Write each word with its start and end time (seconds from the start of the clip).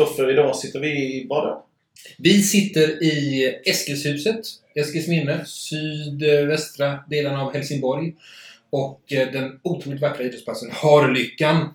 Kristoffer, 0.00 0.30
idag 0.30 0.56
sitter 0.56 0.80
vi 0.80 0.88
i 0.88 1.26
var 1.28 1.46
då? 1.46 1.66
Vi 2.18 2.42
sitter 2.42 3.02
i 3.02 3.44
Eskilshuset, 3.64 4.40
Eskilsminne, 4.74 5.44
sydvästra 5.44 6.98
delen 7.10 7.36
av 7.36 7.54
Helsingborg. 7.54 8.14
Och 8.70 9.12
eh, 9.12 9.32
den 9.32 9.60
otroligt 9.62 10.00
vackra 10.00 10.24
idrottsplatsen 10.24 10.70
Harlyckan. 10.70 11.74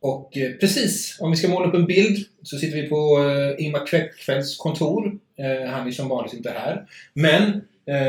Och 0.00 0.36
eh, 0.36 0.52
precis, 0.52 1.16
om 1.20 1.30
vi 1.30 1.36
ska 1.36 1.48
måla 1.48 1.66
upp 1.66 1.74
en 1.74 1.86
bild, 1.86 2.26
så 2.42 2.58
sitter 2.58 2.82
vi 2.82 2.88
på 2.88 3.18
eh, 3.18 3.64
Ingmar 3.64 3.86
Kväckfeldts 3.86 4.56
kontor. 4.56 5.18
Han 5.68 5.88
är 5.88 5.92
som 5.92 6.08
vanligt 6.08 6.34
inte 6.34 6.50
här. 6.50 6.86
Men 7.14 7.60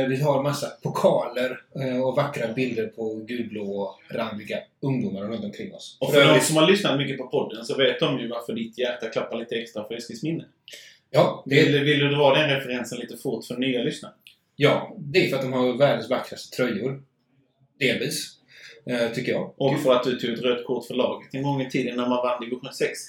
vi 0.09 0.21
har 0.21 0.43
massa 0.43 0.67
pokaler 0.83 1.61
eh, 1.81 2.01
och 2.01 2.15
vackra 2.15 2.53
bilder 2.53 2.87
på 2.87 3.15
gulblå 3.15 3.99
randiga 4.09 4.59
ungdomar 4.81 5.21
runt 5.21 5.45
omkring 5.45 5.73
oss. 5.73 5.97
Och 5.99 6.13
För 6.13 6.33
de 6.33 6.39
som 6.39 6.57
har 6.57 6.67
lyssnat 6.67 6.97
mycket 6.97 7.17
på 7.17 7.27
podden 7.27 7.65
så 7.65 7.77
vet 7.77 7.99
de 7.99 8.19
ju 8.19 8.27
varför 8.27 8.53
ditt 8.53 8.77
hjärta 8.77 9.09
klappar 9.09 9.37
lite 9.37 9.55
extra 9.55 9.87
för 9.87 9.95
Eskilsminne. 9.95 10.45
Ja, 11.11 11.43
det 11.45 11.63
Vill, 11.63 11.83
vill 11.83 11.99
du 11.99 12.09
dra 12.09 12.35
den 12.35 12.49
referensen 12.49 12.99
lite 12.99 13.17
fort 13.17 13.45
för 13.45 13.57
nya 13.57 13.83
lyssnare? 13.83 14.13
Ja, 14.55 14.95
det 14.99 15.25
är 15.25 15.29
för 15.29 15.35
att 15.35 15.41
de 15.41 15.53
har 15.53 15.77
världens 15.77 16.09
vackraste 16.09 16.55
tröjor. 16.55 17.03
Delvis. 17.79 18.29
Eh, 18.85 19.11
tycker 19.11 19.31
jag. 19.31 19.53
Och 19.57 19.79
för 19.79 19.93
att 19.93 20.03
du 20.03 20.19
tog 20.19 20.29
ett 20.29 20.41
rött 20.41 20.65
kort 20.65 20.85
för 20.85 20.93
laget 20.93 21.33
en 21.33 21.43
gång 21.43 21.61
i 21.61 21.69
tiden 21.69 21.95
när 21.95 22.09
man 22.09 22.17
vann 22.17 22.41
division 22.41 22.73
6. 22.73 22.99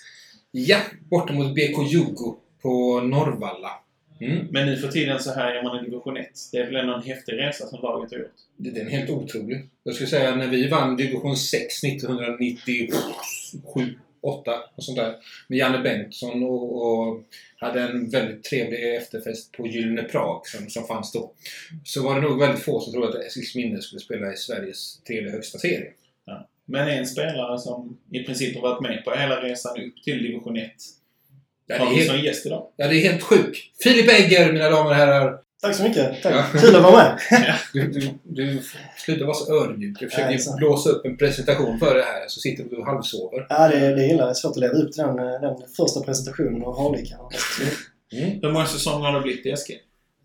Ja, 0.50 0.78
borta 1.10 1.32
mot 1.32 1.54
BK 1.54 1.92
Jugo 1.92 2.36
på 2.62 3.00
Norrvalla. 3.00 3.70
Mm. 4.20 4.46
Men 4.50 4.66
nu 4.66 4.76
för 4.76 4.88
tiden 4.88 5.20
så 5.20 5.32
här 5.32 5.54
är 5.54 5.62
man 5.62 5.80
i 5.80 5.84
division 5.84 6.16
1. 6.16 6.28
Det 6.52 6.58
är 6.58 6.66
väl 6.66 6.76
ändå 6.76 6.94
en 6.94 7.02
häftig 7.02 7.32
resa 7.32 7.66
som 7.66 7.82
laget 7.82 8.10
har 8.10 8.18
gjort. 8.18 8.34
Det 8.56 8.80
är 8.80 8.84
helt 8.84 9.10
otrolig. 9.10 9.68
Jag 9.84 9.94
skulle 9.94 10.10
säga 10.10 10.36
när 10.36 10.48
vi 10.48 10.68
vann 10.68 10.96
division 10.96 11.36
6 11.36 11.84
1997, 11.84 12.86
8 14.20 14.52
och 14.74 14.84
sånt 14.84 14.98
där. 14.98 15.14
Med 15.48 15.58
Janne 15.58 15.78
Bengtsson 15.78 16.42
och, 16.42 16.86
och 16.86 17.24
hade 17.56 17.82
en 17.82 18.10
väldigt 18.10 18.44
trevlig 18.44 18.96
efterfest 18.96 19.52
på 19.52 19.66
Gyllene 19.66 20.02
Prag 20.02 20.46
som, 20.46 20.68
som 20.68 20.86
fanns 20.86 21.12
då. 21.12 21.32
Så 21.84 22.02
var 22.02 22.14
det 22.14 22.20
nog 22.20 22.40
väldigt 22.40 22.64
få 22.64 22.80
som 22.80 22.92
trodde 22.92 23.08
att 23.08 23.24
Eskilsminne 23.24 23.82
skulle 23.82 24.00
spela 24.00 24.32
i 24.32 24.36
Sveriges 24.36 25.02
tredje 25.02 25.30
högsta 25.30 25.58
serie. 25.58 25.92
Men 26.66 26.88
en 26.88 27.06
spelare 27.06 27.58
som 27.58 27.98
i 28.10 28.22
princip 28.22 28.54
har 28.54 28.62
varit 28.62 28.82
med 28.82 29.04
på 29.04 29.10
hela 29.10 29.42
resan 29.42 29.82
upp 29.82 30.02
till 30.04 30.22
division 30.22 30.56
1 30.56 30.72
Ja, 31.66 31.78
har 31.78 31.86
det, 31.86 31.92
vi 31.94 32.00
är 32.00 32.04
som 32.06 32.14
helt, 32.14 32.26
gäst 32.26 32.46
idag. 32.46 32.66
ja, 32.76 32.88
det 32.88 32.96
är 32.96 33.10
helt 33.10 33.22
sjuk. 33.22 33.70
Filip 33.82 34.10
Egger, 34.12 34.52
mina 34.52 34.70
damer 34.70 34.90
och 34.90 34.96
herrar. 34.96 35.38
Tack 35.62 35.76
så 35.76 35.82
mycket. 35.82 36.22
Tack. 36.22 36.34
Ja. 36.34 36.60
Kul 36.60 36.76
att 36.76 36.82
vara 36.82 36.92
med. 36.92 37.18
Du, 37.72 37.86
du, 37.90 38.10
du 38.22 38.62
slutar 38.96 39.24
vara 39.26 39.34
så 39.34 39.64
ödmjuk. 39.64 39.96
Jag 40.00 40.10
försöker 40.10 40.38
sant. 40.38 40.56
blåsa 40.56 40.90
upp 40.90 41.06
en 41.06 41.16
presentation 41.16 41.78
för 41.78 41.94
det 41.94 42.02
här, 42.02 42.24
så 42.28 42.40
sitter 42.40 42.64
du 42.64 42.76
och 42.76 42.86
halvsover. 42.86 43.46
Ja, 43.48 43.68
det, 43.68 43.78
det 43.78 44.04
är 44.04 44.10
illa. 44.14 44.24
Det 44.24 44.30
är 44.30 44.34
svårt 44.34 44.50
att 44.50 44.56
leva 44.56 44.74
upp 44.74 44.92
till 44.92 45.02
den, 45.02 45.18
eh, 45.18 45.40
den 45.40 45.56
första 45.76 46.00
presentationen 46.00 46.62
av 46.64 46.78
Harlika. 46.78 47.14
Mm. 48.12 48.40
Hur 48.42 48.50
många 48.52 48.66
säsonger 48.66 49.06
har 49.06 49.12
det 49.12 49.20
blivit 49.20 49.46
i 49.46 49.50
Eskil? 49.50 49.76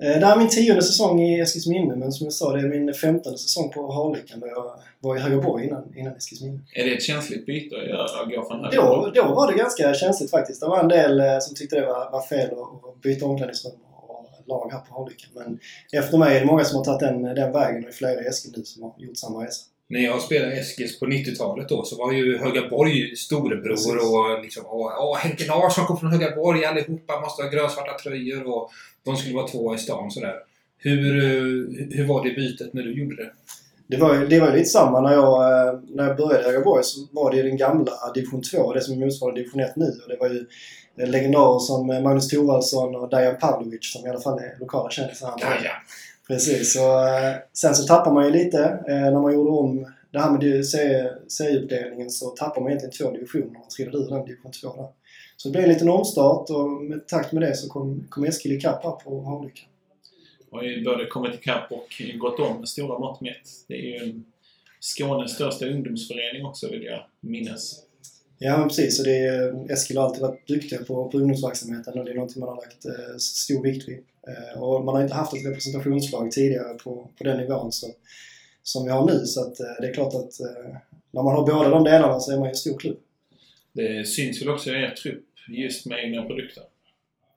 Eh, 0.03 0.19
Det 0.19 0.25
här 0.25 0.35
är 0.35 0.39
min 0.39 0.49
tionde 0.49 0.81
säsong 0.81 1.21
i 1.21 1.39
Eskilsminne, 1.39 1.95
men 1.95 2.11
som 2.11 2.25
jag 2.25 2.33
sa, 2.33 2.53
det 2.53 2.59
är 2.59 2.67
min 2.67 2.93
femtonde 2.93 3.37
säsong 3.37 3.69
på 3.69 3.91
Harlika. 3.91 4.37
Men 4.37 4.49
jag 4.49 4.71
var 4.99 5.15
i 5.15 5.19
Högaborg 5.19 5.65
innan, 5.67 5.93
innan 5.95 6.15
Eskilsminne. 6.15 6.59
Är 6.73 6.85
det 6.85 6.93
ett 6.95 7.03
känsligt 7.03 7.45
byte 7.45 7.75
att 7.77 7.87
göra, 7.87 8.03
att 8.23 8.29
gå 8.35 8.45
från? 8.45 8.61
Då, 8.61 9.11
då 9.15 9.23
var 9.23 9.51
det 9.51 9.57
ganska 9.57 9.93
känsligt 9.93 10.31
faktiskt. 10.31 10.61
Det 10.61 10.67
var 10.67 10.79
en 10.79 10.87
del 10.87 11.19
eh, 11.19 11.39
som 11.39 11.55
tyckte 11.55 11.75
det 11.75 11.85
var, 11.85 12.11
var 12.11 12.21
fel 12.21 12.49
att 12.51 13.01
byta 13.01 13.25
omklädningsrum 13.25 13.73
och 14.07 14.25
lag 14.47 14.69
här 14.71 14.79
på 14.79 14.93
Harlika. 14.99 15.25
Men 15.35 15.59
efter 15.91 16.17
mig 16.17 16.35
är 16.35 16.39
det 16.39 16.45
många 16.45 16.63
som 16.65 16.77
har 16.77 16.85
tagit 16.85 16.99
den, 16.99 17.21
den 17.23 17.51
vägen 17.51 17.75
och 17.75 17.81
det 17.81 17.87
är 17.87 17.91
flera 17.91 18.21
i 18.23 18.27
Eskil 18.27 18.53
nu 18.57 18.63
som 18.63 18.83
har 18.83 18.93
gjort 18.97 19.17
samma 19.17 19.45
resa. 19.45 19.65
När 19.91 19.99
jag 19.99 20.21
spelade 20.21 20.53
Eskils 20.53 20.99
på 20.99 21.05
90-talet 21.05 21.69
då 21.69 21.83
så 21.83 21.95
var 21.95 22.11
ju 22.11 22.37
Högaborg 22.37 23.15
storebror 23.15 23.69
Precis. 23.69 23.93
och 23.93 24.43
liksom 24.43 24.63
åh, 24.67 25.17
Henke 25.17 25.47
Larsson 25.47 25.85
kom 25.85 25.97
från 25.99 26.11
Högaborg 26.11 26.65
allihopa 26.65 27.21
måste 27.21 27.43
ha 27.43 27.49
grönsvarta 27.49 27.97
tröjor 28.03 28.47
och 28.47 28.71
de 29.05 29.17
skulle 29.17 29.35
vara 29.35 29.47
två 29.47 29.75
i 29.75 29.77
stan 29.77 30.11
sådär. 30.11 30.35
Hur, 30.77 31.17
eh, 31.17 31.87
hur 31.97 32.07
var 32.07 32.23
det 32.23 32.35
bytet 32.35 32.73
när 32.73 32.83
du 32.83 32.93
gjorde 32.93 33.15
det? 33.15 33.31
Det 33.87 33.97
var 33.97 34.17
det 34.17 34.39
var 34.39 34.51
lite 34.51 34.69
samma 34.69 35.01
när 35.01 35.13
jag, 35.13 35.67
eh, 35.67 35.79
när 35.89 36.07
jag 36.07 36.17
började 36.17 36.43
i 36.43 36.45
Högaborg 36.45 36.83
så 36.83 37.07
var 37.11 37.31
det 37.31 37.41
den 37.41 37.57
gamla 37.57 37.93
division 38.15 38.41
2, 38.41 38.73
det 38.73 38.81
som 38.81 38.99
motsvarar 38.99 39.35
division 39.35 39.59
1 39.59 39.75
nu. 39.75 39.85
Och 40.03 40.09
det 40.09 40.17
var 40.19 40.29
ju 40.29 40.45
legendarer 41.05 41.59
som 41.59 41.89
eh, 41.89 42.01
Magnus 42.01 42.27
Thorvaldsson 42.27 42.95
och 42.95 43.09
Dajan 43.09 43.37
Pavlovic 43.39 43.91
som 43.93 44.05
i 44.05 44.09
alla 44.09 44.19
fall 44.19 44.39
är 44.39 44.59
lokala 44.59 44.89
kändisar. 44.89 45.33
Ja, 45.37 45.47
ja. 45.63 45.71
Precis. 46.29 46.75
Och, 46.75 47.09
eh, 47.09 47.35
sen 47.53 47.75
så 47.75 47.83
tappar 47.83 48.13
man 48.13 48.25
ju 48.25 48.31
lite. 48.31 48.63
Eh, 48.87 49.11
när 49.13 49.21
man 49.21 49.33
gjorde 49.33 49.49
om 49.49 49.93
det 50.11 50.19
här 50.19 50.31
med 50.31 50.65
serieuppdelningen 51.31 52.09
så 52.09 52.29
tappar 52.29 52.61
man 52.61 52.71
egentligen 52.71 52.93
två 52.93 53.11
divisioner 53.11 53.59
och 53.59 53.69
trillade 53.69 53.97
ur 53.97 54.09
den 54.09 54.25
division 54.25 54.51
2 54.51 54.75
där. 54.75 54.87
Så 55.37 55.47
det 55.47 55.51
blev 55.51 55.63
en 55.63 55.69
liten 55.69 55.89
omstart 55.89 56.49
och 56.49 56.69
med 56.69 57.07
takt 57.07 57.31
med 57.31 57.43
det 57.43 57.55
så 57.55 57.69
kom, 57.69 58.07
kom 58.09 58.23
Eskil 58.23 58.51
ikapp 58.51 58.83
här 58.83 58.91
på 58.91 59.21
Harlika. 59.23 59.61
har 60.51 60.63
ju 60.63 60.83
både 60.83 61.05
kommit 61.05 61.35
ikapp 61.35 61.71
och 61.71 62.01
gått 62.19 62.39
om 62.39 62.59
med 62.59 62.69
stora 62.69 62.99
mått 62.99 63.21
mätt. 63.21 63.49
Det 63.67 63.73
är 63.73 64.05
ju 64.05 64.21
Skånes 64.79 65.31
största 65.31 65.65
ungdomsförening 65.65 66.45
också 66.45 66.69
vill 66.69 66.83
jag 66.83 67.05
minnas. 67.19 67.83
Ja, 68.41 68.57
men 68.57 68.67
precis. 68.67 68.99
Och 68.99 69.05
det 69.05 69.17
är, 69.17 69.71
Eskil 69.71 69.97
har 69.97 70.05
alltid 70.05 70.21
varit 70.21 70.47
duktiga 70.47 70.79
på, 70.83 71.09
på 71.09 71.17
ungdomsverksamheten 71.17 71.99
och 71.99 72.05
det 72.05 72.11
är 72.11 72.15
någonting 72.15 72.39
man 72.39 72.49
har 72.49 72.55
lagt 72.55 72.85
eh, 72.85 73.17
stor 73.17 73.63
vikt 73.63 73.87
vid. 73.87 73.99
Eh, 74.27 74.61
och 74.61 74.85
man 74.85 74.95
har 74.95 75.01
inte 75.01 75.15
haft 75.15 75.33
ett 75.33 75.45
representationslag 75.45 76.31
tidigare 76.31 76.73
på, 76.73 77.09
på 77.17 77.23
den 77.23 77.37
nivån 77.37 77.71
så, 77.71 77.87
som 78.63 78.85
vi 78.85 78.91
har 78.91 79.05
nu. 79.05 79.25
Så 79.25 79.41
att, 79.41 79.59
eh, 79.59 79.65
det 79.81 79.87
är 79.87 79.93
klart 79.93 80.13
att 80.13 80.39
eh, 80.39 80.75
när 81.11 81.23
man 81.23 81.35
har 81.35 81.45
båda 81.45 81.69
de 81.69 81.83
delarna 81.83 82.19
så 82.19 82.31
är 82.31 82.37
man 82.37 82.45
ju 82.45 82.49
en 82.49 82.55
stor 82.55 82.77
klubb. 82.77 82.97
Det 83.73 84.07
syns 84.07 84.41
väl 84.41 84.49
också 84.49 84.69
i 84.69 84.73
er 84.73 84.95
trupp 85.03 85.25
just 85.47 85.85
med 85.85 86.03
egna 86.05 86.23
produkter. 86.23 86.63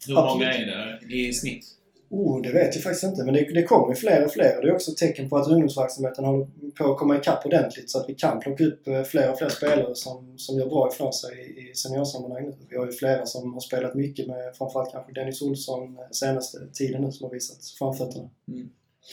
Hur 0.07 0.19
Absolut. 0.19 0.35
många 0.35 0.53
är 0.53 1.01
det 1.09 1.15
i 1.15 1.33
snitt? 1.33 1.65
Oh, 2.13 2.43
det 2.43 2.53
vet 2.53 2.75
jag 2.75 2.83
faktiskt 2.83 3.05
inte. 3.05 3.25
Men 3.25 3.35
det, 3.35 3.55
det 3.55 3.63
kommer 3.63 3.89
ju 3.89 3.95
fler 3.95 4.25
och 4.25 4.33
fler. 4.33 4.63
Det 4.63 4.69
är 4.69 4.73
också 4.73 4.91
ett 4.91 4.97
tecken 4.97 5.29
på 5.29 5.37
att 5.37 5.49
ungdomsverksamheten 5.49 6.25
håller 6.25 6.47
på 6.79 6.93
att 6.93 6.99
komma 6.99 7.19
ikapp 7.19 7.47
ordentligt 7.47 7.91
så 7.91 7.99
att 7.99 8.09
vi 8.09 8.15
kan 8.15 8.41
plocka 8.41 8.65
upp 8.65 8.89
eh, 8.89 9.03
fler 9.03 9.33
och 9.33 9.39
fler 9.39 9.49
spelare 9.49 9.95
som, 9.95 10.39
som 10.39 10.59
gör 10.59 10.67
bra 10.67 10.89
ifrån 10.93 11.13
sig 11.13 11.39
i, 11.39 11.71
i 11.71 11.75
seniorsammanhang 11.75 12.45
nu. 12.45 12.57
Vi 12.69 12.77
har 12.77 12.87
ju 12.87 12.93
flera 12.93 13.27
som 13.27 13.53
har 13.53 13.61
spelat 13.61 13.95
mycket 13.95 14.27
med 14.27 14.57
framförallt 14.57 14.93
kanske 14.93 15.13
Dennis 15.13 15.43
Olsson 15.43 15.99
eh, 15.99 16.11
senaste 16.11 16.59
tiden 16.73 17.03
nu 17.03 17.13
som 17.13 17.25
har 17.25 17.33
visat 17.33 17.65
framfötterna. 17.79 18.31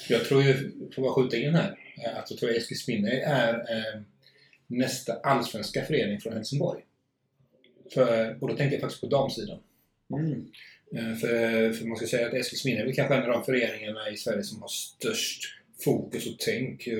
Jag 0.10 0.26
tror 0.26 0.44
ju, 0.44 0.72
får 0.96 1.02
bara 1.02 1.14
skjuta 1.14 1.38
in 1.38 1.56
här, 1.56 1.78
eh, 2.06 2.20
att 2.20 2.32
jag 2.32 2.40
tror 2.40 2.58
Eskilsminne 2.58 3.12
är 3.22 3.54
eh, 3.54 4.02
nästa 4.68 5.14
allsvenska 5.14 5.86
förening 5.86 6.20
från 6.20 6.34
Helsingborg. 6.34 6.82
För, 7.94 8.38
och 8.44 8.48
då 8.48 8.56
tänker 8.56 8.74
jag 8.74 8.82
faktiskt 8.82 9.02
på 9.02 9.08
damsidan. 9.08 9.60
Mm. 10.14 10.48
Eh, 10.96 11.16
för, 11.16 11.74
för 11.74 11.86
man 11.86 11.98
ska 11.98 12.08
säga 12.08 12.28
att 12.28 12.34
Eskilsminne 12.34 12.80
är 12.80 12.86
väl 12.86 12.96
kanske 12.96 13.16
en 13.16 13.24
av 13.24 13.30
de 13.30 13.44
föreningarna 13.44 14.10
i 14.10 14.18
Sverige 14.18 14.44
som 14.44 14.62
har 14.62 14.68
störst 14.68 15.44
fokus 15.84 16.28
och 16.28 16.40
tänk 16.40 16.88
eh, 16.88 16.98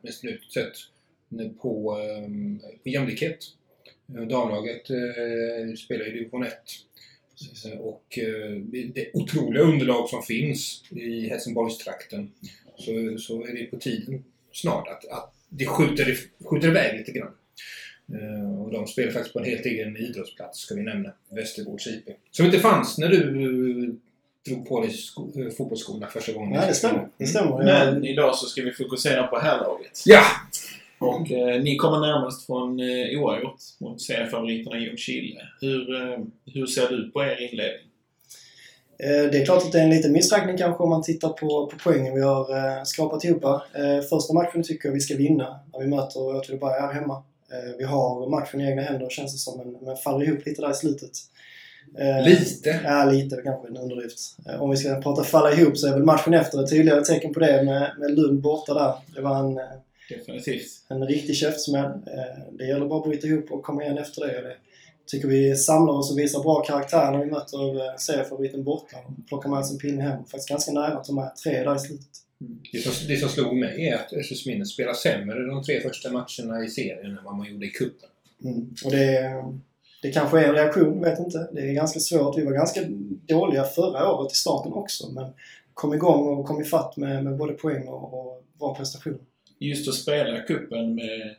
åtminstone 0.00 0.32
utåt 0.32 0.52
sett 0.52 0.76
på, 1.60 1.98
eh, 2.00 2.28
på 2.82 2.88
jämlikhet. 2.88 3.38
Damlaget 4.06 4.90
eh, 4.90 5.74
spelar 5.76 6.08
i 6.08 6.10
division 6.10 6.44
1. 6.44 6.52
Och 7.78 8.18
eh, 8.18 8.56
det 8.94 9.10
otroliga 9.14 9.62
underlag 9.62 10.08
som 10.08 10.22
finns 10.22 10.84
i 10.90 11.28
Helsingborgstrakten 11.28 12.32
så, 12.76 13.18
så 13.18 13.46
är 13.46 13.52
det 13.52 13.64
på 13.64 13.76
tiden 13.76 14.24
snart 14.52 14.88
att, 14.88 15.08
att 15.08 15.34
det 15.48 15.66
skjuter, 15.66 16.16
skjuter 16.44 16.68
iväg 16.68 16.98
lite 16.98 17.12
grann. 17.12 17.32
Eh, 18.12 18.60
Och 18.62 18.70
de 18.72 18.86
spelar 18.86 19.12
faktiskt 19.12 19.32
på 19.32 19.38
en 19.38 19.44
helt 19.44 19.66
egen 19.66 19.96
idrottsplats, 19.96 20.58
ska 20.58 20.74
vi 20.74 20.82
nämna. 20.82 21.10
Västergårds 21.30 21.86
IP. 21.86 22.08
Som 22.30 22.46
inte 22.46 22.58
fanns 22.58 22.98
när 22.98 23.08
du 23.08 23.16
eh, 23.18 23.94
drog 24.48 24.68
på 24.68 24.80
dig 24.80 24.90
sko- 24.90 25.32
eh, 25.36 25.50
fotbollsskorna 25.56 26.06
första 26.06 26.32
gången. 26.32 26.50
Nej, 26.52 26.68
det 26.68 26.74
stämmer. 26.74 27.08
Det 27.16 27.24
Mm. 27.24 27.30
stämmer. 27.30 27.64
Men 27.64 28.04
idag 28.04 28.34
så 28.34 28.46
ska 28.46 28.62
vi 28.62 28.72
fokusera 28.72 29.26
på 29.26 29.38
herrlaget. 29.38 30.02
Ja! 30.06 30.22
Och 30.98 31.30
eh, 31.32 31.62
ni 31.62 31.76
kommer 31.76 32.00
närmast 32.00 32.46
från 32.46 32.80
eh, 32.80 33.20
oavgjort 33.22 33.60
mot 33.80 34.02
seriefavoriterna 34.02 34.78
Ljungskile. 34.78 35.40
Hur, 35.60 35.94
eh, 36.12 36.18
hur 36.54 36.66
ser 36.66 36.88
du 36.88 37.10
på 37.10 37.22
er 37.24 37.40
inledning? 37.50 37.86
Eh, 38.98 39.30
Det 39.32 39.38
är 39.40 39.44
klart 39.44 39.62
att 39.62 39.72
det 39.72 39.78
är 39.78 39.84
en 39.84 39.90
liten 39.90 40.12
missräkning 40.12 40.56
kanske 40.58 40.82
om 40.82 40.90
man 40.90 41.02
tittar 41.02 41.28
på, 41.28 41.66
på 41.66 41.76
poängen 41.84 42.14
vi 42.14 42.20
har 42.20 42.56
eh, 42.78 42.82
skrapat 42.84 43.24
ihop. 43.24 43.44
Eh, 43.44 44.00
Första 44.10 44.34
matchen 44.34 44.62
tycker 44.62 44.88
jag 44.88 44.94
vi 44.94 45.00
ska 45.00 45.16
vinna 45.16 45.60
när 45.72 45.80
vi 45.80 45.86
möter 45.86 46.36
Åtvidaberg 46.36 46.80
här 46.80 46.92
hemma. 46.92 47.22
Eh, 47.52 47.72
Vi 47.78 47.84
har 47.84 48.28
matchen 48.30 48.60
i 48.60 48.64
egna 48.70 48.82
händer 48.82 49.08
känns 49.10 49.32
det 49.32 49.38
som, 49.38 49.58
men, 49.58 49.76
men 49.82 49.96
faller 49.96 50.26
ihop 50.26 50.46
lite 50.46 50.62
där 50.62 50.70
i 50.70 50.74
slutet. 50.74 51.10
Eh, 51.98 52.24
Lite. 52.24 52.80
Ja, 52.84 53.04
lite 53.04 53.36
kanske 53.44 53.68
en 53.68 53.76
underdrift. 53.76 54.36
Eh, 54.48 54.62
Om 54.62 54.70
vi 54.70 54.76
ska 54.76 55.00
prata 55.00 55.24
falla 55.24 55.52
ihop 55.52 55.78
så 55.78 55.86
är 55.86 55.92
väl 55.92 56.02
matchen 56.04 56.34
efter 56.34 56.62
ett 56.64 56.70
tydligare 56.70 57.04
tecken 57.04 57.34
på 57.34 57.40
det 57.40 57.62
med, 57.64 57.90
med 57.98 58.10
Lund 58.18 58.40
borta 58.42 58.74
där. 58.74 58.94
Det 59.14 59.20
var 59.20 59.36
en, 59.38 59.60
Definitivt. 60.08 60.66
en 60.88 61.06
riktig 61.06 61.36
käftsmäll. 61.36 61.90
Det 62.58 62.66
gäller 62.66 62.86
bara 62.86 62.98
att 63.00 63.06
bryta 63.06 63.26
ihop 63.26 63.50
och 63.52 63.62
komma 63.62 63.82
igen 63.82 63.98
efter 63.98 64.20
det. 64.26 64.40
Det 64.42 64.56
tycker 65.06 65.28
vi 65.28 65.56
samlar 65.56 65.92
oss 65.94 66.12
och 66.12 66.18
visar 66.18 66.42
bra 66.42 66.62
karaktär 66.62 67.10
när 67.10 67.18
vi 67.24 67.30
möter 67.30 67.98
seriefavoriten 67.98 68.64
borta. 68.64 68.96
Plockar 69.28 69.48
med 69.50 69.58
oss 69.58 69.70
en 69.72 69.78
pinne 69.78 70.02
hem. 70.02 70.24
Faktiskt 70.24 70.48
ganska 70.48 70.72
nära 70.72 70.86
att 70.98 71.04
ta 71.04 71.12
med 71.12 71.36
tre 71.44 71.62
där 71.64 71.76
i 71.76 71.78
slutet. 71.78 72.08
Det 72.72 72.78
som, 72.78 73.08
det 73.08 73.16
som 73.16 73.28
slog 73.28 73.56
mig 73.56 73.88
är 73.88 73.94
att 73.94 74.12
Eskilsminne 74.12 74.64
spelar 74.64 74.92
sämre 74.92 75.46
de 75.46 75.62
tre 75.62 75.80
första 75.80 76.12
matcherna 76.12 76.64
i 76.64 76.68
serien 76.68 77.18
än 77.18 77.24
vad 77.24 77.36
man 77.36 77.52
gjorde 77.52 77.66
i 77.66 77.70
cupen. 77.70 78.08
Mm. 78.44 78.74
Och 78.84 78.90
det, 78.90 79.44
det 80.02 80.12
kanske 80.12 80.40
är 80.40 80.48
en 80.48 80.54
reaktion, 80.54 81.00
vet 81.00 81.18
inte. 81.18 81.48
Det 81.52 81.60
är 81.60 81.72
ganska 81.72 82.00
svårt. 82.00 82.38
Vi 82.38 82.44
var 82.44 82.52
ganska 82.52 82.80
dåliga 83.28 83.64
förra 83.64 84.12
året 84.12 84.32
i 84.32 84.34
starten 84.34 84.72
också 84.72 85.08
men 85.08 85.32
kom 85.74 85.94
igång 85.94 86.38
och 86.38 86.46
kom 86.46 86.60
ifatt 86.60 86.96
med, 86.96 87.24
med 87.24 87.36
både 87.36 87.52
poäng 87.52 87.88
och, 87.88 88.14
och 88.14 88.44
bra 88.58 88.74
prestation. 88.74 89.18
Just 89.58 89.88
att 89.88 89.94
spela 89.94 90.40
kuppen 90.40 90.94
med 90.94 91.36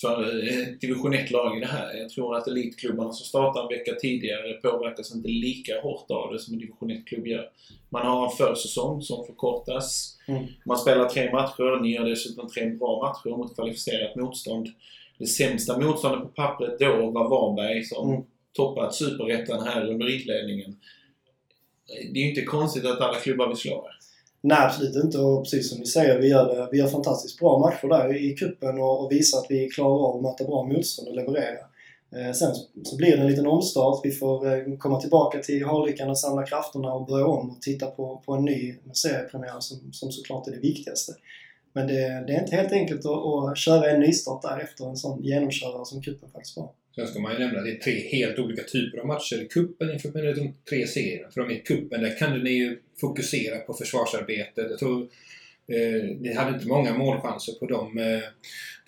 för 0.00 0.44
ett 0.48 0.80
division 0.80 1.14
1-lag 1.14 1.56
i 1.56 1.60
det 1.60 1.66
här. 1.66 1.94
Jag 1.94 2.08
tror 2.10 2.36
att 2.36 2.46
elitklubbarna 2.46 3.12
som 3.12 3.26
startar 3.26 3.62
en 3.62 3.68
vecka 3.68 3.94
tidigare 3.94 4.52
påverkas 4.52 5.14
inte 5.14 5.28
lika 5.28 5.80
hårt 5.80 6.10
av 6.10 6.32
det 6.32 6.38
som 6.38 6.54
en 6.54 6.60
division 6.60 6.90
1-klubb 6.90 7.26
gör. 7.26 7.50
Man 7.90 8.06
har 8.06 8.24
en 8.24 8.36
försäsong 8.36 9.02
som 9.02 9.26
förkortas. 9.26 10.18
Mm. 10.28 10.44
Man 10.66 10.78
spelar 10.78 11.08
tre 11.08 11.32
matcher. 11.32 11.82
Ni 11.82 11.94
gör 11.94 12.04
dessutom 12.04 12.48
tre 12.48 12.70
bra 12.70 13.02
matcher 13.02 13.36
mot 13.36 13.54
kvalificerat 13.54 14.16
motstånd. 14.16 14.68
Det 15.18 15.26
sämsta 15.26 15.78
motståndet 15.80 16.22
på 16.22 16.28
pappret 16.28 16.78
då 16.78 17.10
var 17.10 17.28
Varberg 17.28 17.84
som 17.84 18.10
Mm. 18.10 18.22
toppat 18.52 18.94
superettan 18.94 19.66
här 19.66 19.90
under 19.90 20.20
inledningen. 20.20 20.76
Det 22.12 22.18
är 22.18 22.22
ju 22.22 22.28
inte 22.28 22.42
konstigt 22.42 22.84
att 22.86 23.00
alla 23.00 23.18
klubbar 23.20 23.48
vill 23.48 23.56
slå 23.56 23.86
er. 23.88 23.93
Nej, 24.46 24.58
absolut 24.60 25.04
inte. 25.04 25.18
Och 25.18 25.42
precis 25.42 25.70
som 25.70 25.78
ni 25.78 25.86
säger, 25.86 26.18
vi 26.18 26.28
gör, 26.28 26.68
vi 26.72 26.78
gör 26.78 26.86
fantastiskt 26.86 27.38
bra 27.38 27.58
matcher 27.58 27.88
där 27.88 28.16
i 28.16 28.36
kuppen 28.36 28.78
och, 28.78 29.04
och 29.04 29.12
visar 29.12 29.38
att 29.38 29.46
vi 29.48 29.68
klarar 29.68 30.08
av 30.08 30.16
att 30.16 30.22
möta 30.22 30.44
bra 30.44 30.64
motstånd 30.64 31.08
och 31.08 31.14
leverera. 31.14 31.58
Eh, 32.16 32.32
sen 32.32 32.54
så 32.84 32.96
blir 32.96 33.16
det 33.16 33.22
en 33.22 33.26
liten 33.26 33.46
omstart. 33.46 34.00
Vi 34.02 34.10
får 34.10 34.52
eh, 34.52 34.76
komma 34.78 35.00
tillbaka 35.00 35.38
till 35.38 35.64
Harlyckan 35.64 36.10
och 36.10 36.18
samla 36.18 36.46
krafterna 36.46 36.92
och 36.92 37.06
börja 37.06 37.26
om 37.26 37.50
och 37.50 37.62
titta 37.62 37.86
på, 37.86 38.22
på 38.26 38.32
en 38.32 38.44
ny 38.44 38.76
seriepremiär 38.92 39.60
som, 39.60 39.92
som 39.92 40.12
såklart 40.12 40.46
är 40.46 40.52
det 40.52 40.58
viktigaste. 40.58 41.12
Men 41.72 41.86
det, 41.86 42.24
det 42.26 42.32
är 42.32 42.40
inte 42.40 42.56
helt 42.56 42.72
enkelt 42.72 43.06
att, 43.06 43.26
att 43.26 43.58
köra 43.58 43.90
en 43.90 44.00
nystart 44.00 44.42
där 44.42 44.58
efter 44.58 44.88
en 44.88 44.96
sån 44.96 45.22
genomkörare 45.22 45.84
som 45.84 46.02
kuppen 46.02 46.30
faktiskt 46.30 46.56
var. 46.56 46.70
Sen 46.94 47.06
ska 47.06 47.20
man 47.20 47.32
ju 47.32 47.38
nämna 47.38 47.58
att 47.58 47.64
det 47.64 47.72
är 47.72 47.78
tre 47.78 48.00
helt 48.00 48.38
olika 48.38 48.62
typer 48.62 48.98
av 48.98 49.06
matcher 49.06 49.42
i 49.42 49.48
kuppen 49.48 49.92
inför 49.92 50.34
de 50.34 50.54
tre 50.68 50.86
serierna. 50.86 51.30
För 51.30 51.40
de 51.40 51.50
i 51.50 51.58
kuppen 51.60 52.02
där 52.02 52.18
kan 52.18 52.38
ni 52.38 52.50
ju 52.50 52.78
fokusera 53.00 53.58
på 53.58 53.74
försvarsarbetet. 53.74 54.70
Jag 54.70 54.78
tror 54.78 55.02
eh, 55.68 56.04
ni 56.20 56.34
hade 56.34 56.54
inte 56.54 56.66
många 56.66 56.98
målchanser 56.98 57.52
på 57.52 57.66
de 57.66 57.98
eh, 57.98 58.20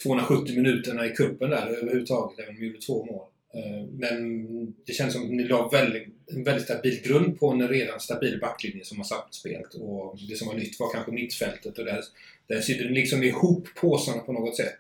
270 0.03 0.56
minuterna 0.56 1.06
i 1.06 1.11
kuppen 1.11 1.50
där 1.50 1.67
överhuvudtaget, 1.67 2.38
även 2.38 2.55
om 2.55 2.61
ni 2.61 2.67
gjorde 2.67 2.81
två 2.81 3.05
mål. 3.05 3.26
Eh, 3.55 3.87
men 3.93 4.47
det 4.87 4.93
känns 4.93 5.12
som 5.12 5.23
att 5.23 5.31
ni 5.31 5.44
la 5.44 5.69
väldigt, 5.69 6.08
en 6.26 6.44
väldigt 6.44 6.64
stabil 6.64 7.00
grund 7.05 7.38
på 7.41 7.50
en 7.50 7.69
redan 7.69 8.00
stabil 8.00 8.38
backlinje 8.41 8.85
som 8.85 8.99
har 8.99 9.05
satt 9.05 9.35
spelet. 9.35 9.75
Och 9.75 10.19
det 10.29 10.37
som 10.37 10.49
var 10.49 10.55
nytt 10.55 10.81
var 10.81 10.93
kanske 10.93 11.12
mittfältet 11.12 11.79
och 11.79 11.85
där, 11.85 12.00
där 12.47 12.61
sitter 12.61 12.85
ni 12.85 12.94
liksom 12.94 13.23
ihop 13.23 13.69
påsarna 13.81 14.19
på 14.19 14.32
något 14.32 14.56
sätt. 14.56 14.79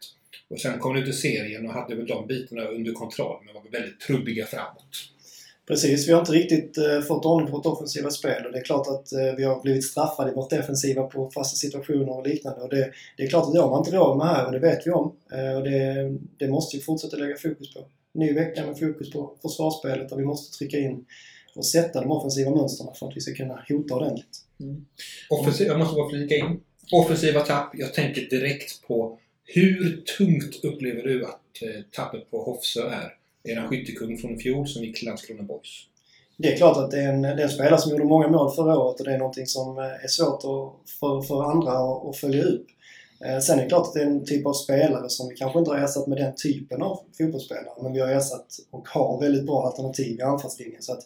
Och 0.48 0.60
sen 0.60 0.78
kom 0.78 0.96
ut 0.96 1.08
i 1.08 1.12
serien 1.12 1.66
och 1.66 1.72
hade 1.72 1.94
väl 1.94 2.06
de 2.06 2.26
bitarna 2.26 2.64
under 2.64 2.92
kontroll, 2.92 3.42
men 3.44 3.54
var 3.54 3.62
väldigt 3.70 4.00
trubbiga 4.00 4.46
framåt. 4.46 5.12
Precis, 5.66 6.08
vi 6.08 6.12
har 6.12 6.20
inte 6.20 6.32
riktigt 6.32 6.78
eh, 6.78 7.00
fått 7.00 7.24
ordning 7.24 7.50
på 7.50 7.56
vårt 7.56 7.66
offensiva 7.66 8.10
spel 8.10 8.46
och 8.46 8.52
det 8.52 8.58
är 8.58 8.64
klart 8.64 8.86
att 8.86 9.12
eh, 9.12 9.34
vi 9.36 9.44
har 9.44 9.62
blivit 9.62 9.84
straffade 9.84 10.30
i 10.30 10.34
vårt 10.34 10.50
defensiva 10.50 11.02
på 11.02 11.30
fasta 11.30 11.56
situationer 11.56 12.18
och 12.18 12.26
liknande. 12.26 12.60
Och 12.60 12.68
det, 12.68 12.90
det 13.16 13.22
är 13.22 13.28
klart 13.28 13.46
att 13.46 13.52
det 13.52 13.60
har 13.60 13.70
man 13.70 13.78
inte 13.78 13.96
råd 13.96 14.16
med 14.16 14.26
här 14.26 14.46
och 14.46 14.52
det 14.52 14.58
vet 14.58 14.86
vi 14.86 14.90
om. 14.90 15.16
Eh, 15.32 15.56
och 15.56 15.64
det, 15.64 16.14
det 16.36 16.48
måste 16.48 16.76
vi 16.76 16.82
fortsätta 16.82 17.16
lägga 17.16 17.36
fokus 17.36 17.74
på. 17.74 17.86
Ny 18.12 18.32
vecka 18.32 18.66
med 18.66 18.78
fokus 18.78 19.10
på 19.10 19.36
försvarsspelet 19.42 20.08
där 20.08 20.16
vi 20.16 20.24
måste 20.24 20.58
trycka 20.58 20.78
in 20.78 21.04
och 21.54 21.66
sätta 21.66 22.00
de 22.00 22.10
offensiva 22.10 22.50
mönstren 22.50 22.94
för 22.94 23.08
att 23.08 23.16
vi 23.16 23.20
ska 23.20 23.34
kunna 23.34 23.64
hota 23.68 23.94
ordentligt. 23.94 24.38
Offensiv, 25.30 25.66
jag 25.66 25.78
måste 25.78 25.94
bara 25.94 26.10
flika 26.10 26.36
in. 26.36 26.60
Offensiva 26.92 27.40
tapp. 27.40 27.70
Jag 27.74 27.94
tänker 27.94 28.22
direkt 28.30 28.86
på 28.86 29.18
hur 29.46 30.02
tungt 30.18 30.64
upplever 30.64 31.02
du 31.02 31.24
att 31.24 31.62
eh, 31.62 31.82
tappet 31.92 32.30
på 32.30 32.42
Hofsö 32.42 32.88
är? 32.88 33.12
Eran 33.44 33.68
skyttekung 33.68 34.18
från 34.18 34.34
i 34.34 34.38
fjol 34.38 34.68
som 34.68 34.84
gick 34.84 34.98
till 34.98 35.06
Landskrona 35.08 35.42
Boys. 35.42 35.86
Det 36.36 36.52
är 36.52 36.56
klart 36.56 36.76
att 36.76 36.90
det 36.90 37.00
är, 37.00 37.08
en, 37.08 37.22
det 37.22 37.28
är 37.28 37.40
en 37.40 37.48
spelare 37.48 37.78
som 37.78 37.90
gjorde 37.90 38.04
många 38.04 38.28
mål 38.28 38.54
förra 38.54 38.78
året 38.78 39.00
och 39.00 39.06
det 39.06 39.14
är 39.14 39.18
någonting 39.18 39.46
som 39.46 39.78
eh, 39.78 39.84
är 39.84 40.08
svårt 40.08 40.34
att, 40.34 40.90
för, 41.00 41.22
för 41.22 41.50
andra 41.50 41.70
att, 41.70 42.06
att 42.06 42.16
följa 42.16 42.42
upp. 42.42 42.66
Eh, 43.24 43.38
Sen 43.38 43.58
är 43.58 43.62
det 43.62 43.68
klart 43.68 43.86
att 43.86 43.94
det 43.94 44.00
är 44.00 44.06
en 44.06 44.24
typ 44.24 44.46
av 44.46 44.52
spelare 44.52 45.08
som 45.08 45.28
vi 45.28 45.36
kanske 45.36 45.58
inte 45.58 45.70
har 45.70 45.78
ersatt 45.78 46.06
med 46.06 46.18
den 46.18 46.34
typen 46.34 46.82
av 46.82 47.00
fotbollsspelare. 47.18 47.82
Men 47.82 47.92
vi 47.92 48.00
har 48.00 48.08
ersatt 48.08 48.46
och 48.70 48.88
har 48.88 49.20
väldigt 49.20 49.46
bra 49.46 49.66
alternativ 49.66 50.18
i 50.18 50.22
anfallslinjen. 50.22 50.82
Så 50.82 50.92
att 50.92 51.02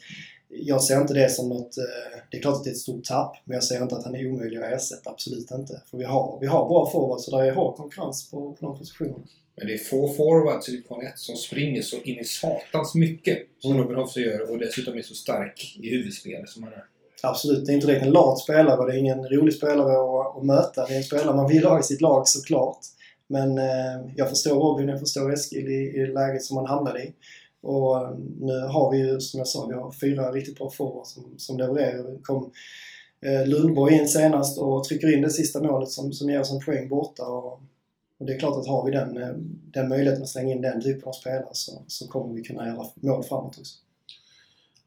jag 0.51 0.83
ser 0.83 1.01
inte 1.01 1.15
det 1.15 1.31
som 1.31 1.49
något... 1.49 1.79
eh, 1.79 2.19
Det 2.31 2.37
är 2.37 2.43
klart 2.43 2.57
att 2.57 2.65
det 2.65 2.71
är 2.71 2.73
ett 2.73 2.79
stort 2.79 3.05
tapp, 3.05 3.37
men 3.45 3.55
jag 3.55 3.65
ser 3.65 3.83
inte 3.83 3.97
att 3.97 4.05
han 4.05 4.15
är 4.15 4.31
omöjlig 4.33 4.59
att 4.59 4.73
ersätta. 4.73 5.11
Absolut 5.11 5.51
inte. 5.51 5.83
För 5.91 5.99
vi 5.99 6.05
har, 6.05 6.39
vi 6.41 6.47
har 6.47 6.69
bra 6.69 6.91
forwards 6.91 7.29
och 7.29 7.39
där 7.39 7.45
är 7.47 7.53
hård 7.53 7.77
konkurrens 7.77 8.31
på, 8.31 8.53
på 8.53 8.67
de 8.67 8.79
positionerna. 8.79 9.25
Men 9.57 9.67
det 9.67 9.75
är 9.75 9.79
få 9.79 10.09
forwards 10.15 10.69
i 10.69 10.73
division 10.73 11.07
1 11.07 11.19
som 11.19 11.37
springer 11.37 11.83
så 11.83 11.97
in 11.97 12.19
i 12.19 12.25
satans 12.25 12.95
mycket 12.95 13.39
som 13.59 13.71
Mm. 13.71 13.83
Robin 13.83 13.97
Hofsö 13.99 14.21
gör 14.21 14.51
och 14.51 14.59
dessutom 14.59 14.99
är 14.99 15.03
så 15.03 15.15
stark 15.15 15.79
i 15.83 15.91
huvudspelet 15.91 16.49
som 16.49 16.63
han 16.63 16.73
är. 16.73 16.85
Absolut, 17.23 17.67
det 17.67 17.73
är 17.73 17.75
inte 17.75 17.87
direkt 17.87 18.07
en 18.07 18.13
lat 18.13 18.39
spelare 18.39 18.77
och 18.79 18.87
det 18.87 18.93
är 18.93 18.99
ingen 18.99 19.29
rolig 19.29 19.55
spelare 19.55 19.93
att, 19.93 20.37
att 20.37 20.45
möta. 20.45 20.87
Det 20.87 20.93
är 20.93 20.97
en 20.97 21.03
spelare 21.05 21.37
man 21.37 21.49
vill 21.49 21.65
ha 21.65 21.81
i 21.81 21.83
sitt 21.83 22.01
lag 22.01 22.29
såklart. 22.29 22.79
Men 23.27 23.59
eh, 23.59 24.01
jag 24.17 24.29
förstår 24.29 24.55
Robin, 24.55 24.89
jag 24.89 25.01
förstår 25.01 25.33
Eskil 25.33 25.69
i, 25.69 26.01
i 26.01 26.07
läget 26.07 26.43
som 26.43 26.57
han 26.57 26.67
hamnade 26.67 27.03
i. 27.03 27.13
Och 27.61 27.97
eh, 27.97 28.15
nu 28.41 28.61
har 28.61 28.91
vi 28.91 28.99
ju, 28.99 29.21
som 29.21 29.39
jag 29.39 29.49
sa, 29.49 29.67
vi 29.67 29.75
har 29.75 29.93
fyra 29.93 30.33
riktigt 30.33 30.59
bra 30.59 30.71
forwards 30.71 31.11
som, 31.11 31.35
som 31.37 31.59
levererar. 31.59 32.11
Det 32.11 32.19
kom 32.23 32.53
eh, 33.27 33.47
Lundborg 33.47 33.95
in 33.95 34.09
senast 34.09 34.59
och 34.59 34.85
trycker 34.85 35.17
in 35.17 35.23
det 35.23 35.31
sista 35.31 35.63
målet 35.63 35.89
som, 35.89 36.13
som 36.13 36.31
ger 36.31 36.41
oss 36.41 36.53
en 36.53 36.61
poäng 36.61 36.89
borta. 36.89 37.27
Och, 37.27 37.53
och 38.19 38.27
det 38.27 38.35
är 38.35 38.39
klart 38.39 38.59
att 38.59 38.69
har 38.69 38.85
vi 38.85 38.91
den, 38.91 39.23
eh, 39.23 39.35
den 39.73 39.89
möjligheten 39.89 40.23
att 40.23 40.29
slänga 40.29 40.55
in 40.55 40.63
den 40.63 40.83
typen 40.83 41.09
av 41.09 41.13
spelare 41.13 41.49
så, 41.53 41.83
så 41.87 42.09
kommer 42.09 42.35
vi 42.35 42.43
kunna 42.43 42.67
göra 42.67 42.87
mål 42.95 43.25
framåt 43.25 43.59
också. 43.59 43.75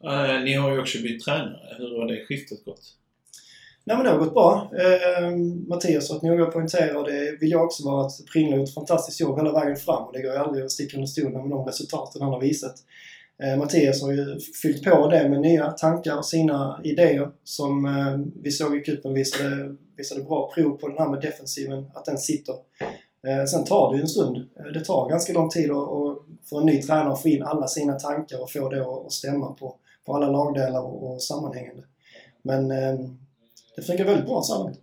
Eh, 0.03 0.43
ni 0.43 0.53
har 0.53 0.71
ju 0.71 0.79
också 0.79 0.97
bytt 0.97 1.23
tränare. 1.23 1.75
Hur 1.77 1.99
har 1.99 2.07
det 2.07 2.25
skiftet 2.25 2.65
gått? 2.65 2.97
Nej 3.85 3.97
men 3.97 4.05
det 4.05 4.11
har 4.11 4.19
gått 4.19 4.33
bra. 4.33 4.71
Eh, 4.77 5.23
ehm, 5.23 5.67
Mattias 5.67 6.09
har 6.09 6.15
varit 6.15 6.23
noga 6.23 6.47
och 6.47 6.53
poängtera 6.53 6.99
och 6.99 7.05
det 7.05 7.37
vill 7.39 7.51
jag 7.51 7.63
också 7.63 7.85
vara 7.85 8.05
att 8.05 8.11
Pringle 8.33 8.51
har 8.51 8.59
gjort 8.59 8.69
ett 8.69 8.75
fantastiskt 8.75 9.19
jobb 9.19 9.37
hela 9.37 9.51
vägen 9.51 9.75
fram 9.75 10.03
och 10.03 10.13
det 10.13 10.21
går 10.21 10.31
ju 10.31 10.37
aldrig 10.37 10.65
att 10.65 10.71
sticka 10.71 10.97
under 10.97 11.07
stolen 11.07 11.41
med 11.41 11.49
de 11.49 11.65
resultaten 11.65 12.21
han 12.21 12.33
har 12.33 12.41
visat. 12.41 12.75
Eh, 13.43 13.57
Mattias 13.57 14.01
har 14.01 14.11
ju 14.11 14.39
fyllt 14.61 14.83
på 14.83 15.07
det 15.07 15.29
med 15.29 15.41
nya 15.41 15.71
tankar 15.71 16.17
och 16.17 16.25
sina 16.25 16.81
idéer 16.83 17.31
som 17.43 17.85
eh, 17.85 18.41
vi 18.43 18.51
såg 18.51 18.75
i 18.77 18.79
cupen 18.79 19.13
visade, 19.13 19.75
visade 19.97 20.23
bra 20.23 20.51
prov 20.55 20.77
på 20.77 20.87
den 20.87 20.97
här 20.97 21.09
med 21.09 21.21
defensiven, 21.21 21.85
att 21.93 22.05
den 22.05 22.17
sitter. 22.17 22.55
Eh, 23.27 23.45
sen 23.45 23.65
tar 23.65 23.91
det 23.91 23.97
ju 23.97 24.01
en 24.01 24.07
stund. 24.07 24.37
Eh, 24.37 24.65
det 24.73 24.85
tar 24.85 25.09
ganska 25.09 25.33
lång 25.33 25.49
tid 25.49 25.71
att, 25.71 25.77
att 25.77 26.17
för 26.49 26.59
en 26.59 26.65
ny 26.65 26.81
tränare 26.81 27.13
att 27.13 27.21
få 27.21 27.29
in 27.29 27.43
alla 27.43 27.67
sina 27.67 27.93
tankar 27.93 28.41
och 28.41 28.51
få 28.51 28.69
det 28.69 28.81
att, 28.81 29.11
stämma 29.11 29.53
på, 29.53 29.75
på 30.05 30.15
alla 30.15 30.29
lagdelar 30.29 30.81
och, 30.81 31.13
och 31.13 31.23
sammanhängande. 31.23 31.83
Men 32.41 32.71
eh, 32.71 32.99
det 33.75 33.81
funkar 33.81 34.05
väldigt 34.05 34.25
bra 34.25 34.41
så 34.41 34.53
här 34.53 34.63
långt. 34.63 34.79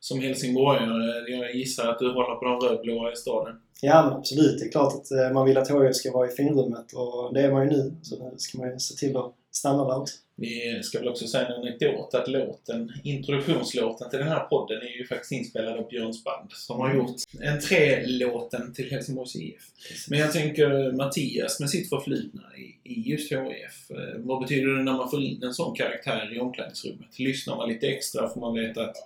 Som 0.00 0.20
helsingborgare, 0.20 1.30
jag 1.30 1.54
gissar 1.54 1.88
att 1.88 1.98
du 1.98 2.12
håller 2.12 2.34
på 2.34 2.44
de 2.44 2.60
rödblåa 2.60 3.12
i 3.12 3.16
staden. 3.16 3.56
Ja 3.80 4.04
men 4.04 4.12
absolut. 4.12 4.58
Det 4.58 4.64
är 4.66 4.70
klart 4.70 4.94
att 4.94 5.10
eh, 5.10 5.32
man 5.32 5.46
vill 5.46 5.58
att 5.58 5.70
HIF 5.70 5.96
ska 5.96 6.12
vara 6.12 6.28
i 6.28 6.30
finrummet 6.30 6.92
och 6.92 7.34
det 7.34 7.40
är 7.40 7.52
man 7.52 7.62
ju 7.62 7.70
nu. 7.70 7.94
Så 8.02 8.16
nu 8.16 8.34
ska 8.36 8.58
man 8.58 8.70
ju 8.70 8.78
se 8.78 8.94
till 8.94 9.16
att 9.16 9.34
också. 9.64 10.16
Vi 10.38 10.82
ska 10.82 10.98
väl 10.98 11.08
också 11.08 11.26
säga 11.26 11.46
en 11.46 11.52
anekdot 11.52 12.14
att 12.14 12.28
låten, 12.28 12.92
introduktionslåten 13.04 14.10
till 14.10 14.18
den 14.18 14.28
här 14.28 14.40
podden 14.40 14.82
är 14.82 14.98
ju 14.98 15.06
faktiskt 15.06 15.32
inspelad 15.32 15.78
av 15.78 15.88
Björns 15.88 16.24
band 16.24 16.52
som 16.52 16.80
har 16.80 16.94
gjort 16.94 17.16
en 17.40 17.60
tre-låten 17.60 18.74
till 18.74 18.90
Helsingborgs 18.90 19.36
IF. 19.36 19.62
Men 20.08 20.18
jag 20.18 20.32
tänker 20.32 20.92
Mattias 20.92 21.60
med 21.60 21.70
sitt 21.70 21.88
förflutna 21.88 22.42
i, 22.56 22.90
i 22.90 23.10
just 23.10 23.32
HIF. 23.32 23.90
Eh, 23.90 24.18
vad 24.18 24.42
betyder 24.42 24.68
det 24.68 24.82
när 24.82 24.92
man 24.92 25.10
får 25.10 25.22
in 25.22 25.42
en 25.42 25.54
sån 25.54 25.76
karaktär 25.76 26.36
i 26.36 26.40
omklädningsrummet? 26.40 27.18
Lyssnar 27.18 27.56
man 27.56 27.68
lite 27.68 27.86
extra 27.86 28.28
får 28.28 28.40
man 28.40 28.54
veta 28.54 28.84
att 28.84 28.96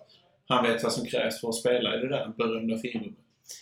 han 0.49 0.65
vet 0.65 0.83
vad 0.83 0.93
som 0.93 1.07
krävs 1.07 1.41
för 1.41 1.49
att 1.49 1.55
spela 1.55 1.97
i 1.97 2.01
det 2.01 2.09
där 2.09 2.33
berömda 2.39 2.79
finrummet. 2.79 3.19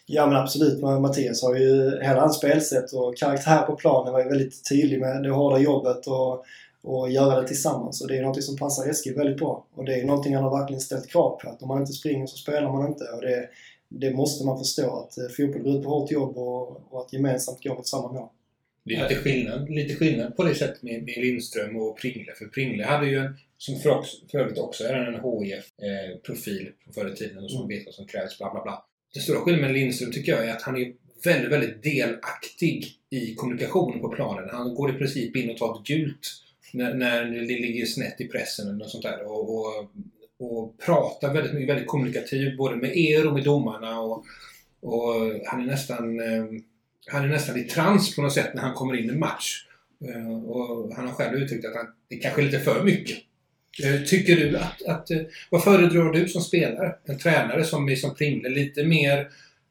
Ja 0.07 0.27
men 0.27 0.37
absolut. 0.37 0.83
Mattias 0.83 1.43
har 1.43 1.57
ju 1.57 1.99
hela 2.03 2.21
hans 2.21 2.37
spelsätt 2.37 2.93
och 2.93 3.17
karaktär 3.17 3.63
på 3.63 3.77
planen 3.77 4.13
var 4.13 4.21
ju 4.21 4.29
väldigt 4.29 4.69
tydlig 4.69 5.01
med 5.01 5.23
det 5.23 5.31
hårda 5.31 5.59
jobbet 5.59 6.07
och, 6.07 6.45
och 6.83 7.11
göra 7.11 7.41
det 7.41 7.49
tillsammans. 7.49 8.01
Och 8.03 8.09
det 8.09 8.17
är 8.19 8.23
något 8.23 8.45
som 8.45 8.57
passar 8.57 8.91
Eskil 8.91 9.15
väldigt 9.15 9.37
bra. 9.37 9.67
Och 9.75 9.85
det 9.85 9.95
är 9.95 10.05
någonting 10.05 10.35
han 10.35 10.45
har 10.45 10.59
verkligen 10.59 10.81
ställt 10.81 11.09
krav 11.09 11.39
på. 11.41 11.51
Att 11.51 11.63
om 11.63 11.69
man 11.69 11.81
inte 11.81 11.93
springer 11.93 12.27
så 12.27 12.37
spelar 12.37 12.73
man 12.73 12.89
inte. 12.89 13.05
Och 13.05 13.21
det, 13.21 13.49
det 13.89 14.11
måste 14.11 14.47
man 14.47 14.59
förstå 14.59 14.97
att 14.97 15.19
eh, 15.19 15.29
fotboll 15.37 15.63
går 15.63 15.77
ut 15.77 15.85
på 15.85 15.91
hårt 15.91 16.11
jobb 16.11 16.37
och, 16.39 16.93
och 16.93 17.01
att 17.01 17.13
gemensamt 17.13 17.63
gå 17.63 17.75
mot 17.75 17.87
samma 17.87 18.13
mål. 18.13 18.29
Det 18.85 18.95
är 18.95 19.09
lite 19.09 19.21
skillnad, 19.21 19.71
lite 19.71 19.95
skillnad 19.95 20.37
på 20.37 20.43
det 20.43 20.55
sättet 20.55 20.83
med, 20.83 21.03
med 21.03 21.19
Lindström 21.19 21.77
och 21.77 21.99
Pringle. 21.99 22.35
För 22.39 22.45
Pringle 22.45 22.85
hade 22.85 23.07
ju 23.07 23.19
en, 23.19 23.37
som 23.59 23.77
för, 23.77 24.05
för 24.31 24.39
övrigt 24.39 24.59
också 24.59 24.85
är 24.85 24.95
en 24.95 25.15
HIF-profil 25.15 26.71
från 26.85 26.95
förr 26.95 27.13
i 27.13 27.17
tiden 27.17 27.45
och 27.45 27.51
som 27.51 27.63
Mm. 27.63 27.69
vet 27.69 27.87
vad 27.87 27.95
som 27.95 28.07
krävs, 28.07 28.39
bla 28.39 28.53
bla 28.53 28.63
bla. 28.63 28.85
Den 29.15 29.23
stora 29.23 29.41
skillnaden 29.41 29.73
med 29.73 29.81
Lindström 29.81 30.13
tycker 30.13 30.33
jag 30.33 30.49
är 30.49 30.53
att 30.53 30.63
han 30.63 30.77
är 30.77 30.93
väldigt, 31.25 31.53
väldigt 31.53 31.83
delaktig 31.83 32.87
i 33.11 33.35
kommunikationen 33.35 34.01
på 34.01 34.09
planen. 34.09 34.49
Han 34.53 34.75
går 34.75 34.91
i 34.91 34.99
princip 34.99 35.37
in 35.37 35.51
och 35.51 35.57
tar 35.57 35.79
ett 35.79 35.87
gult 35.87 36.27
när, 36.73 36.95
när 36.95 37.25
det 37.25 37.41
ligger 37.41 37.87
snett 37.87 38.21
i 38.21 38.29
pressen 38.29 38.67
eller 38.67 38.79
något 38.79 38.91
sånt 38.91 39.05
där. 39.05 39.23
Och, 39.23 39.55
och, 39.55 39.91
och 40.39 40.79
pratar 40.79 41.35
väldigt 41.35 41.53
mycket, 41.55 41.69
väldigt 41.69 41.87
kommunikativ 41.87 42.57
både 42.57 42.77
med 42.77 42.97
er 42.97 43.27
och 43.27 43.35
med 43.35 43.45
domarna. 43.45 44.01
Och, 44.01 44.25
och 44.81 45.15
han 45.47 45.61
är 45.61 45.67
nästan 45.67 46.21
eh, 46.21 46.45
han 47.11 47.25
är 47.25 47.29
nästan 47.29 47.57
i 47.59 47.65
trans 47.65 48.17
på 48.17 48.23
något 48.23 48.33
sätt 48.33 48.55
när 48.55 48.63
han 48.63 48.75
kommer 48.75 48.97
in 48.97 49.11
i 49.11 49.17
match. 49.17 49.65
Eh, 50.09 50.45
och 50.45 50.95
han 50.95 51.07
har 51.07 51.15
själv 51.15 51.39
uttryckt 51.39 51.67
att 51.67 51.75
han, 51.75 51.87
det 52.09 52.17
kanske 52.17 52.41
är 52.41 52.45
lite 52.45 52.61
för 52.61 52.85
mycket. 52.85 53.19
Eh, 53.85 54.03
tycker 54.03 54.37
du 54.37 54.57
att, 54.57 54.83
att 54.87 55.09
vad 55.51 55.65
föredrar 55.65 56.13
du 56.13 56.29
som 56.29 56.43
spelare? 56.43 56.95
En 57.05 57.19
tränare 57.19 57.65
som 57.65 57.89
är 57.89 57.97
som 57.97 58.15
Pringle, 58.15 58.49
lite 58.49 58.85
mer 58.85 59.29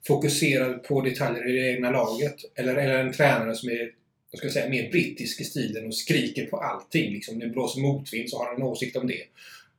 fokuserad 0.07 0.83
på 0.83 1.01
detaljer 1.01 1.49
i 1.49 1.51
det 1.51 1.71
egna 1.71 1.91
laget? 1.91 2.35
Eller, 2.55 2.75
eller 2.75 2.99
en 2.99 3.13
tränare 3.13 3.55
som 3.55 3.69
är 3.69 3.89
jag 4.31 4.39
ska 4.39 4.49
säga, 4.49 4.69
mer 4.69 4.91
brittisk 4.91 5.41
i 5.41 5.43
stilen 5.43 5.85
och 5.85 5.95
skriker 5.95 6.45
på 6.45 6.57
allting. 6.57 7.13
Liksom, 7.13 7.39
det 7.39 7.47
blåser 7.47 7.81
motvind 7.81 8.29
så 8.29 8.37
har 8.37 8.45
han 8.45 8.55
en 8.55 8.63
åsikt 8.63 8.95
om 8.95 9.07
det. 9.07 9.23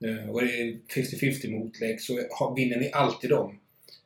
Eh, 0.09 0.31
och 0.31 0.41
det 0.41 0.61
är 0.61 0.79
50-50 0.95 1.51
motlägg 1.51 2.01
så 2.01 2.21
har, 2.31 2.57
vinner 2.57 2.77
ni 2.77 2.91
alltid 2.93 3.31
dem. 3.31 3.59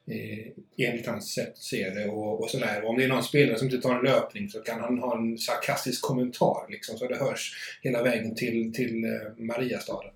Eh, 0.06 0.86
enligt 0.88 1.06
hans 1.06 1.34
sätt 1.34 1.52
att 1.52 1.58
se 1.58 1.90
det 1.90 2.08
och, 2.08 2.42
och 2.42 2.50
sådär. 2.50 2.82
Och 2.84 2.90
om 2.90 2.98
det 2.98 3.04
är 3.04 3.08
någon 3.08 3.22
spelare 3.22 3.58
som 3.58 3.66
inte 3.68 3.80
tar 3.80 3.96
en 3.96 4.04
löpning 4.04 4.48
så 4.48 4.60
kan 4.60 4.80
han 4.80 4.98
ha 4.98 5.18
en 5.18 5.38
sarkastisk 5.38 6.02
kommentar 6.02 6.66
liksom, 6.70 6.98
så 6.98 7.08
det 7.08 7.16
hörs 7.16 7.54
hela 7.82 8.02
vägen 8.02 8.34
till, 8.34 8.72
till 8.74 9.04
eh, 9.04 9.10
Mariastaden. 9.36 10.10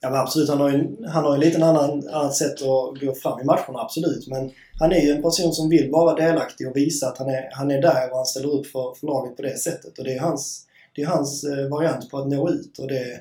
Ja 0.00 0.10
men 0.10 0.20
absolut, 0.20 0.48
han 0.48 0.60
har 0.60 0.70
ju, 0.70 0.96
han 1.06 1.24
har 1.24 1.36
ju 1.36 1.40
lite 1.40 1.64
annan, 1.64 2.08
annat 2.08 2.34
sätt 2.34 2.52
att 2.52 3.00
gå 3.00 3.14
fram 3.14 3.40
i 3.40 3.44
matcherna, 3.44 3.78
absolut. 3.78 4.26
Men 4.28 4.50
han 4.78 4.92
är 4.92 5.00
ju 5.00 5.10
en 5.10 5.22
person 5.22 5.52
som 5.52 5.68
vill 5.68 5.90
vara 5.90 6.14
delaktig 6.14 6.68
och 6.68 6.76
visa 6.76 7.08
att 7.08 7.18
han 7.18 7.28
är, 7.28 7.48
han 7.52 7.70
är 7.70 7.82
där 7.82 8.10
och 8.10 8.16
han 8.16 8.26
ställer 8.26 8.52
upp 8.52 8.66
för, 8.66 8.94
för 8.94 9.06
laget 9.06 9.36
på 9.36 9.42
det 9.42 9.58
sättet. 9.58 9.98
Och 9.98 10.04
det 10.04 10.14
är 10.14 10.20
hans, 10.20 10.66
det 10.94 11.02
är 11.02 11.06
hans 11.06 11.44
eh, 11.44 11.68
variant 11.68 12.10
på 12.10 12.18
att 12.18 12.28
nå 12.28 12.50
ut 12.50 12.78
och 12.78 12.88
det, 12.88 13.12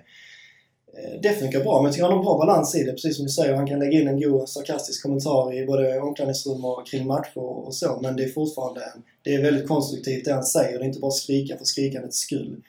eh, 0.98 1.22
det 1.22 1.30
funkar 1.30 1.64
bra. 1.64 1.78
Men 1.78 1.86
jag 1.86 1.94
tycker 1.94 2.04
han 2.04 2.12
har 2.12 2.20
en 2.20 2.26
bra 2.26 2.38
balans 2.38 2.76
i 2.76 2.84
det, 2.84 2.92
precis 2.92 3.16
som 3.16 3.26
du 3.26 3.32
säger. 3.32 3.54
Han 3.54 3.68
kan 3.68 3.80
lägga 3.80 4.02
in 4.02 4.08
en 4.08 4.22
god 4.22 4.50
sarkastisk 4.50 5.04
kommentar 5.04 5.54
i 5.54 5.66
både 5.66 6.00
omklädningsrum 6.00 6.66
och 6.66 6.88
kring 6.88 7.08
matcher 7.08 7.38
och 7.38 7.76
så. 7.76 8.00
Men 8.02 8.16
det 8.16 8.24
är 8.24 8.30
fortfarande 8.30 8.82
det 9.24 9.36
är 9.36 9.42
väldigt 9.42 9.68
konstruktivt 9.68 10.26
det 10.26 10.34
han 10.34 10.44
säger. 10.44 10.80
Det 10.80 10.84
är 10.84 10.88
inte 10.88 11.00
bara 11.00 11.12
skrika 11.12 11.58
för 11.58 11.66
skrikandets 11.66 12.18
skull. 12.18 12.64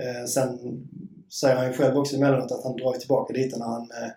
Eh, 0.00 0.26
sen 0.26 0.58
säger 1.30 1.56
han 1.56 1.66
ju 1.66 1.72
själv 1.72 1.98
också 1.98 2.16
emellanåt 2.16 2.52
att 2.52 2.64
han 2.64 2.76
drar 2.76 2.92
tillbaka 2.92 3.32
lite 3.32 3.58
när 3.58 3.66
han, 3.66 3.82
eh, 3.82 4.10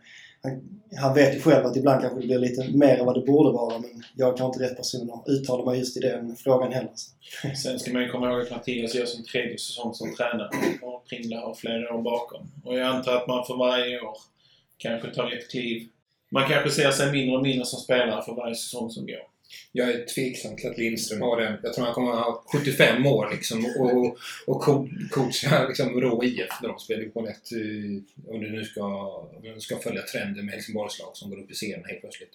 han, 0.43 0.62
han 0.98 1.13
vet 1.13 1.36
ju 1.36 1.41
själv 1.41 1.65
att 1.65 1.77
ibland 1.77 2.01
kanske 2.01 2.20
det 2.20 2.25
blir 2.25 2.39
lite 2.39 2.67
mer 2.74 2.98
än 2.98 3.05
vad 3.05 3.15
det 3.15 3.25
borde 3.25 3.51
vara 3.51 3.79
men 3.79 4.03
jag 4.15 4.34
är 4.34 4.38
kanske 4.38 4.60
inte 4.60 4.72
rätt 4.72 4.77
person 4.77 5.12
att 5.12 5.29
uttala 5.29 5.65
mig 5.65 5.79
just 5.79 5.98
i 5.98 6.00
den 6.00 6.36
frågan 6.36 6.72
heller. 6.72 6.91
Sen 7.63 7.79
ska 7.79 7.93
man 7.93 8.01
ju 8.01 8.10
komma 8.10 8.32
ihåg 8.32 8.41
att 8.41 8.51
Mattias 8.51 8.96
gör 8.96 9.05
sin 9.05 9.25
tredje 9.25 9.58
säsong 9.58 9.93
som 9.93 10.15
tränare 10.15 10.50
och 10.82 11.08
Pringla 11.10 11.39
har 11.39 11.53
flera 11.53 11.96
år 11.96 12.01
bakom. 12.01 12.51
Och 12.63 12.77
jag 12.77 12.88
antar 12.88 13.15
att 13.15 13.27
man 13.27 13.46
för 13.46 13.58
varje 13.58 14.01
år 14.01 14.17
kanske 14.77 15.10
tar 15.10 15.32
ett 15.32 15.51
kliv. 15.51 15.88
Man 16.32 16.48
kanske 16.48 16.70
ser 16.70 16.91
sig 16.91 17.12
mindre 17.12 17.38
och 17.38 17.43
mindre 17.43 17.65
som 17.65 17.79
spelare 17.79 18.24
för 18.24 18.34
varje 18.34 18.55
säsong 18.55 18.89
som 18.89 19.05
går. 19.05 19.33
Jag 19.72 19.90
är 19.90 20.06
tveksam 20.06 20.56
till 20.56 20.70
att 20.70 20.78
Lindström 20.78 21.22
har 21.22 21.42
den. 21.42 21.60
Jag 21.64 21.74
tror 21.74 21.86
han 21.86 21.94
kommer 21.94 22.12
att 22.12 22.26
ha 22.26 22.44
75 22.52 23.06
år 23.06 23.30
liksom 23.32 23.66
och, 23.66 24.18
och 24.48 24.62
coacha 25.12 25.68
liksom 25.68 26.02
Rå 26.02 26.24
IF 26.24 26.62
när 26.62 26.70
de 26.70 26.80
spelar 26.80 27.06
på 27.06 27.28
ett 27.28 27.48
om 28.28 28.40
du 28.42 28.52
nu 28.52 28.64
ska, 28.64 29.28
du 29.44 29.60
ska 29.60 29.78
följa 29.78 30.02
trenden 30.02 30.46
med 30.46 30.54
Helsingborgslag 30.54 31.18
som 31.18 31.30
går 31.30 31.40
upp 31.40 31.52
i 31.52 31.56
serien 31.56 31.86
helt 31.86 32.02
plötsligt. 32.02 32.34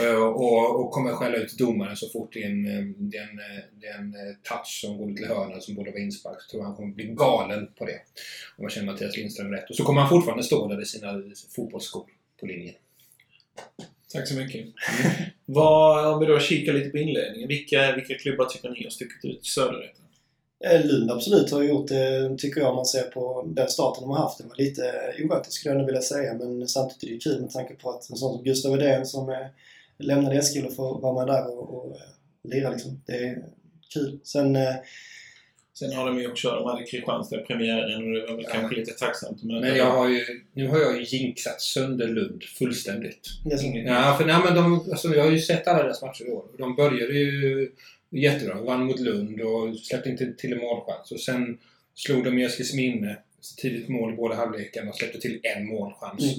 Eh, 0.00 0.24
och, 0.24 0.80
och 0.80 0.90
kommer 0.90 1.12
skälla 1.12 1.36
ut 1.36 1.58
domaren 1.58 1.96
så 1.96 2.08
fort 2.08 2.32
det 2.32 2.42
är 2.42 2.50
en, 2.50 2.94
det 2.98 3.16
är 3.16 3.22
en, 3.22 3.36
det 3.80 3.86
är 3.86 3.98
en 3.98 4.14
eh, 4.14 4.34
touch 4.42 4.80
som 4.80 4.98
går 4.98 5.16
till 5.16 5.26
hörnet 5.26 5.62
som 5.62 5.74
borde 5.74 5.90
vara 5.90 6.00
inspark 6.00 6.42
så 6.42 6.50
tror 6.50 6.62
jag 6.62 6.66
han 6.66 6.76
kommer 6.76 6.94
bli 6.94 7.04
galen 7.04 7.68
på 7.78 7.84
det. 7.84 8.00
Om 8.56 8.62
jag 8.62 8.72
känner 8.72 8.92
Mattias 8.92 9.16
Lindström 9.16 9.52
rätt. 9.52 9.70
Och 9.70 9.76
så 9.76 9.84
kommer 9.84 10.00
han 10.00 10.10
fortfarande 10.10 10.44
stå 10.44 10.68
där 10.68 10.82
i 10.82 10.86
sina 10.86 11.22
fotbollsskor 11.56 12.06
på 12.40 12.46
linjen. 12.46 12.74
Tack 14.14 14.28
så 14.28 14.34
mycket. 14.34 14.66
Vad, 15.46 16.14
om 16.14 16.20
vi 16.20 16.26
då 16.26 16.38
kikar 16.38 16.72
lite 16.72 16.90
på 16.90 16.98
inledningen. 16.98 17.48
Vilka, 17.48 17.94
vilka 17.94 18.14
klubbar 18.14 18.44
tycker 18.44 18.70
ni 18.70 18.84
har 18.84 18.90
stuckit 18.90 19.24
ut 19.24 19.40
i 19.42 19.48
söderrätten? 19.48 20.04
Eh, 20.64 20.86
Lund 20.86 21.10
absolut 21.10 21.50
har 21.50 21.62
gjort 21.62 21.88
det, 21.88 22.36
tycker 22.38 22.60
jag, 22.60 22.70
om 22.70 22.76
man 22.76 22.86
ser 22.86 23.02
på 23.02 23.44
den 23.46 23.68
starten 23.68 24.02
de 24.02 24.10
har 24.10 24.18
haft. 24.18 24.38
Det 24.38 24.44
var 24.44 24.56
lite 24.56 25.14
oväntat 25.24 25.52
skulle 25.52 25.74
jag 25.74 25.86
vilja 25.86 26.02
säga, 26.02 26.34
men 26.34 26.68
samtidigt 26.68 27.04
är 27.04 27.14
det 27.14 27.20
kul 27.20 27.40
med 27.42 27.50
tanke 27.50 27.74
på 27.74 27.90
att 27.90 28.10
en 28.10 28.16
sån 28.16 28.34
som 28.34 28.44
Gustav 28.44 28.72
Edén 28.74 29.06
som 29.06 29.28
eh, 29.28 29.46
lämnade 29.98 30.36
Eskil 30.36 30.66
och 30.66 30.76
får 30.76 31.00
vara 31.00 31.14
med 31.24 31.34
där 31.34 31.58
och, 31.58 31.74
och 31.74 31.96
eh, 31.96 32.50
lira 32.50 32.70
liksom. 32.70 33.02
Det 33.06 33.12
är 33.12 33.44
kul. 33.94 34.20
Sen 34.24 34.56
Sen 35.78 35.92
har 35.92 36.06
de 36.06 36.18
ju 36.20 36.30
också, 36.30 36.50
de 36.50 36.64
hade 36.66 36.84
Kristianstad-premiären 36.84 38.04
och 38.06 38.12
det 38.14 38.26
var 38.26 38.34
väl 38.36 38.44
Ja. 38.48 38.50
kanske 38.52 38.76
lite 38.76 38.92
tacksamt. 38.92 39.42
Men, 39.42 39.60
Men 39.60 39.76
jag 39.76 39.90
har 39.90 40.08
ju, 40.08 40.24
nu 40.52 40.68
har 40.68 40.78
jag 40.78 40.96
ju 41.00 41.04
jinxat 41.18 41.60
sönder 41.60 42.08
Lund 42.08 42.42
fullständigt. 42.44 43.28
Inget- 43.64 43.86
Ja, 43.86 44.14
för 44.18 44.24
nej, 44.26 44.36
men 44.44 44.54
de, 44.54 44.90
alltså, 44.90 45.14
jag 45.14 45.24
har 45.24 45.30
ju 45.30 45.38
sett 45.38 45.68
alla 45.68 45.82
deras 45.82 46.02
matcher 46.02 46.24
i 46.24 46.30
år. 46.30 46.44
De 46.58 46.76
började 46.76 47.12
ju 47.14 47.70
jättebra. 48.10 48.60
Vann 48.62 48.84
mot 48.84 49.00
Lund 49.00 49.40
och 49.40 49.76
släppte 49.78 50.10
inte 50.10 50.32
till 50.32 50.52
en 50.52 50.58
målchans. 50.58 51.12
Och 51.12 51.20
sen 51.20 51.58
slog 51.94 52.24
de 52.24 52.38
Eskilsminne. 52.38 53.16
Tidigt 53.56 53.88
mål 53.88 54.12
i 54.12 54.16
båda 54.16 54.34
halvlekarna 54.34 54.90
och 54.90 54.96
släppte 54.96 55.20
till 55.20 55.40
en 55.42 55.66
målchans. 55.66 56.22
Mm. 56.22 56.34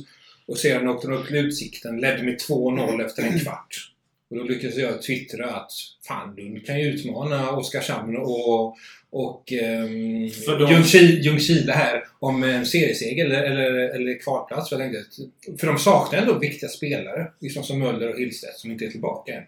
Och 0.46 0.58
sedan 0.58 0.88
åkte 0.88 1.08
de 1.08 1.14
upp 1.14 1.28
till 1.28 1.36
Utsikten, 1.36 1.98
ledde 2.02 2.24
med 2.24 2.38
2-0 2.42 3.06
efter 3.06 3.24
en 3.24 3.40
kvart. 3.40 3.92
Och 4.30 4.38
då 4.38 4.44
lyckades 4.44 4.78
jag 4.78 5.02
twittra 5.02 5.56
att 5.56 5.72
fan, 6.08 6.36
Lund 6.38 6.66
kan 6.66 6.80
ju 6.80 6.86
utmana 6.86 7.52
Oskarshamn 7.52 8.18
och, 8.18 8.78
och 9.10 9.52
um, 9.52 10.30
de- 10.60 10.72
Ljungskile, 10.72 11.22
Ljungskile 11.22 11.72
här 11.72 12.04
om 12.20 12.44
en 12.44 12.66
serieseger 12.66 13.26
eller, 13.26 13.44
eller, 13.44 13.72
eller 13.72 14.20
kvalplats. 14.20 14.70
För, 14.70 14.80
jag 14.80 14.92
tänkte, 14.94 15.58
för 15.60 15.68
de 15.68 15.78
saknar 15.78 16.20
ändå 16.20 16.40
viktiga 16.40 16.70
spelare, 16.70 17.32
liksom 17.40 17.64
som 17.64 17.80
Möller 17.80 18.14
och 18.14 18.20
Hillstedt 18.20 18.58
som 18.60 18.72
inte 18.72 18.86
är 18.86 18.90
tillbaka 18.90 19.34
än. 19.34 19.44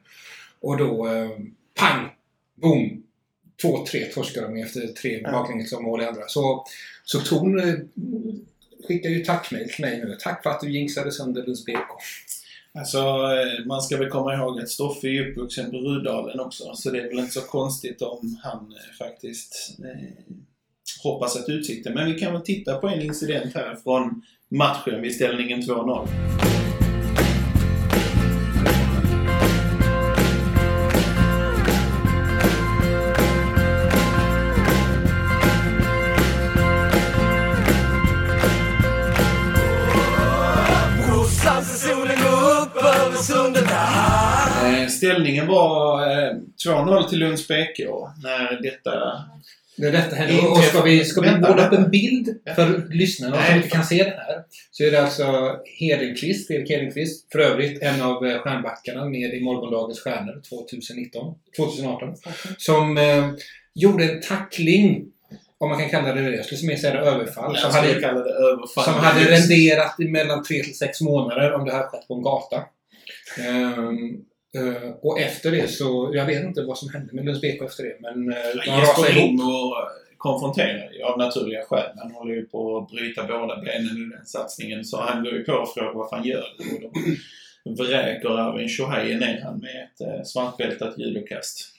Och 0.60 0.78
då, 0.78 1.08
eh, 1.08 1.30
pang! 1.76 2.10
Boom! 2.56 3.04
2-3 3.64 4.14
torskar 4.14 4.42
de 4.42 4.58
efter 4.62 4.88
tre 4.88 5.20
Ja. 5.24 5.32
baklängesmål 5.32 6.02
i 6.02 6.06
andra. 6.06 6.22
Så, 6.28 6.66
så 7.04 7.20
Torn 7.20 7.60
eh, 7.60 7.76
skickar 8.88 9.10
ju 9.10 9.20
tackmail 9.26 9.70
till 9.70 9.86
mig 9.86 9.98
nu. 9.98 10.18
Tack 10.20 10.44
för 10.44 10.50
att 10.50 10.62
du 10.62 10.72
jinxade 10.72 11.12
sönder 11.12 11.44
Lunds 11.46 11.66
BK. 11.66 11.76
Alltså, 12.78 12.98
eh, 12.98 13.66
man 13.66 13.82
ska 13.82 13.98
väl 13.98 14.10
komma 14.10 14.34
ihåg 14.34 14.60
att 14.60 14.70
Stoffe 14.70 15.08
är 15.08 15.12
ju 15.12 15.32
uppvuxen 15.32 15.72
på 15.72 15.78
Rudalen 15.78 16.40
också. 16.40 16.64
Så 16.76 16.92
det 16.92 17.00
är 17.00 17.08
väl 17.08 17.20
inte 17.20 17.32
så 17.34 17.42
konstigt 17.42 18.02
om 18.02 18.40
han 18.44 18.58
eh, 18.58 18.98
faktiskt 18.98 19.78
eh, 19.80 20.36
hoppas 21.04 21.36
att 21.38 21.50
utsikten. 21.50 21.94
Men 21.94 22.14
vi 22.14 22.20
kan 22.20 22.34
väl 22.34 22.42
titta 22.42 22.78
på 22.78 22.88
en 22.88 23.02
incident 23.02 23.56
här 23.56 23.76
från 23.84 24.22
matchen 24.50 25.02
vid 25.02 25.16
ställningen 25.16 25.62
2-0. 25.62 26.08
Ställningen 44.98 45.48
var 45.48 46.02
eh, 46.02 46.34
2-0 46.66 47.10
till 47.10 47.20
Lunds 47.20 47.48
BK 47.48 47.80
när 48.24 48.62
detta... 48.62 49.24
Det 49.78 49.88
är 49.88 49.92
detta 49.92 50.16
här. 50.16 50.52
Och 50.52 50.58
ska 50.64 50.82
vi, 50.82 51.06
ska 51.06 51.22
vi 51.22 51.32
måla 51.32 51.68
upp 51.68 51.74
en 51.74 51.90
bild 51.90 52.40
för 52.56 52.94
lyssnarna 52.94 53.36
Nej. 53.36 53.48
som 53.48 53.56
inte 53.56 53.70
kan 53.70 53.84
se 53.84 54.04
det 54.04 54.10
här? 54.10 54.44
Så 54.72 54.84
är 54.84 54.92
det 54.92 55.02
alltså 55.02 55.56
Hedenqvist, 55.80 56.48
Fredrik 56.48 56.70
Hedenqvist, 56.70 57.32
för 57.32 57.40
övrigt 57.40 57.82
en 57.82 58.02
av 58.02 58.26
eh, 58.26 58.40
stjärnbackarna 58.40 59.06
med 59.06 59.34
i 59.34 59.44
Morgondagens 59.44 60.00
stjärnor 60.00 60.42
2019, 60.50 61.36
2018, 61.58 62.16
som 62.58 62.98
eh, 62.98 63.30
gjorde 63.76 64.04
en 64.04 64.22
tackling, 64.22 65.06
om 65.58 65.70
man 65.70 65.80
kan 65.80 65.90
kalla 65.90 66.14
det 66.14 66.22
det, 66.22 66.36
jag 66.36 66.46
skulle 66.46 66.68
mer 66.68 66.78
säga 66.78 66.94
det 66.94 67.10
överfall, 67.10 67.58
som 67.58 67.72
hade, 67.72 67.94
kalla 67.94 68.24
det 68.24 68.34
överfall. 68.34 68.84
som 68.84 68.94
hade 68.94 69.32
renderat 69.32 70.00
i 70.00 70.08
mellan 70.08 70.44
3 70.44 70.64
till 70.64 70.78
6 70.78 71.02
månader 71.02 71.54
om 71.54 71.66
det 71.66 71.72
hade 71.72 71.88
skett 71.88 72.08
på 72.08 72.14
en 72.14 72.24
gata. 72.24 72.64
Ehm, 73.38 74.22
eh, 74.56 74.90
och 75.02 75.20
efter 75.20 75.52
det 75.52 75.68
så, 75.68 76.12
jag 76.14 76.26
vet 76.26 76.44
inte 76.44 76.64
vad 76.64 76.78
som 76.78 76.90
hände 76.90 77.14
med 77.14 77.26
Lunds 77.26 77.42
BK 77.42 77.62
efter 77.62 77.84
det, 77.84 77.98
men 78.02 78.32
eh, 78.32 78.66
de 78.66 78.72
rasade 78.72 79.12
ihop. 79.12 79.42
Och 79.42 79.76
konfronterar 80.18 80.92
ju 80.94 81.04
av 81.04 81.18
naturliga 81.18 81.62
skäl. 81.66 81.92
Han 81.96 82.12
håller 82.12 82.34
ju 82.34 82.46
på 82.46 82.78
att 82.78 82.90
bryta 82.90 83.24
båda 83.24 83.62
benen 83.62 83.98
i 83.98 84.16
den 84.16 84.26
satsningen. 84.26 84.86
Så 84.86 85.02
han 85.02 85.24
går 85.24 85.34
ju 85.34 85.44
på 85.44 85.54
och 85.54 85.74
frågar 85.74 85.94
vad 85.94 86.10
fan 86.10 86.24
gör 86.24 86.46
du? 86.58 86.76
Och 86.76 86.94
de 87.64 87.76
vräker 87.76 88.30
Arvin 88.30 88.70
Shohei 88.70 89.16
ner 89.16 89.42
han 89.44 89.60
med 89.60 89.84
ett 89.84 90.02
eh, 90.02 90.24
svartbältat 90.24 91.00
judokast. 91.00 91.74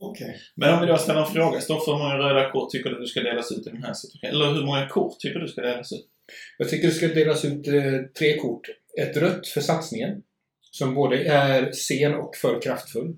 Okej. 0.00 0.40
Men 0.54 0.74
om 0.74 0.80
vi 0.80 0.86
då 0.86 0.98
ställer 0.98 1.20
en 1.20 1.26
fråga. 1.26 1.60
Stoffe, 1.60 1.90
hur 1.90 1.98
många 1.98 2.18
röda 2.18 2.50
kort 2.50 2.70
tycker 2.70 2.90
du 2.90 3.06
ska 3.06 3.20
delas 3.20 3.52
ut 3.52 3.66
i 3.66 3.70
den 3.70 3.82
här 3.82 3.92
situationen? 3.92 4.34
Eller 4.34 4.54
hur 4.54 4.66
många 4.66 4.88
kort 4.88 5.18
tycker 5.18 5.38
du 5.38 5.48
ska 5.48 5.60
delas 5.60 5.92
ut? 5.92 6.06
Jag 6.58 6.68
tycker 6.68 6.88
det 6.88 6.94
ska 6.94 7.08
delas 7.08 7.44
ut 7.44 7.68
eh, 7.68 8.00
tre 8.18 8.36
kort. 8.36 8.66
Ett 9.00 9.16
rött 9.16 9.46
för 9.46 9.60
satsningen, 9.60 10.22
som 10.72 10.94
både 10.94 11.24
är 11.24 11.72
sen 11.72 12.14
och 12.14 12.36
för 12.36 12.60
kraftfull. 12.62 13.16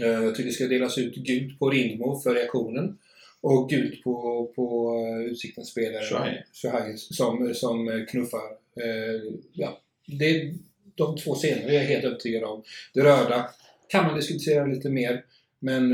Eh, 0.00 0.06
jag 0.06 0.34
tycker 0.34 0.48
det 0.48 0.54
ska 0.54 0.66
delas 0.66 0.98
ut 0.98 1.14
gult 1.14 1.58
på 1.58 1.70
Rindmo 1.70 2.20
för 2.20 2.34
reaktionen. 2.34 2.98
Och 3.40 3.70
gult 3.70 4.02
på, 4.04 4.46
på 4.56 4.94
eh, 4.94 5.30
Utsiktens 5.32 5.68
spelare. 5.68 6.04
Shohei, 6.52 6.96
som, 6.96 7.54
som 7.54 8.06
knuffar. 8.10 8.50
Eh, 8.80 9.22
ja, 9.52 9.80
det 10.06 10.24
är 10.24 10.54
de 10.94 11.16
två 11.16 11.34
senare 11.34 11.74
jag 11.74 11.82
är 11.84 11.88
helt 11.88 12.04
övertygad 12.04 12.44
om. 12.44 12.62
Det 12.94 13.00
röda 13.00 13.50
kan 13.88 14.06
man 14.06 14.16
diskutera 14.16 14.66
lite 14.66 14.90
mer. 14.90 15.24
Men 15.60 15.92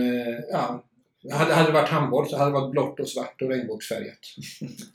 ja, 0.50 0.84
Hade, 1.32 1.54
hade 1.54 1.68
det 1.68 1.72
varit 1.72 1.88
handboll 1.88 2.28
så 2.28 2.36
hade 2.36 2.50
det 2.50 2.54
varit 2.60 2.70
blått 2.70 3.00
och 3.00 3.08
svart 3.08 3.42
och 3.42 3.48
regnbågsfärgat. 3.48 4.18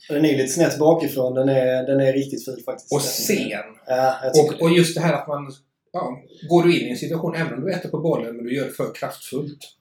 Den 0.08 0.24
är 0.24 0.36
lite 0.36 0.48
snett 0.48 0.78
bakifrån. 0.78 1.34
Den 1.34 1.48
är, 1.48 1.86
den 1.86 2.00
är 2.00 2.12
riktigt 2.12 2.44
ful 2.44 2.62
faktiskt. 2.64 2.92
Och 2.92 3.02
sen. 3.02 3.62
Ja, 3.86 4.20
jag 4.22 4.44
Och, 4.44 4.62
och 4.62 4.70
just 4.70 4.94
det 4.94 5.00
här 5.00 5.14
att 5.14 5.28
man... 5.28 5.52
Ja, 5.92 6.22
går 6.48 6.62
du 6.62 6.80
in 6.80 6.86
i 6.86 6.90
en 6.90 6.96
situation, 6.96 7.34
även 7.34 7.54
om 7.54 7.64
du 7.64 7.72
äter 7.72 7.88
på 7.88 7.98
bollen, 7.98 8.36
men 8.36 8.44
du 8.44 8.54
gör 8.54 8.64
det 8.64 8.70
för 8.70 8.94
kraftfullt. 8.94 9.76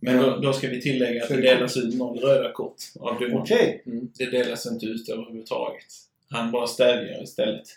Men 0.00 0.22
då, 0.22 0.36
då 0.36 0.52
ska 0.52 0.68
vi 0.68 0.80
tillägga 0.80 1.22
att 1.22 1.28
det 1.28 1.40
delas 1.40 1.76
ut 1.76 1.94
noll 1.94 2.18
röda 2.18 2.52
kort 2.52 2.76
av 3.00 3.20
domaren. 3.20 3.42
Okej. 3.42 3.82
Det 4.18 4.26
delas 4.26 4.66
inte 4.66 4.86
ut 4.86 5.08
överhuvudtaget. 5.08 5.84
Han 6.30 6.50
bara 6.50 6.66
stävjar 6.66 7.22
istället. 7.22 7.68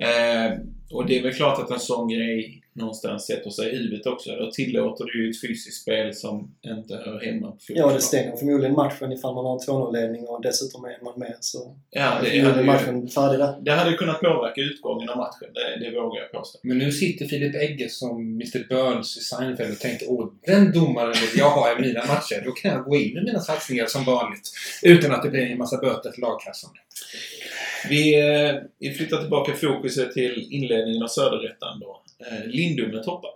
Eh, 0.00 0.58
och 0.90 1.06
det 1.06 1.18
är 1.18 1.22
väl 1.22 1.34
klart 1.34 1.58
att 1.58 1.70
en 1.70 1.80
sån 1.80 2.08
grej 2.08 2.62
någonstans 2.78 3.26
sätter 3.26 3.50
sig 3.50 3.72
i 3.72 3.76
huvudet 3.76 4.06
också. 4.06 4.30
Då 4.36 4.50
tillåter 4.50 5.04
du 5.04 5.24
ju 5.24 5.30
ett 5.30 5.40
fysiskt 5.40 5.82
spel 5.82 6.14
som 6.14 6.54
inte 6.66 6.94
hör 6.94 7.20
hemma 7.24 7.46
på 7.50 7.56
fotboll. 7.66 7.76
Ja, 7.76 7.92
det 7.92 8.00
stänger 8.00 8.36
förmodligen 8.36 8.74
matchen 8.74 9.12
ifall 9.12 9.34
man 9.34 9.44
har 9.44 9.52
en 9.52 9.58
2-0-ledning 9.58 10.26
och 10.26 10.42
dessutom 10.42 10.84
är 10.84 11.04
man 11.04 11.18
med. 11.18 11.36
Så 11.40 11.76
Ja, 11.90 12.18
det, 12.22 12.38
är 12.38 12.44
hade 12.44 12.60
ju, 12.60 12.66
matchen 12.66 13.08
färdig 13.08 13.38
där. 13.38 13.54
det 13.60 13.70
hade 13.72 13.92
kunnat 13.96 14.20
påverka 14.20 14.60
utgången 14.60 15.08
av 15.08 15.16
matchen. 15.16 15.48
Det, 15.54 15.84
det 15.84 16.00
vågar 16.00 16.22
jag 16.22 16.32
påstå. 16.32 16.58
Men 16.62 16.78
nu 16.78 16.92
sitter 16.92 17.26
Filip 17.26 17.54
Egge 17.54 17.88
som 17.88 18.20
Mr 18.20 18.68
Burns 18.68 19.16
i 19.16 19.20
Seinfeld 19.20 19.72
och 19.72 19.78
tänker 19.78 20.06
åh, 20.10 20.28
den 20.46 20.72
domaren 20.72 21.12
vill 21.12 21.38
jag 21.40 21.50
ha 21.50 21.72
i 21.78 21.80
mina 21.80 22.00
matcher. 22.06 22.42
Då 22.44 22.50
kan 22.52 22.70
jag 22.70 22.84
gå 22.84 22.96
in 22.96 23.16
i 23.16 23.20
mina 23.24 23.40
satsningar 23.40 23.86
som 23.86 24.04
vanligt. 24.04 24.50
Utan 24.82 25.12
att 25.12 25.22
det 25.22 25.28
blir 25.30 25.42
en 25.42 25.58
massa 25.58 25.76
böter 25.76 26.10
till 26.10 26.22
lagkassan. 26.22 26.70
Vi, 27.88 28.20
eh, 28.20 28.54
vi 28.78 28.94
flyttar 28.94 29.20
tillbaka 29.20 29.52
fokuset 29.52 30.12
till 30.12 30.46
inledningen 30.50 31.02
av 31.02 31.06
Söderettan 31.08 31.80
då. 31.80 32.02
Eh, 32.26 32.46
Lindome 32.46 33.02
toppar. 33.02 33.30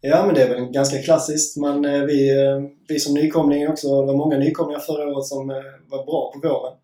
Ja, 0.00 0.26
men 0.26 0.34
det 0.34 0.42
är 0.42 0.48
väl 0.48 0.64
ganska 0.64 1.02
klassiskt. 1.02 1.56
Man, 1.56 1.84
eh, 1.84 2.02
vi, 2.02 2.44
eh, 2.44 2.62
vi 2.88 2.98
som 2.98 3.14
nykomling 3.14 3.68
också, 3.68 4.00
det 4.00 4.06
var 4.06 4.16
många 4.16 4.38
nykomlingar 4.38 4.80
förra 4.80 5.08
året 5.08 5.26
som 5.26 5.48
var 5.88 6.06
bra 6.06 6.32
på 6.32 6.48
våren. 6.48 6.78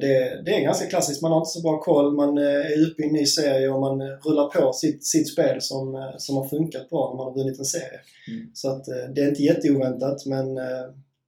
Det, 0.00 0.42
det 0.44 0.54
är 0.54 0.60
ganska 0.62 0.86
klassiskt. 0.86 1.22
Man 1.22 1.32
har 1.32 1.38
inte 1.38 1.50
så 1.50 1.62
bra 1.62 1.80
koll. 1.80 2.14
Man 2.14 2.38
är 2.38 2.90
uppe 2.90 3.02
i 3.02 3.06
en 3.06 3.12
ny 3.12 3.26
serie 3.26 3.68
och 3.68 3.80
man 3.80 4.00
rullar 4.00 4.48
på 4.48 4.72
sitt, 4.72 5.06
sitt 5.06 5.32
spel 5.32 5.60
som, 5.60 6.12
som 6.18 6.36
har 6.36 6.48
funkat 6.48 6.90
bra 6.90 7.10
när 7.10 7.16
man 7.16 7.26
har 7.26 7.34
vunnit 7.34 7.58
en 7.58 7.64
serie. 7.64 8.00
Mm. 8.28 8.50
Så 8.54 8.70
att 8.70 8.84
det 8.84 9.20
är 9.20 9.28
inte 9.28 9.42
jätteoväntat, 9.42 10.26
men 10.26 10.46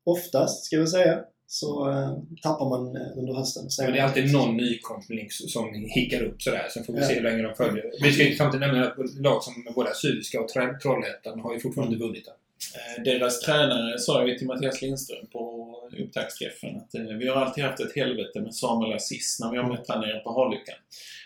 oftast, 0.05 0.65
ska 0.65 0.81
vi 0.81 0.87
säga, 0.87 1.21
så 1.47 1.91
eh, 1.91 2.13
tappar 2.43 2.69
man 2.69 2.97
eh, 2.97 3.19
under 3.19 3.35
hösten. 3.35 3.71
Sen- 3.71 3.93
det 3.93 3.99
är 3.99 4.03
alltid 4.05 4.33
någon 4.33 4.57
nykomling 4.57 5.27
som 5.31 5.75
hickar 5.75 6.23
upp 6.23 6.43
sådär. 6.43 6.67
Sen 6.75 6.85
får 6.85 6.93
vi 6.93 6.99
Ja. 7.01 7.07
se 7.09 7.15
hur 7.15 7.23
länge 7.23 7.43
de 7.43 7.55
följer. 7.55 7.85
Vi 8.03 8.13
ska 8.13 8.25
ju 8.25 8.35
samtidigt 8.37 8.67
nämna 8.67 8.87
att 8.87 8.97
lag 9.21 9.43
som 9.43 9.55
både 9.75 9.95
Syriska 9.95 10.41
och 10.41 10.49
Troll- 10.49 10.79
Trollhättan 10.83 11.41
har 11.41 11.55
ju 11.55 11.61
fortfarande 11.61 11.97
vunnit 11.97 12.25
den. 12.25 12.35
Eh, 12.75 13.03
Deras 13.19 13.41
tränare 13.41 13.99
sa 13.99 14.27
ju 14.27 14.39
till 14.39 14.47
Mattias 14.47 14.83
Lindström 14.83 15.27
på 15.33 15.65
upptaktsträffen 15.99 16.77
att 16.77 16.95
eh, 16.95 17.03
vi 17.03 17.29
har 17.29 17.37
alltid 17.37 17.65
haft 17.65 17.81
ett 17.81 17.97
helvete 17.97 18.41
med 18.41 18.55
Samuel 18.55 18.93
Aziz 18.93 19.39
när 19.41 19.51
vi 19.51 19.57
har 19.59 19.69
mött 19.69 19.89
han 19.89 20.01
nere 20.01 20.19
på 20.21 20.33
Harlyckan. 20.33 20.75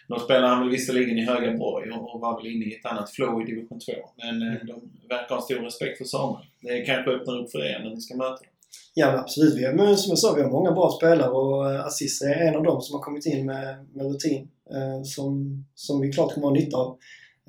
Då 0.08 0.18
spelar 0.18 0.48
han 0.48 0.60
väl 0.60 0.70
visserligen 0.70 1.18
i 1.18 1.24
Högaborg 1.24 1.90
och 1.90 2.14
och 2.14 2.20
var 2.20 2.42
väl 2.42 2.52
inne 2.52 2.64
i 2.64 2.74
ett 2.74 2.86
annat 2.86 3.10
flow 3.10 3.42
i 3.42 3.44
division 3.44 3.80
2. 3.80 3.92
Men 4.16 4.42
eh, 4.42 4.54
de 4.66 4.90
verkar 5.08 5.34
ha 5.34 5.42
stor 5.42 5.56
respekt 5.60 5.98
för 5.98 6.04
Samuel. 6.04 6.46
Det 6.60 6.80
kanske 6.80 7.10
öppnar 7.10 7.38
upp 7.42 7.50
för 7.50 7.64
er 7.66 7.78
när 7.84 7.90
ni 7.90 8.00
ska 8.00 8.16
möta 8.16 8.28
dem. 8.30 8.52
Ja, 8.94 9.10
men 9.10 9.20
absolut. 9.20 9.54
Vi 9.58 9.64
har, 9.64 9.72
men 9.72 9.96
som 9.96 10.10
jag 10.10 10.18
sa, 10.18 10.34
vi 10.34 10.42
har 10.42 10.50
många 10.50 10.72
bra 10.72 10.90
spelare 10.90 11.30
och 11.30 11.72
eh, 11.72 11.86
Aziz 11.86 12.22
är 12.22 12.34
en 12.34 12.56
av 12.56 12.62
dem 12.62 12.80
som 12.80 12.94
har 12.94 13.02
kommit 13.02 13.26
in 13.26 13.46
med, 13.46 13.86
med 13.94 14.06
rutin 14.06 14.48
eh, 14.70 15.02
som, 15.02 15.64
som 15.74 16.00
vi 16.00 16.12
klart 16.12 16.34
kommer 16.34 16.46
att 16.46 16.52
ha 16.52 16.60
nytta 16.60 16.76
av. 16.76 16.98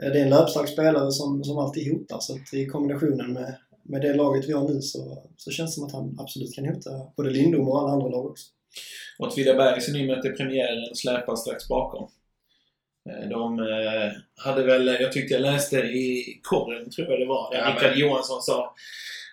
Eh, 0.02 0.12
det 0.12 0.20
är 0.20 0.24
en 0.24 0.30
löpstark 0.30 0.70
spelare 0.70 1.12
som, 1.12 1.44
som 1.44 1.58
alltid 1.58 1.92
hotar 1.92 2.20
så 2.20 2.34
att 2.34 2.54
i 2.54 2.66
kombinationen 2.66 3.34
med, 3.34 3.56
med 3.84 4.02
det 4.02 4.14
laget 4.14 4.50
vi 4.50 4.54
har 4.54 4.70
nu 4.70 4.82
så, 4.82 5.24
så 5.38 5.52
känns 5.52 5.72
det 5.72 5.76
som 5.76 5.86
att 5.86 5.92
han 5.92 6.16
absolut 6.20 6.56
kan 6.56 6.66
hota 6.66 6.90
både 7.18 7.30
Lindom 7.30 7.68
och 7.70 7.80
alla 7.80 7.92
andra 7.92 8.08
lag 8.08 8.26
också. 8.26 8.46
Åtvidaberg 9.20 9.82
som 9.82 9.94
ni 9.94 10.08
mötte 10.08 10.30
premiären 10.30 10.96
släpar 10.96 11.36
strax 11.36 11.68
bakom. 11.68 12.10
De 13.30 13.60
hade 14.36 14.64
väl, 14.64 14.88
jag 14.88 15.12
tyckte 15.12 15.34
jag 15.34 15.42
läste 15.42 15.78
i 15.78 16.40
korren, 16.44 16.90
tror 16.90 17.08
jag 17.08 17.20
det 17.20 17.26
var, 17.26 17.52
där 17.52 17.60
Ja, 17.60 17.76
Rickard 17.76 17.98
Johansson 17.98 18.42
sa 18.42 18.76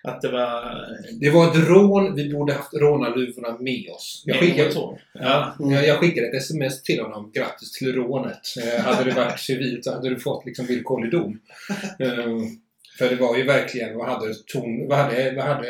att 0.07 0.21
det 0.21 0.31
var... 0.31 0.87
Det 1.19 1.29
var 1.29 1.47
ett 1.51 1.67
rån. 1.67 2.15
Vi 2.15 2.33
borde 2.33 2.53
haft 2.53 2.73
rånarluvorna 2.73 3.57
med 3.59 3.89
oss. 3.95 4.23
Jag 4.25 4.37
skickade, 4.37 4.69
Ja. 4.73 4.97
ja, 5.13 5.55
jag, 5.59 5.87
jag 5.87 5.99
skickade 5.99 6.27
ett 6.27 6.35
sms 6.35 6.83
till 6.83 6.99
honom. 7.01 7.31
Grattis 7.33 7.71
till 7.71 7.93
rånet. 7.95 8.41
Eh, 8.63 8.83
hade 8.83 9.09
det 9.09 9.15
varit 9.15 9.39
civilt 9.39 9.83
så 9.85 9.93
hade 9.93 10.09
du 10.09 10.19
fått 10.19 10.45
liksom 10.45 10.65
villkorlig 10.65 11.11
dom. 11.11 11.39
Eh, 11.99 12.25
för 12.97 13.09
det 13.09 13.15
var 13.15 13.37
ju 13.37 13.43
verkligen, 13.43 13.97
vad 13.97 14.07
hade 14.09 14.33
ton, 14.53 14.87
vad 14.87 14.97
hade, 14.97 15.33
vad 15.35 15.45
hade, 15.45 15.67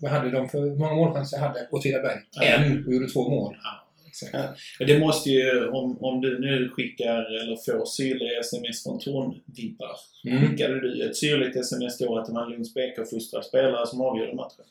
vad 0.00 0.10
hade 0.10 0.30
de 0.30 0.48
för, 0.48 0.78
många 0.78 0.94
målchanser 0.94 1.38
hade 1.38 1.68
Åtvidaberg? 1.70 2.18
En 2.42 2.84
och 2.86 2.92
gjorde 2.92 3.08
två 3.08 3.28
mål. 3.28 3.56
Ja, 3.62 3.83
exakt. 4.22 4.58
Ja. 4.78 4.86
Det 4.86 4.98
måste 4.98 5.30
ju, 5.30 5.68
om, 5.68 6.04
om 6.04 6.20
du 6.20 6.38
nu 6.38 6.68
skickar 6.68 7.42
eller 7.42 7.56
får 7.56 7.84
syrliga 7.86 8.40
sms 8.40 8.82
från 8.82 8.98
Tornvibbar. 9.00 9.96
Mm. 10.26 10.42
Skickade 10.42 10.80
du 10.80 11.06
ett 11.10 11.16
syrligt 11.16 11.56
sms 11.56 11.98
då 11.98 12.18
att 12.18 12.28
man 12.28 12.50
Lunds 12.50 12.74
BK 12.74 13.10
fostrar 13.10 13.42
spelare 13.42 13.86
som 13.86 14.00
avgör 14.00 14.32
matchen? 14.32 14.64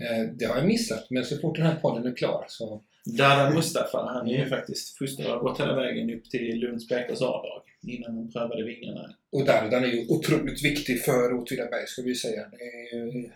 Eh, 0.00 0.30
det 0.38 0.44
har 0.44 0.56
jag 0.56 0.66
missat, 0.66 1.06
men 1.10 1.24
så 1.24 1.36
fort 1.36 1.56
den 1.56 1.66
här 1.66 1.74
podden 1.76 2.06
är 2.06 2.16
klar 2.16 2.44
så... 2.48 2.82
Dada 3.18 3.50
Mustafa, 3.50 3.98
han 4.14 4.26
är 4.26 4.30
ju 4.30 4.36
Mm. 4.36 4.48
faktiskt 4.50 4.98
fostrad 4.98 5.36
och 5.36 5.40
gått 5.40 5.60
hela 5.60 5.76
vägen 5.76 6.10
upp 6.14 6.30
till 6.30 6.60
Lunds 6.60 6.88
BKs 6.88 7.22
A-lag 7.22 7.62
innan 7.94 8.16
han 8.16 8.32
prövade 8.32 8.64
vingarna. 8.64 9.14
Och 9.32 9.44
Dardan 9.44 9.84
är 9.84 9.88
ju 9.88 10.06
otroligt 10.08 10.64
viktig 10.64 11.04
för 11.04 11.32
Åtvidaberg, 11.32 11.86
ska 11.86 12.02
vi 12.02 12.14
säga. 12.14 12.42
Det 12.50 13.30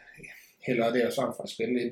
hela 0.60 0.90
deras 0.90 1.18
anfallsspel 1.18 1.90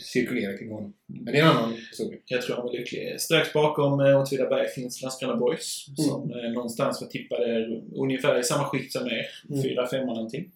cirkulerar 0.00 0.58
kring 0.58 0.70
honom. 0.70 0.94
Men 1.06 1.24
det 1.24 1.38
är 1.38 1.42
en 1.42 1.48
annan 1.48 1.72
historia. 1.72 2.18
Jag 2.26 2.42
tror 2.42 2.56
han 2.56 2.64
var 2.64 2.72
lycklig. 2.72 3.20
Strax 3.20 3.52
bakom 3.52 4.00
eh, 4.00 4.20
Åtvidaberg 4.22 4.68
finns 4.68 5.02
Landskrona 5.02 5.36
Boys 5.36 5.86
Mm. 5.88 6.10
som 6.10 6.30
eh, 6.32 6.52
någonstans 6.52 7.00
var 7.00 7.08
tippade 7.08 7.66
ungefär 7.94 8.40
i 8.40 8.44
samma 8.44 8.64
skikt 8.64 8.92
som 8.92 9.06
er. 9.06 9.26
Mm. 9.50 9.62
Fyra, 9.62 9.86
femma 9.86 10.14
någonting. 10.14 10.52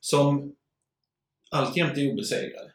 Som 0.00 0.54
alltjämt 1.50 1.98
är 1.98 2.12
obesegrade. 2.12 2.72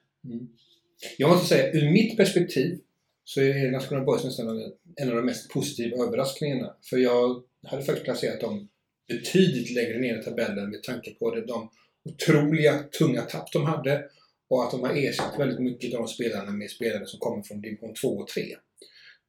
Jag 1.18 1.30
måste 1.30 1.48
säga, 1.48 1.72
ur 1.72 1.92
mitt 1.92 2.18
perspektiv 2.18 2.80
så 3.24 3.42
är 3.42 3.72
Landskrona 3.72 4.04
Boys 4.04 4.24
nästan 4.24 4.72
en 4.96 5.10
av 5.10 5.16
de 5.16 5.26
mest 5.26 5.50
positiva 5.50 6.04
överraskningarna. 6.06 6.76
För 6.90 6.98
jag 6.98 7.44
hade 7.68 7.84
faktiskt 7.84 8.06
placerat 8.06 8.42
dem 8.42 8.70
betydligt 9.08 9.76
längre 9.76 10.00
ner 10.00 10.20
i 10.20 10.24
tabellen 10.24 10.70
med 10.70 10.84
tanke 10.84 11.12
på 11.12 11.36
det, 11.36 11.46
de 11.46 11.70
otroliga 12.06 12.84
tunga 13.00 13.22
tapp 13.22 13.52
de 13.52 13.66
hade 13.66 14.04
och 14.50 14.64
att 14.64 14.72
de 14.72 14.82
har 14.82 14.96
ersatt 14.96 15.40
väldigt 15.40 15.60
mycket 15.60 15.94
av 15.94 16.00
de 16.00 16.08
spelarna 16.08 16.52
med 16.52 16.70
spelare 16.70 17.06
som 17.06 17.20
kommer 17.20 17.44
från 17.44 17.62
division 17.62 17.94
2 17.94 18.08
och 18.08 18.28
3. 18.28 18.42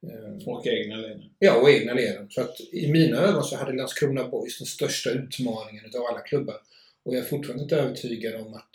Eh, 0.07 0.49
Och 0.49 0.67
egna 0.67 0.97
leden. 0.97 1.23
Ja, 1.39 1.61
och 1.61 1.71
egna 1.71 1.95
leden. 1.95 2.31
Så 2.31 2.41
att 2.41 2.61
i 2.73 2.93
mina 2.93 3.17
ögon 3.17 3.45
så 3.45 3.57
hade 3.57 3.73
Landskrona 3.73 4.29
Boys 4.29 4.59
den 4.59 4.67
största 4.67 5.11
utmaningen 5.11 5.85
utav 5.85 6.03
alla 6.07 6.21
klubbar. 6.21 6.57
Och 7.03 7.15
jag 7.15 7.21
är 7.25 7.29
fortfarande 7.29 7.63
inte 7.63 7.77
övertygad 7.77 8.35
om 8.41 8.55
att, 8.55 8.71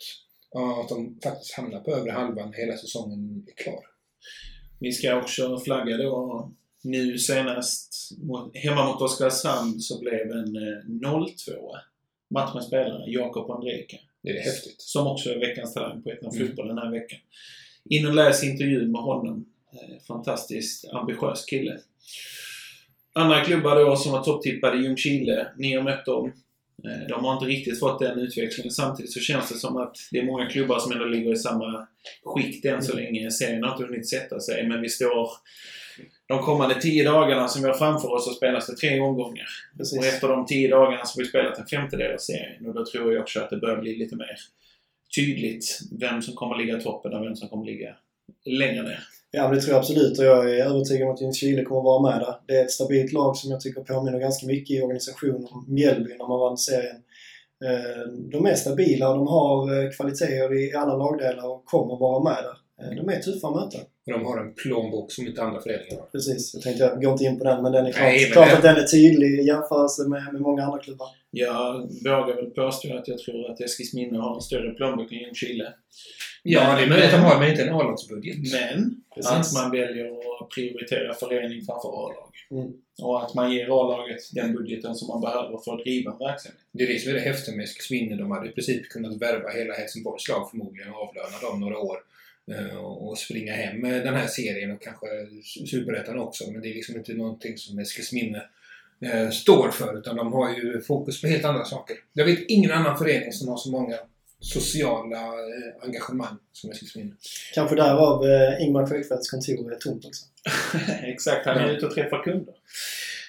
ja, 0.50 0.80
att 0.82 0.88
de 0.88 1.18
faktiskt 1.22 1.54
hamnar 1.54 1.80
på 1.80 1.90
övre 1.90 2.10
halvan 2.10 2.52
hela 2.52 2.76
säsongen 2.76 3.44
är 3.46 3.62
klar. 3.62 3.80
Vi 4.80 4.92
ska 4.92 5.18
också 5.20 5.58
flagga 5.60 5.96
då. 5.96 6.52
Nu 6.82 7.18
senast 7.18 8.10
hemma 8.54 8.86
mot 8.92 9.02
Oskarshamn 9.02 9.80
så 9.80 10.00
blev 10.00 10.30
en 10.30 10.56
eh, 10.56 11.08
0-2 11.10 11.26
matchens 12.30 12.66
spelare, 12.66 13.10
Jakob 13.10 13.50
Andrejka. 13.50 13.96
Det 14.26 14.38
är 14.38 14.42
häftigt. 14.42 14.80
Som 14.82 15.06
också 15.06 15.30
är 15.30 15.38
veckans 15.38 15.74
talang 15.74 16.02
på 16.02 16.10
Ettan 16.10 16.30
Mm. 16.34 16.46
Fotboll 16.46 16.68
den 16.68 16.78
här 16.78 16.90
veckan. 16.90 17.18
In 17.90 18.06
och 18.06 18.14
läs 18.14 18.44
intervjun 18.44 18.92
med 18.92 19.00
honom. 19.00 19.46
Eh, 19.72 20.02
Fantastiskt 20.08 20.88
ambitiös 20.92 21.44
kille. 21.44 21.78
Andra 23.12 23.44
klubbar 23.44 23.76
då 23.76 23.96
som 23.96 24.12
var 24.12 24.22
topptippade, 24.22 24.78
Ljungskile. 24.78 25.46
Ni 25.56 25.74
har 25.74 25.82
mött 25.82 26.04
dem. 26.04 26.32
Eh, 26.86 27.08
De 27.08 27.24
har 27.24 27.32
inte 27.32 27.46
riktigt 27.46 27.78
fått 27.80 27.98
den 27.98 28.18
utvecklingen. 28.18 28.70
Samtidigt 28.70 29.12
så 29.12 29.20
känns 29.20 29.48
det 29.48 29.54
som 29.54 29.76
att 29.76 29.96
det 30.10 30.18
är 30.18 30.24
många 30.24 30.46
klubbar 30.46 30.78
som 30.78 30.92
ändå 30.92 31.04
ligger 31.04 31.32
i 31.32 31.36
samma 31.36 31.86
skikt 32.24 32.64
än 32.64 32.82
så 32.82 32.96
länge. 32.96 33.30
Serien 33.30 33.62
har 33.62 33.72
inte 33.72 33.84
hunnit 33.84 34.08
sätta 34.08 34.40
sig, 34.40 34.68
men 34.68 34.80
vi 34.80 34.88
står 34.88 35.28
de 36.28 36.42
kommande 36.42 36.80
tio 36.80 37.04
dagarna 37.04 37.48
som 37.48 37.62
vi 37.62 37.68
har 37.68 37.74
framför 37.74 38.12
oss 38.12 38.24
så 38.24 38.30
spelas 38.30 38.66
det 38.66 38.76
tre 38.76 39.00
omgångar. 39.00 39.46
Precis. 39.76 39.98
Och 39.98 40.04
efter 40.04 40.28
de 40.28 40.46
tio 40.46 40.68
dagarna 40.70 41.04
så 41.04 41.18
har 41.18 41.24
vi 41.24 41.28
spelat 41.28 41.58
en 41.58 41.66
femtedel 41.66 42.12
av 42.14 42.18
serien. 42.18 42.66
Och 42.66 42.74
då 42.74 42.86
tror 42.86 43.12
jag 43.12 43.22
också 43.22 43.40
att 43.40 43.50
det 43.50 43.56
börjar 43.56 43.76
bli 43.76 43.96
lite 43.96 44.16
mer 44.16 44.36
tydligt 45.16 45.80
vem 46.00 46.22
som 46.22 46.34
kommer 46.34 46.56
ligga 46.56 46.78
i 46.78 46.82
toppen 46.82 47.14
och 47.14 47.24
vem 47.24 47.36
som 47.36 47.48
kommer 47.48 47.66
ligga 47.66 47.96
längre 48.44 48.82
ner. 48.82 49.00
Ja, 49.36 49.42
men 49.48 49.54
det 49.54 49.60
tror 49.60 49.72
jag 49.72 49.78
absolut 49.78 50.18
och 50.18 50.24
jag 50.24 50.50
är 50.50 50.64
övertygad 50.64 51.08
om 51.08 51.14
att 51.14 51.20
Ljungskile 51.22 51.62
kommer 51.64 51.82
vara 51.82 52.02
med 52.10 52.20
där. 52.20 52.34
Det 52.46 52.56
är 52.56 52.64
ett 52.64 52.70
stabilt 52.70 53.12
lag 53.12 53.36
som 53.36 53.50
jag 53.50 53.60
tycker 53.60 53.80
påminner 53.80 54.18
ganska 54.18 54.46
mycket 54.46 54.76
i 54.76 54.82
organisation 54.82 55.48
om 55.50 55.64
Mjällby 55.68 56.10
när 56.18 56.28
man 56.28 56.40
vann 56.40 56.56
serien. 56.58 56.96
Eh, 57.64 58.12
De 58.32 58.46
är 58.46 58.54
stabila 58.54 59.08
och 59.10 59.16
de 59.16 59.26
har 59.26 59.84
eh, 59.84 59.90
kvaliteter 59.90 60.54
i 60.54 60.74
alla 60.74 60.96
lagdelar 60.96 61.46
och 61.50 61.64
kommer 61.64 61.96
vara 61.98 62.24
med 62.24 62.36
där. 62.44 62.56
Eh, 62.86 62.96
De 63.04 63.12
är 63.12 63.20
tuffa 63.20 63.48
att 63.48 63.54
möta. 63.54 63.78
Och 64.06 64.12
de 64.12 64.24
har 64.26 64.38
en 64.40 64.54
plånbok 64.54 65.12
som 65.12 65.26
inte 65.26 65.42
andra 65.42 65.60
föreningar 65.60 65.96
har. 66.00 66.06
Precis. 66.12 66.54
Jag 66.54 66.62
tänkte, 66.62 66.84
jag 66.84 67.02
går 67.02 67.12
inte 67.12 67.24
in 67.24 67.38
på 67.38 67.44
den 67.44 67.62
men 67.62 67.72
den 67.72 67.86
är 67.86 67.92
klart, 67.92 68.02
Nej, 68.04 68.22
men 68.22 68.32
klart 68.32 68.48
det- 68.48 68.56
att 68.56 68.62
den 68.62 68.76
är 68.76 68.86
tydlig 68.86 69.40
i 69.40 69.46
jämförelse 69.46 70.08
med, 70.08 70.22
med 70.32 70.42
många 70.42 70.62
andra 70.64 70.78
klubbar. 70.78 71.08
Jag 71.30 71.74
vågar 72.04 72.34
väl 72.36 72.50
påstå 72.50 72.96
att 72.96 73.08
jag 73.08 73.18
tror 73.18 73.50
att 73.50 73.60
Eskilsminne 73.60 74.18
har 74.18 74.34
en 74.34 74.40
större 74.40 74.70
plånbok 74.74 75.12
än 75.12 75.18
Ljungskile. 75.18 75.72
Ja, 76.48 76.76
det 76.76 76.82
är 76.82 76.88
möjligt 76.88 77.06
att 77.06 77.12
de 77.12 77.16
har, 77.20 77.40
men 77.40 77.50
inte 77.50 77.62
en 77.62 77.74
A-lagsbudget. 77.74 78.36
Men 78.52 79.00
Precis. 79.14 79.30
att 79.32 79.52
man 79.62 79.70
väljer 79.70 80.06
att 80.42 80.48
prioritera 80.50 81.14
förening 81.14 81.64
framför 81.66 81.88
A-lag. 81.88 82.32
Mm. 82.50 82.72
Och 83.02 83.24
att 83.24 83.34
man 83.34 83.52
ger 83.52 83.66
A-laget 83.80 84.20
den 84.32 84.54
budgeten 84.54 84.94
som 84.94 85.08
man 85.08 85.20
behöver 85.20 85.58
för 85.64 85.72
att 85.74 85.80
driva 85.84 86.12
en 86.12 86.18
verksamhet. 86.18 86.60
Det 86.72 86.84
är 86.84 86.88
det 86.88 86.98
som 86.98 87.10
är 87.10 87.14
det 87.14 87.20
häftiga 87.20 87.56
med 87.56 87.64
Eskilsminne. 87.64 88.16
De 88.16 88.30
hade 88.30 88.48
i 88.48 88.52
princip 88.52 88.88
kunnat 88.88 89.22
värva 89.22 89.50
hela 89.50 89.74
Helsingborgs 89.74 90.28
lag 90.28 90.50
förmodligen 90.50 90.92
och 90.92 91.00
avlöna 91.08 91.38
dem 91.50 91.60
några 91.60 91.78
år. 91.78 91.96
eh, 92.52 92.76
Och 92.76 93.18
springa 93.18 93.52
hem 93.52 93.80
med 93.80 94.04
den 94.06 94.14
här 94.14 94.26
serien 94.26 94.70
och 94.70 94.82
kanske 94.82 95.06
Superettan 95.70 96.18
också. 96.18 96.50
Men 96.50 96.62
det 96.62 96.68
är 96.70 96.74
liksom 96.74 96.96
inte 96.96 97.14
någonting 97.14 97.58
som 97.58 97.78
Eskilsminne 97.78 98.42
eh, 99.00 99.30
står 99.30 99.70
för. 99.70 99.98
Utan 99.98 100.16
de 100.16 100.32
har 100.32 100.50
ju 100.50 100.80
fokus 100.80 101.20
på 101.20 101.26
helt 101.26 101.44
andra 101.44 101.64
saker. 101.64 101.96
Jag 102.12 102.24
vet 102.24 102.38
ingen 102.48 102.72
annan 102.72 102.98
förening 102.98 103.32
som 103.32 103.48
har 103.48 103.56
så 103.56 103.70
många 103.70 103.96
sociala 104.52 105.18
eh, 105.26 105.84
engagemang 105.84 106.36
som 106.52 106.70
Eskilsminne. 106.70 107.12
Kanske 107.54 107.76
därav 107.76 108.24
eh, 108.24 108.62
Ingmar 108.62 108.86
Sjöfeldts 108.86 109.30
kontor 109.30 109.72
är 109.72 109.76
tomt 109.76 110.04
också. 110.04 110.24
Exakt, 111.02 111.46
han 111.46 111.56
är 111.56 111.70
ute 111.70 111.86
och 111.86 111.94
träffar 111.94 112.22
kunder. 112.22 112.54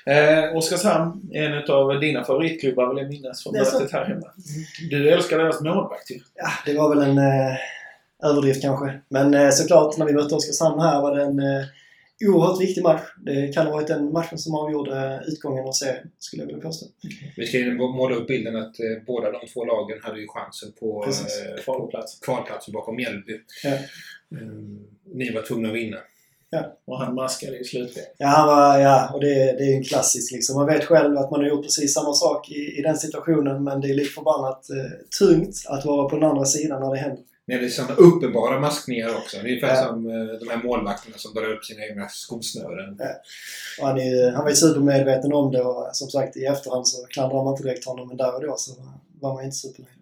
Eh, 0.06 0.58
Oskarshamn 0.58 1.30
är 1.34 1.44
en 1.44 1.72
av 1.72 2.00
dina 2.00 2.24
favoritklubbar 2.24 2.90
vill 2.90 3.04
jag 3.04 3.10
minnas 3.10 3.44
från 3.44 3.54
mötet 3.54 3.92
här 3.92 4.06
hemma. 4.06 4.28
Du 4.90 5.10
älskar 5.10 5.38
deras 5.38 5.62
målvakt 5.62 6.12
ju. 6.12 6.20
Ja, 6.36 6.50
det 6.66 6.74
var 6.78 6.96
väl 6.96 7.10
en 7.10 7.18
eh, 7.18 7.58
överdrift 8.24 8.62
kanske. 8.62 9.02
Men 9.10 9.34
eh, 9.34 9.50
såklart, 9.50 9.98
när 9.98 10.06
vi 10.06 10.14
mötte 10.14 10.36
Oskarshamn 10.36 10.82
här 10.82 11.02
var 11.02 11.16
det 11.16 11.24
en 11.24 11.40
eh, 11.40 11.66
oerhört 12.26 12.62
viktig 12.62 12.84
match. 12.84 13.02
Det 13.26 13.54
kan 13.54 13.66
ha 13.66 13.74
varit 13.74 13.88
den 13.88 14.12
matchen 14.12 14.38
som 14.38 14.56
avgjorde 14.56 15.24
utgången 15.28 15.68
av 15.68 15.72
serien, 15.72 16.08
skulle 16.20 16.44
jag 16.44 16.48
vilja 16.48 16.62
påstå. 16.62 16.86
Vi 17.38 17.48
ska 17.48 17.58
ju 17.58 17.78
måla 17.78 18.16
upp 18.16 18.28
bilden 18.28 18.56
att 18.56 18.80
eh, 18.80 18.86
båda 19.08 19.32
de 19.32 19.48
två 19.54 19.66
lagen 19.66 19.98
hade 20.04 20.20
ju 20.20 20.28
chansen 20.28 20.70
på 20.80 21.04
Precis. 21.04 21.42
eh, 21.42 21.64
Kvalplats. 21.64 22.20
kvalplatsen 22.20 22.74
bakom 22.74 22.96
Mjällby. 22.96 23.34
Ja. 23.64 23.72
Mm, 24.42 24.80
ni 25.14 25.32
var 25.34 25.42
tvungna 25.42 25.70
att 25.70 25.76
vinna. 25.76 25.98
Och 26.86 27.00
han 27.00 27.16
maskade 27.16 27.58
i 27.58 27.64
slutspelet. 27.64 28.16
Ja, 28.18 28.28
han 28.28 28.48
var, 28.48 28.80
ja 28.80 29.12
och 29.14 29.22
det, 29.22 29.34
det 29.36 29.64
är 29.64 29.68
ju 29.68 29.74
en 29.74 29.84
klassisk 29.84 30.32
liksom. 30.34 30.56
Man 30.56 30.66
vet 30.68 30.86
själv 30.86 31.18
att 31.18 31.32
man 31.32 31.40
har 31.40 31.48
gjort 31.48 31.64
precis 31.64 31.94
samma 31.94 32.14
sak 32.14 32.52
i, 32.52 32.80
i 32.80 32.82
den 32.82 32.98
situationen 32.98 33.64
men 33.64 33.82
det 33.82 33.90
är 33.90 33.94
lite 33.94 34.10
förbannat 34.10 34.70
eh, 34.70 35.18
tungt 35.20 35.56
att 35.68 35.86
vara 35.86 36.10
på 36.10 36.16
den 36.16 36.30
andra 36.30 36.46
sidan 36.46 36.82
när 36.82 36.92
det 36.92 36.98
händer. 37.00 37.24
Nej, 37.50 37.60
det 37.60 37.66
är 37.66 37.70
sådana 37.70 37.94
uppenbara 37.96 38.60
maskningar 38.60 39.10
också. 39.18 39.38
Ungefär 39.40 39.68
Ja. 39.68 39.86
som 39.88 40.10
eh, 40.10 40.40
de 40.40 40.50
här 40.50 40.64
målvakterna 40.64 41.18
som 41.18 41.34
drar 41.34 41.54
upp 41.54 41.66
sina 41.66 41.86
egna 41.86 42.08
skosnören. 42.10 43.00
Och 43.80 43.88
han, 43.88 43.98
är, 43.98 44.32
han 44.32 44.44
var 44.44 44.50
ju 44.50 44.56
supermedveten 44.56 45.34
om 45.34 45.52
det 45.52 45.62
och 45.62 45.90
som 45.94 46.10
sagt 46.10 46.38
i 46.38 46.46
efterhand 46.46 46.88
så 46.88 47.06
klandrar 47.08 47.44
man 47.44 47.54
inte 47.54 47.64
direkt 47.64 47.86
honom 47.86 48.08
men 48.08 48.18
där 48.18 48.36
och 48.36 48.42
då 48.42 48.56
så 48.58 48.72
var 49.20 49.34
man 49.34 49.44
inte 49.44 49.56
supernöjd. 49.58 49.97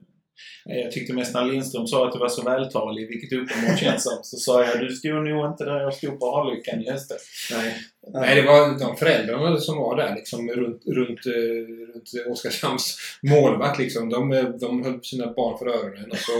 Eh, 0.70 0.78
Jag 0.78 0.92
tyckte 0.92 1.14
mest 1.14 1.34
när 1.34 1.46
Lindström 1.46 1.88
sa 1.88 2.08
att 2.08 2.14
du 2.14 2.20
var 2.20 2.30
så 2.30 2.42
vältalig, 2.42 3.08
vilket 3.08 3.34
uppenbart 3.40 3.80
känns 3.80 4.04
som, 4.04 4.20
så 4.24 4.38
sa 4.38 4.66
jag 4.66 4.80
du 4.80 4.96
stod 4.96 5.24
nog 5.24 5.52
inte 5.52 5.64
där 5.66 5.80
jag 5.80 5.94
stod 5.94 6.20
på 6.20 6.36
Harlyckan 6.36 6.82
i 6.82 6.92
höstas. 6.92 7.22
Nej. 7.52 7.76
Nej, 8.14 8.36
det 8.36 8.42
var 8.42 8.80
de 8.80 8.98
föräldrarna 8.98 9.58
som 9.58 9.78
var 9.78 9.98
där 9.98 10.16
liksom 10.16 10.50
runt, 10.50 10.82
runt, 10.86 11.26
eh, 11.26 11.94
runt 11.94 12.32
Oskarshamns 12.32 12.98
målvakt. 13.24 13.80
Liksom. 13.80 14.10
De, 14.10 14.32
eh, 14.32 14.44
de 14.44 14.84
höll 14.84 15.04
sina 15.04 15.34
barn 15.34 15.58
för 15.58 15.68
öronen 15.68 16.12
och 16.12 16.18
så 16.18 16.32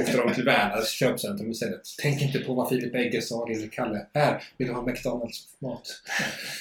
åkte 0.00 0.16
de 0.16 0.34
till 0.34 0.44
Werners 0.44 0.88
köpcentrum 0.88 1.50
istället. 1.50 1.80
Tänk 2.02 2.22
inte 2.22 2.38
på 2.38 2.54
vad 2.54 2.68
Filip 2.68 2.94
Egge 2.94 3.22
sa, 3.22 3.46
lille 3.46 3.66
Kalle. 3.66 4.06
Här, 4.14 4.42
vill 4.58 4.68
du 4.68 4.74
ha 4.74 4.82
McDonalds 4.82 5.38
mat? 5.62 5.82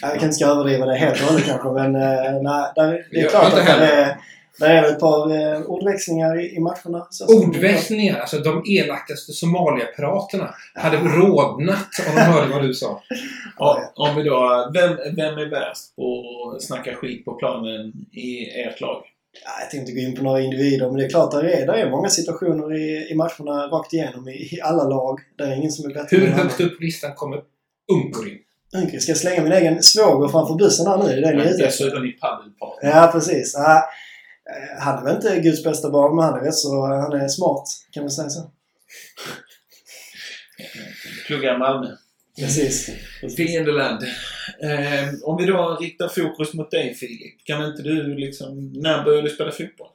Jag 0.02 0.10
kanske 0.10 0.26
inte 0.26 0.36
ska 0.36 0.46
överdriva 0.46 0.86
det 0.86 0.96
helt 0.98 1.22
och 1.22 1.28
hållet 1.28 1.46
kanske 1.46 1.70
men 1.72 1.92
nej, 2.44 3.06
det 3.12 3.20
är 3.20 3.30
klart 3.30 3.54
att 3.54 3.66
det 3.66 3.72
är, 3.72 4.18
det 4.60 4.66
är 4.66 4.84
ett 4.84 5.00
par 5.00 5.32
eh, 5.32 5.62
ordväxlingar 5.62 6.40
i, 6.40 6.56
i 6.56 6.60
matcherna. 6.60 7.08
Ordväxlingar, 7.28 8.20
alltså 8.20 8.38
de 8.38 8.64
elakaste 8.66 9.34
Somaliapiraterna 9.34 10.56
hade 10.74 10.98
rodnat 10.98 11.88
om 12.10 12.16
de 12.16 12.22
hörde 12.22 12.54
vad 12.54 12.62
du 12.62 12.74
sa. 12.74 13.02
Ja, 13.58 13.92
om 13.96 14.16
vi 14.16 14.24
då, 14.24 14.72
vem, 14.74 14.98
vem 15.16 15.38
är 15.38 15.50
värst 15.50 15.96
på 15.96 16.24
att 16.56 16.64
snacka 16.64 16.96
skit 16.96 17.26
på 17.26 17.34
planen 17.34 17.94
i 18.12 18.60
ert 18.62 18.82
lag? 18.82 19.04
Ja, 19.46 19.52
jag 19.62 19.70
tänkte 19.72 19.92
inte 19.92 20.02
gå 20.02 20.08
in 20.10 20.16
på 20.16 20.24
några 20.24 20.42
individer, 20.42 20.88
men 20.88 20.98
det 20.98 21.06
är 21.06 21.10
klart 21.10 21.34
att 21.34 21.42
det 21.42 21.54
är, 21.54 21.68
det 21.68 21.82
är 21.82 21.90
många 21.90 22.10
situationer 22.10 22.76
i, 22.78 23.08
i 23.12 23.16
matcherna 23.16 23.68
rakt 23.68 23.94
igenom 23.94 24.28
i, 24.30 24.32
i 24.32 24.62
alla 24.64 24.84
lag. 24.84 25.20
Det 25.38 25.44
är 25.44 25.56
ingen 25.56 25.72
som 25.72 25.90
är 25.90 25.94
bättre 25.94 26.18
Hur 26.18 26.34
annan. 26.34 26.46
upp 26.48 26.78
på 26.78 26.84
listan 26.84 27.12
kommer 27.16 27.42
Unkurin? 27.92 28.40
Unke, 28.76 29.00
Ska 29.00 29.12
jag 29.12 29.18
slänga 29.18 29.44
min 29.44 29.52
egen 29.52 29.84
svåger 29.84 30.28
framför 30.28 30.56
bussen 30.56 30.88
här 30.88 30.98
nu? 30.98 31.04
Det 31.04 31.14
är 31.14 31.22
det 31.22 31.34
ni 31.34 31.44
är 31.44 31.54
ute? 31.54 31.66
Dessutom 31.66 32.06
i 32.06 32.12
paddelpartner. 32.12 32.90
Ja, 32.90 33.10
precis. 33.14 33.54
Ja, 33.58 33.84
han 34.80 35.00
är 35.00 35.04
väl 35.04 35.16
inte 35.16 35.40
Guds 35.40 35.64
bästa 35.64 35.90
barn, 35.90 36.16
men 36.16 36.26
han 36.26 36.40
är 36.40 36.46
rätt 36.46 36.56
så... 36.56 36.86
Han 36.86 37.14
är 37.14 37.28
smart, 37.28 37.68
kan 37.92 38.04
man 38.04 38.12
säga 38.12 38.30
så. 38.30 38.52
Pluggar 41.28 41.58
Malmö. 41.58 41.88
Precis. 42.38 42.90
Fiendeland. 43.38 44.04
Eh, 44.62 45.10
om 45.24 45.38
vi 45.38 45.46
då 45.46 45.78
riktar 45.82 46.08
fokus 46.08 46.54
mot 46.54 46.72
dig 46.72 46.94
Filip. 46.94 47.46
Kan 47.46 47.66
inte 47.66 47.82
du 47.82 48.16
liksom... 48.16 48.74
När 48.74 49.04
började 49.04 49.28
du 49.28 49.34
spela 49.36 49.52
fotboll? 49.52 49.88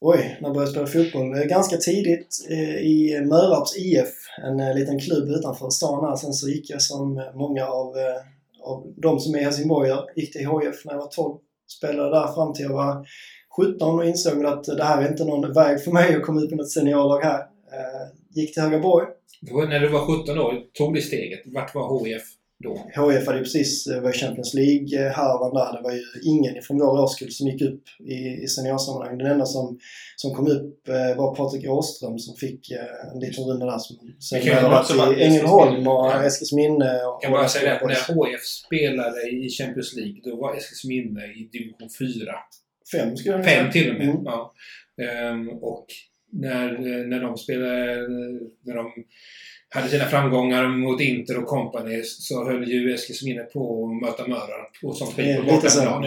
Oj, 0.00 0.38
när 0.40 0.48
jag 0.48 0.54
började 0.54 0.72
spela 0.72 0.86
fotboll? 0.86 1.34
Eh, 1.38 1.44
Ganska 1.44 1.76
tidigt 1.76 2.46
eh, 2.50 2.76
i 2.76 3.20
Mörarps 3.24 3.76
IF, 3.76 4.14
en 4.42 4.60
eh, 4.60 4.74
liten 4.74 5.00
klubb 5.00 5.28
utanför 5.28 5.70
stan 5.70 6.04
här. 6.08 6.16
Sen 6.16 6.32
så 6.32 6.48
gick 6.48 6.70
jag 6.70 6.82
som 6.82 7.30
många 7.34 7.66
av, 7.66 7.96
eh, 7.98 8.22
av 8.62 8.92
de 8.96 9.20
som 9.20 9.34
är 9.34 9.38
helsingborgare, 9.38 10.04
gick 10.16 10.32
till 10.32 10.40
HIF 10.40 10.84
när 10.84 10.92
jag 10.92 10.98
var 10.98 11.08
12. 11.08 11.38
Spelade 11.78 12.10
där 12.10 12.34
fram 12.34 12.52
till 12.52 12.64
jag 12.64 12.72
var 12.72 13.06
17 13.66 13.98
och 13.98 14.04
insåg 14.04 14.44
att 14.46 14.64
det 14.64 14.84
här 14.84 15.02
är 15.02 15.08
inte 15.08 15.24
någon 15.24 15.52
väg 15.52 15.84
för 15.84 15.90
mig 15.90 16.16
att 16.16 16.22
komma 16.22 16.40
upp 16.40 16.52
i 16.52 16.56
något 16.56 16.70
seniorlag 16.70 17.20
här. 17.20 17.38
Eh, 17.72 18.08
Gick 18.30 18.54
till 18.54 18.62
Högaborg. 18.62 19.06
Det 19.40 19.68
när 19.68 19.80
du 19.80 19.88
var 19.88 20.20
17 20.20 20.38
år, 20.38 20.54
tog 20.74 20.94
det 20.94 21.00
steget. 21.00 21.40
Vart 21.46 21.74
var 21.74 22.04
HIF 22.06 22.22
då? 22.64 22.74
HIF 22.74 23.26
hade 23.26 23.38
ju 23.38 23.44
precis 23.44 23.86
eh, 23.86 24.00
var 24.00 24.10
i 24.10 24.12
Champions 24.12 24.54
League-härvan 24.54 25.54
där. 25.54 25.76
Det 25.76 25.82
var 25.82 25.92
ju 25.92 26.02
ingen 26.24 26.56
ifrån 26.56 26.78
vår 26.78 27.02
årskull 27.02 27.32
som 27.32 27.46
gick 27.46 27.62
upp 27.62 27.82
i, 28.00 28.42
i 28.44 28.46
seniorsammanhang. 28.48 29.18
Den 29.18 29.26
enda 29.26 29.46
som, 29.46 29.78
som 30.16 30.34
kom 30.34 30.46
upp 30.46 30.88
eh, 30.88 31.16
var 31.16 31.34
Patrik 31.34 31.68
Åström 31.70 32.18
som 32.18 32.36
fick 32.36 32.70
eh, 32.70 33.12
en 33.14 33.20
liten 33.20 33.44
runda 33.44 33.66
där. 33.66 33.78
Som 33.78 33.96
sen 34.20 34.40
Det 34.44 34.50
har 34.54 34.96
varit 34.96 35.18
i 35.18 35.22
Ängelholm 35.22 35.88
och 35.88 36.06
Ja. 36.06 36.24
Eskilsminne. 36.24 36.90
Och 37.04 37.12
Jag 37.12 37.22
kan 37.22 37.32
bara 37.32 37.48
säga 37.48 37.74
att 37.74 37.82
när 37.82 38.26
HIF 38.30 38.44
spelade 38.66 39.30
i 39.30 39.48
Champions 39.48 39.94
League, 39.96 40.20
då 40.24 40.36
var 40.36 40.56
Eskilsminne 40.56 41.24
i 41.26 41.48
division 41.52 41.88
4. 41.98 42.32
Fem 42.92 43.16
skulle 43.16 43.36
jag 43.36 43.44
Fem 43.44 43.70
till 43.70 43.90
och 43.90 43.98
med. 43.98 44.08
Mm. 44.08 44.22
Ja. 44.24 44.54
Ehm, 45.02 45.48
och 45.48 45.86
när, 46.32 46.78
när 47.06 47.20
de 47.20 47.36
spelade, 47.38 48.08
när 48.66 48.74
de 48.74 48.92
hade 49.70 49.88
sina 49.88 50.04
framgångar 50.04 50.68
mot 50.68 51.00
Inter 51.00 51.38
och 51.38 51.46
company 51.46 52.02
så 52.02 52.44
höll 52.44 52.68
ju 52.70 52.94
Eskilsminne 52.94 53.42
på 53.42 53.84
att 53.84 54.02
möta 54.08 54.28
Mörarp 54.28 54.70
och 54.82 55.00
är 55.00 55.06
skit 55.06 55.36
på 55.36 55.42
bortaplan. 55.42 56.04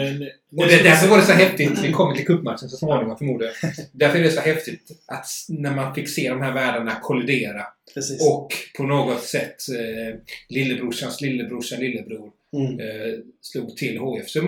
Och 0.56 0.66
det, 0.68 0.82
därför 0.82 1.08
var 1.08 1.16
det 1.18 1.24
så 1.24 1.32
häftigt. 1.32 1.84
Vi 1.84 1.92
kommer 1.92 2.16
till 2.16 2.26
cupmatchen 2.26 2.68
så 2.68 2.76
småningom 2.76 3.18
förmodligen. 3.18 3.54
Därför 3.92 4.18
är 4.18 4.22
det 4.22 4.30
så 4.30 4.40
häftigt 4.40 4.90
att 5.06 5.26
när 5.48 5.76
man 5.76 5.94
fick 5.94 6.08
se 6.08 6.28
de 6.28 6.40
här 6.42 6.54
världarna 6.54 7.00
kollidera 7.02 7.62
Precis. 7.94 8.28
och 8.28 8.48
på 8.76 8.82
något 8.82 9.22
sätt 9.22 9.56
eh, 9.78 10.18
lillebrorsans 10.48 11.20
lillebrorsans 11.20 11.80
lillebror 11.80 12.30
Mm. 12.56 12.80
eh, 12.80 13.18
slog 13.40 13.76
till 13.76 13.98
HF. 13.98 14.28
Så, 14.28 14.40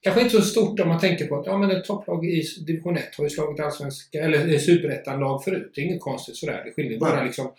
kanske 0.00 0.20
inte 0.20 0.36
så 0.36 0.42
stort 0.42 0.80
om 0.80 0.88
man 0.88 1.00
tänker 1.00 1.26
på 1.26 1.36
att 1.40 1.46
ja, 1.46 1.58
men 1.58 1.70
ett 1.70 1.84
topplag 1.84 2.26
i 2.26 2.42
division 2.66 2.96
1 2.96 3.14
har 3.16 3.24
ju 3.24 3.30
slagit 3.30 3.60
allsvenska, 3.60 4.24
eller 4.24 4.58
superettan-lag 4.58 5.44
förut. 5.44 5.72
Det 5.74 5.80
är 5.80 5.84
inget 5.84 6.00
konstigt 6.00 6.36
sådär. 6.36 6.62
Det 6.64 6.72
skiljer 6.72 6.98
bara 6.98 7.24
liksom 7.24 7.52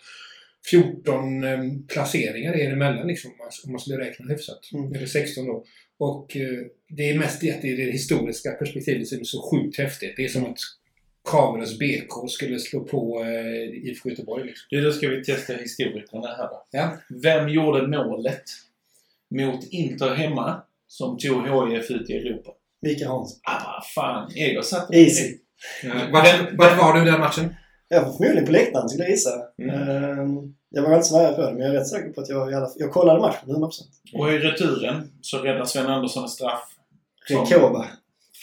14 0.70 1.44
eh, 1.44 1.58
placeringar 1.88 2.56
er 2.56 2.72
emellan 2.72 3.06
liksom, 3.06 3.30
om 3.64 3.72
man- 3.72 3.80
skulle 3.80 3.98
räkna 3.98 4.26
hyfsat. 4.28 4.70
Mm. 4.74 4.94
Eller 4.94 5.06
16 5.06 5.46
då. 5.46 5.64
Och 5.98 6.36
eh, 6.36 6.66
det 6.88 7.10
är 7.10 7.18
mest 7.18 7.34
att 7.34 7.62
det 7.62 7.68
är 7.68 7.92
historiska 7.92 8.50
perspektivet 8.50 9.08
som 9.08 9.20
är 9.20 9.24
så 9.24 9.50
sjukt 9.50 9.78
häftigt. 9.78 10.14
Det 10.16 10.24
är 10.24 10.28
som 10.28 10.44
att 10.44 10.58
Kamerus 11.30 11.78
BK 11.78 12.30
skulle 12.30 12.58
slå 12.58 12.80
på 12.84 13.24
eh, 13.24 13.88
IFK 13.88 14.10
Göteborg. 14.10 14.46
Liksom. 14.46 14.66
du, 14.70 14.80
då 14.80 14.92
ska 14.92 15.08
vi 15.08 15.24
testa 15.24 15.52
historikerna 15.52 16.26
här 16.26 16.48
då. 16.48 16.66
Ja. 16.70 16.98
Vem 17.08 17.48
gjorde 17.48 17.86
målet 17.86 18.42
mot 19.30 19.64
Inter 19.70 20.14
hemma 20.14 20.62
som 20.98 21.18
tog 21.18 21.70
HIF 21.72 21.90
ut 21.90 22.10
i 22.10 22.12
Europa? 22.12 22.50
Mikael 22.82 23.08
Hansson. 23.10 23.38
Ah, 23.42 23.82
fan. 23.94 24.30
Eger 24.36 24.62
satte 24.62 24.96
Easy. 24.96 25.36
Vart 26.12 26.52
vart 26.58 26.78
var 26.78 26.94
du 26.94 27.02
i 27.02 27.10
den 27.10 27.20
matchen? 27.20 27.54
Jag 27.88 28.02
var 28.04 28.12
förmodligen 28.12 28.46
på 28.46 28.52
läktaren 28.52 28.88
skulle 28.88 29.04
jag 29.04 29.10
gissa. 29.10 29.30
Mm. 29.62 29.74
Ehm, 29.88 30.54
Jag 30.70 30.82
var 30.82 30.94
inte 30.94 31.06
så 31.06 31.18
nära 31.22 31.32
på 31.32 31.40
det, 31.42 31.52
men 31.52 31.60
jag 31.60 31.74
är 31.74 31.78
rätt 31.78 31.88
säker 31.88 32.08
på 32.12 32.20
att 32.20 32.28
jag 32.28 32.50
i 32.52 32.54
alla 32.54 32.66
fall... 32.66 32.76
Jag 32.78 32.90
kollade 32.92 33.20
matchen 33.20 33.48
100%. 33.50 33.70
Och 34.14 34.32
i 34.32 34.38
returen 34.38 35.10
så 35.20 35.38
räddar 35.38 35.64
Sven 35.64 35.86
Andersson 35.86 36.22
en 36.22 36.28
straff. 36.28 36.62
Rekoba. 37.28 37.86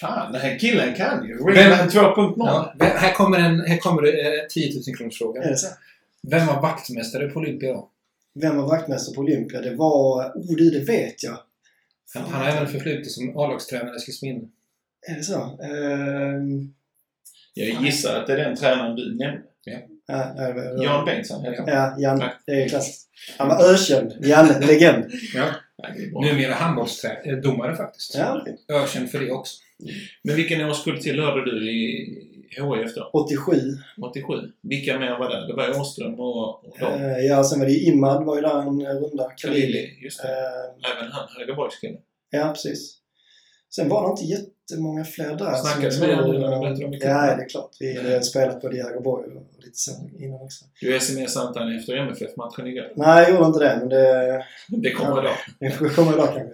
Fan, 0.01 0.31
den 0.31 0.41
här 0.41 0.59
killen 0.59 0.95
kan 0.95 1.27
ju. 1.27 1.37
Vem- 1.37 1.47
Ringman 1.55 1.89
2.0. 1.89 2.33
Ja, 2.37 2.73
här 2.79 3.13
kommer 3.13 3.37
en 3.39 3.59
här 3.61 3.77
kommer 3.77 4.01
det, 4.01 4.11
eh, 4.21 4.47
10 4.49 4.73
000 4.87 4.97
kronors 4.97 5.17
fråga. 5.17 5.41
Är 5.43 5.49
det 5.49 5.57
så? 5.57 5.67
Vem 6.27 6.47
var 6.47 6.61
vaktmästare 6.61 7.27
på 7.27 7.39
Olympia 7.39 7.73
då? 7.73 7.89
Vem 8.41 8.57
var 8.57 8.67
vaktmästare 8.67 9.15
på 9.15 9.21
Olympia? 9.21 9.61
Det 9.61 9.75
var... 9.75 10.25
Oh 10.35 10.55
du, 10.57 10.69
det 10.69 10.79
vet 10.79 11.23
jag. 11.23 11.37
Han, 12.13 12.23
han 12.23 12.41
har 12.41 12.49
även 12.51 12.67
förflutit 12.67 13.11
som 13.11 13.37
A-lagstränare 13.37 13.93
i 13.93 13.97
Eskilsminne. 13.97 14.41
Är 15.07 15.15
det 15.15 15.23
så? 15.23 15.59
Ehm, 15.63 16.73
Jag 17.53 17.83
gissar 17.83 18.19
att 18.19 18.27
det 18.27 18.33
är 18.33 18.37
den 18.37 18.55
tränaren 18.55 18.95
du 18.95 19.15
nämnde. 19.15 19.41
Ja, 19.65 19.77
ja, 20.07 20.33
det 20.47 20.53
var- 20.53 20.83
Jan 20.83 21.05
Bengtsson 21.05 21.43
heter 21.45 21.57
han. 21.57 21.67
Ja, 21.69 21.95
Jan. 21.99 22.19
Tack. 22.19 22.41
Det 22.45 22.63
är 22.63 22.69
klassiskt. 22.69 23.09
Han 23.37 23.47
var 23.47 23.73
ökänd. 23.73 24.13
Janne, 24.25 24.59
legend. 24.59 25.05
Ja. 25.35 25.45
Nej, 25.83 25.93
det 25.97 26.03
är 26.03 26.11
bra. 26.11 26.21
Numera 26.21 26.53
handbollsdomare 26.53 27.75
faktiskt. 27.75 28.15
Ja, 28.15 28.41
okej. 28.41 28.57
Ökänd 28.69 29.11
för 29.11 29.19
det 29.19 29.31
också. 29.31 29.55
Men 30.23 30.35
vilken 30.35 30.65
årskull 30.69 31.01
tillhörde 31.01 31.45
du 31.51 31.71
i 31.71 32.28
HIF 32.49 32.95
då? 32.95 33.09
87. 33.13 33.53
87? 34.01 34.33
Vilka 34.61 34.99
mer 34.99 35.19
var 35.19 35.29
där? 35.29 35.47
Det 35.47 35.53
var 35.53 35.79
Åström 35.81 36.19
och, 36.19 36.65
och. 36.65 36.81
Eh, 36.81 37.25
ja, 37.25 37.43
sen 37.43 37.59
var 37.59 37.65
det 37.65 37.71
ju 37.71 37.91
Imad 37.91 38.25
var 38.25 38.35
ju 38.35 38.41
där 38.41 38.59
en 38.61 38.99
runda. 38.99 39.31
Khalili. 39.37 39.61
Khalili, 39.61 40.03
just 40.03 40.21
det. 40.21 40.27
Eh, 40.29 40.91
Även 40.97 41.11
han, 41.11 41.27
Högaborgskillen. 41.37 41.97
ja, 42.29 42.49
precis. 42.53 42.95
Sen 43.75 43.89
var 43.89 44.03
det 44.07 44.09
inte 44.21 44.23
jättemånga 44.23 45.03
fler 45.03 45.35
där. 45.35 45.53
Snackade 45.55 45.91
som 45.91 46.07
vi 46.07 46.13
det 46.13 46.15
när 46.15 46.27
eh, 46.27 46.33
du 46.33 46.39
berättade 46.59 46.85
om 46.85 46.91
det? 46.91 46.97
Ja, 47.01 47.35
det 47.35 47.43
är 47.43 47.49
klart. 47.49 47.69
Vi 47.79 47.97
hade 47.97 48.23
spelat 48.23 48.61
både 48.61 48.75
i 48.75 48.79
Jägeborg 48.79 49.25
och 49.37 49.43
lite 49.63 49.77
så 49.77 49.91
innan 50.19 50.41
också. 50.41 50.65
Du 50.81 50.99
smsade 50.99 51.47
inte 51.47 51.59
han 51.59 51.75
efter 51.77 51.95
MFF-matchen 51.95 52.67
igår? 52.67 52.91
Nej, 52.95 53.23
jag 53.23 53.31
gjorde 53.31 53.45
inte 53.45 53.59
det, 53.59 53.77
men 53.79 53.89
det, 53.89 54.45
Det 54.67 54.91
kommer 54.91 55.23
Ja. 55.23 55.35
idag. 55.59 55.79
det 55.81 55.89
komma 55.95 56.13
idag 56.13 56.27
kanske. 56.27 56.53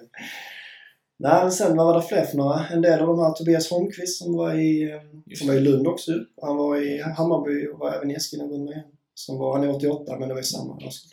Nej, 1.18 1.44
men 1.44 1.52
sen 1.52 1.78
vad 1.78 1.86
var 1.86 1.96
det 1.96 2.08
fler 2.08 2.26
för 2.26 2.38
några? 2.38 2.68
En 2.68 2.82
del 2.82 3.00
av 3.00 3.08
de 3.08 3.20
här, 3.20 3.32
Tobias 3.32 3.70
Holmqvist 3.70 4.18
som 4.18 4.34
var 4.34 4.54
i, 4.54 4.92
eh, 4.92 5.02
Just 5.26 5.40
som 5.40 5.48
var 5.48 5.56
i 5.56 5.60
Lund 5.60 5.88
också. 5.88 6.12
Han 6.42 6.58
var 6.58 6.82
i 6.82 7.02
Hammarby 7.02 7.68
och 7.68 7.80
var 7.80 7.94
även 7.94 8.12
i 8.12 8.14
Eskilstuna 8.14 8.72
igen. 8.72 8.84
Som 9.14 9.38
var, 9.38 9.54
han 9.54 9.64
är 9.64 9.76
88, 9.76 10.20
men 10.20 10.28
det 10.28 10.34
var 10.34 10.42
i 10.42 10.44
samma 10.44 10.74
årskull. 10.76 11.12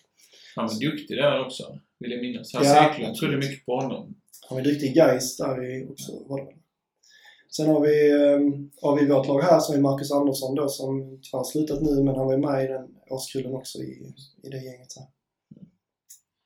Han 0.57 0.67
var 0.67 0.81
duktig 0.81 1.17
där 1.17 1.45
också, 1.45 1.79
vill 1.99 2.11
jag 2.13 2.21
minnas. 2.21 2.55
Hasse 2.55 2.69
Ja, 2.69 2.91
Eklund 2.91 3.17
trodde 3.17 3.37
mycket 3.37 3.67
på 3.67 3.77
honom. 3.81 4.15
Han 4.49 4.59
var 4.59 4.65
duktig 4.65 4.87
i 4.87 4.93
Gais 4.93 5.37
där 5.37 5.65
i 5.65 5.85
också. 5.85 6.13
Var 6.27 6.41
det. 6.41 6.53
Sen 7.57 7.69
har 7.69 7.81
vi, 7.81 8.11
eh, 8.11 8.41
har 8.83 9.01
vi 9.01 9.07
vårt 9.07 9.29
lag 9.29 9.41
här 9.41 9.61
som 9.61 9.75
är 9.75 9.81
Marcus 9.81 10.13
Andersson 10.13 10.55
då 10.55 10.69
som 10.69 11.21
tyvärr 11.23 11.39
har 11.39 11.45
slutat 11.45 11.83
nu 11.83 12.03
men 12.03 12.15
han 12.15 12.27
var 12.27 12.37
med 12.37 12.65
i 12.65 12.69
den 12.69 12.87
årskullen 13.11 13.55
också 13.55 13.79
i, 13.79 14.15
i 14.43 14.49
det 14.49 14.57
gänget 14.57 14.97
här. 14.97 15.07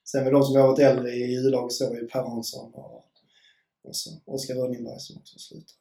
Sen 0.04 0.24
var 0.24 0.32
de 0.32 0.42
som 0.42 0.56
har 0.56 0.68
varit 0.68 0.78
äldre 0.78 1.10
i 1.10 1.34
U-laget 1.34 1.72
så 1.72 1.94
ju 1.94 2.06
Per 2.06 2.22
Hansson 2.22 2.74
och, 2.74 2.95
och 3.86 3.96
så 3.96 4.10
Oskar 4.24 4.54
Rönningberg 4.54 5.00
som 5.00 5.16
också 5.16 5.54
lite. 5.54 5.72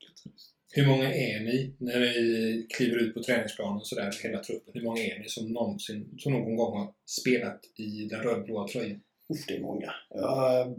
Hur 0.71 0.87
många 0.87 1.13
är 1.13 1.39
ni 1.39 1.75
när 1.77 1.99
ni 1.99 2.67
kliver 2.77 2.97
ut 2.97 3.13
på 3.13 3.23
träningsplanen 3.23 3.77
och 3.77 3.87
sådär, 3.87 4.11
hela 4.23 4.43
truppen? 4.43 4.73
Hur 4.73 4.83
många 4.83 5.01
är 5.01 5.19
ni 5.19 5.29
som 5.29 5.53
någonsin, 5.53 6.15
som 6.17 6.33
någon 6.33 6.55
gång 6.55 6.77
har 6.77 6.93
spelat 7.05 7.59
i 7.75 8.05
den 8.05 8.19
rödblåa 8.19 8.67
tröjan? 8.67 8.99
Uff, 9.33 9.45
det 9.47 9.55
är 9.55 9.61
många. 9.61 9.91
Jag 10.09 10.75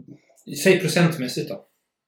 Säg 0.63 0.79
procentmässigt 0.79 1.49
då. 1.49 1.65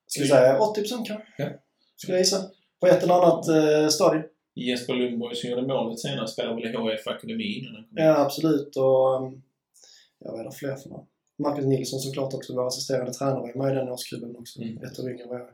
skulle 0.07 0.27
säga 0.27 0.57
80% 0.57 1.05
kanske. 1.05 1.21
Ja. 1.37 1.49
Skulle 1.95 2.13
jag 2.13 2.21
gissa. 2.21 2.51
På 2.79 2.87
ett 2.87 3.03
eller 3.03 3.13
annat 3.13 3.47
eh, 3.47 3.87
stadie. 3.87 4.23
Jesper 4.55 4.93
Lundborg 4.93 5.35
som 5.35 5.49
gjorde 5.49 5.67
målet 5.67 5.99
senast 5.99 6.33
spelade 6.33 6.55
väl 6.55 6.65
i 6.65 6.91
HIF 6.91 7.07
Akademi 7.07 7.43
innan 7.43 7.75
han 7.75 7.83
kom 7.83 7.97
Ja, 7.97 8.17
absolut. 8.17 8.75
Och 8.75 9.15
um, 9.15 9.43
jag 10.19 10.37
vet 10.37 10.45
inte 10.45 10.57
fler 10.57 10.75
för 10.75 10.89
några. 10.89 11.05
Marcus 11.39 11.65
Nilsson 11.65 11.99
såklart 11.99 12.33
också, 12.33 12.55
vår 12.55 12.67
assisterande 12.67 13.13
tränare, 13.13 13.39
var 13.39 13.47
ju 13.47 13.57
med 13.57 13.71
i 13.71 13.75
den 13.75 13.89
årsklubben 13.89 14.35
också. 14.35 14.61
Mm. 14.61 14.83
Ett 14.83 14.99
år 14.99 15.09
yngre 15.11 15.25
vad 15.27 15.39
jag. 15.39 15.47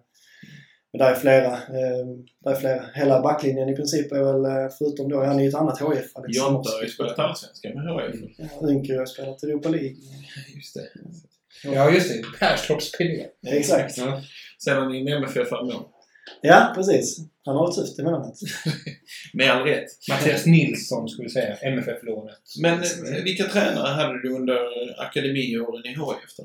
Men 0.91 0.99
där 0.99 1.11
är 1.11 1.15
flera. 1.15 1.53
Eh, 1.53 2.05
där 2.43 2.51
är 2.51 2.55
flera. 2.55 2.85
Hela 2.93 3.21
backlinjen 3.21 3.69
i 3.69 3.75
princip 3.75 4.11
är 4.11 4.23
väl, 4.23 4.45
eh, 4.45 4.71
förutom 4.77 5.09
då, 5.09 5.23
han 5.23 5.39
är 5.39 5.43
ju 5.43 5.49
ett 5.49 5.55
annat 5.55 5.81
HIF. 5.81 6.11
Jonte 6.27 6.69
har 6.69 6.83
ju 6.83 6.89
spelat 6.89 7.19
allsvenskan 7.19 7.71
med 7.73 8.11
HIF. 8.11 8.35
Ja, 8.37 8.69
Ynker 8.69 8.97
har 8.97 9.05
spelat 9.05 9.43
Europa 9.43 9.69
League. 9.69 9.95
Just 10.55 10.73
det. 10.73 10.89
Ja, 11.63 11.91
just 11.91 12.09
det. 12.09 12.23
Perstorps. 12.39 12.91
Exakt. 13.47 13.97
Ja. 13.97 14.21
Sen 14.63 14.77
har 14.77 14.89
ni 14.89 14.99
en 15.01 15.07
MFF 15.07 15.51
mål. 15.51 15.83
Ja, 16.41 16.71
precis. 16.75 17.19
Han 17.45 17.55
har 17.55 17.67
det 17.67 17.73
tufft 17.73 17.99
emellanåt. 17.99 18.39
Med 19.33 19.51
all 19.51 19.63
rätt. 19.63 19.87
Mattias 20.09 20.45
Nilsson, 20.45 21.09
skulle 21.09 21.25
vi 21.25 21.29
säga. 21.29 21.55
MFF-lånet. 21.55 22.37
Men 22.61 22.73
eh, 22.73 23.23
vilka 23.23 23.43
tränare 23.43 23.93
hade 23.93 24.21
du 24.21 24.29
under 24.29 24.57
akademiåren 25.01 25.85
i 25.85 25.89
HIF 25.89 26.35
då? 26.37 26.43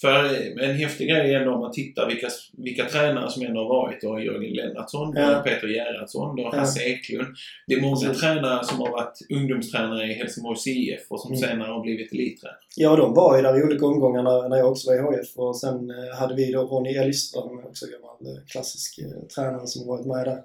För 0.00 0.24
en 0.60 0.74
häftig 0.74 1.08
grej 1.08 1.34
är 1.34 1.40
ändå 1.40 1.52
om 1.54 1.60
man 1.60 1.72
tittar 1.72 2.06
vilka, 2.08 2.28
vilka 2.56 2.84
tränare 2.84 3.30
som 3.30 3.42
ändå 3.46 3.60
har 3.60 3.68
varit. 3.68 4.00
då. 4.02 4.20
Jörgen 4.20 4.52
Lennartsson, 4.52 5.16
har 5.16 5.32
Ja. 5.32 5.42
Peter 5.46 5.68
Gerhardsson, 5.68 6.28
har 6.38 6.38
Ja. 6.38 6.56
Hasse 6.58 6.80
Eklund. 6.80 7.28
Det 7.66 7.74
är 7.74 7.80
många 7.80 7.96
Precis. 7.96 8.20
tränare 8.20 8.64
som 8.64 8.80
har 8.80 8.90
varit 8.90 9.18
ungdomstränare 9.34 10.06
i 10.06 10.12
Helsingborgs 10.12 10.66
IF 10.66 11.06
och 11.10 11.20
som 11.20 11.32
Mm. 11.32 11.40
senare 11.48 11.72
har 11.72 11.80
blivit 11.82 12.12
elittränare. 12.12 12.56
Ja, 12.76 12.96
de 12.96 13.14
var 13.14 13.36
ju 13.36 13.42
där 13.42 13.60
i 13.60 13.62
olika 13.64 13.86
omgångar 13.86 14.22
när, 14.22 14.48
när 14.48 14.56
jag 14.56 14.70
också 14.70 14.90
var 14.90 14.96
i 14.96 15.00
HF 15.00 15.36
och 15.36 15.60
sen 15.60 15.90
eh, 15.90 16.18
hade 16.18 16.34
vi 16.34 16.52
då 16.52 16.62
Ronny 16.62 16.90
Elgström, 16.94 17.58
också 17.64 17.86
gammal 17.86 18.16
eh, 18.36 18.42
klassisk 18.52 18.98
eh, 18.98 19.26
tränare 19.34 19.66
som 19.66 19.86
varit 19.86 20.06
med 20.06 20.24
där. 20.24 20.38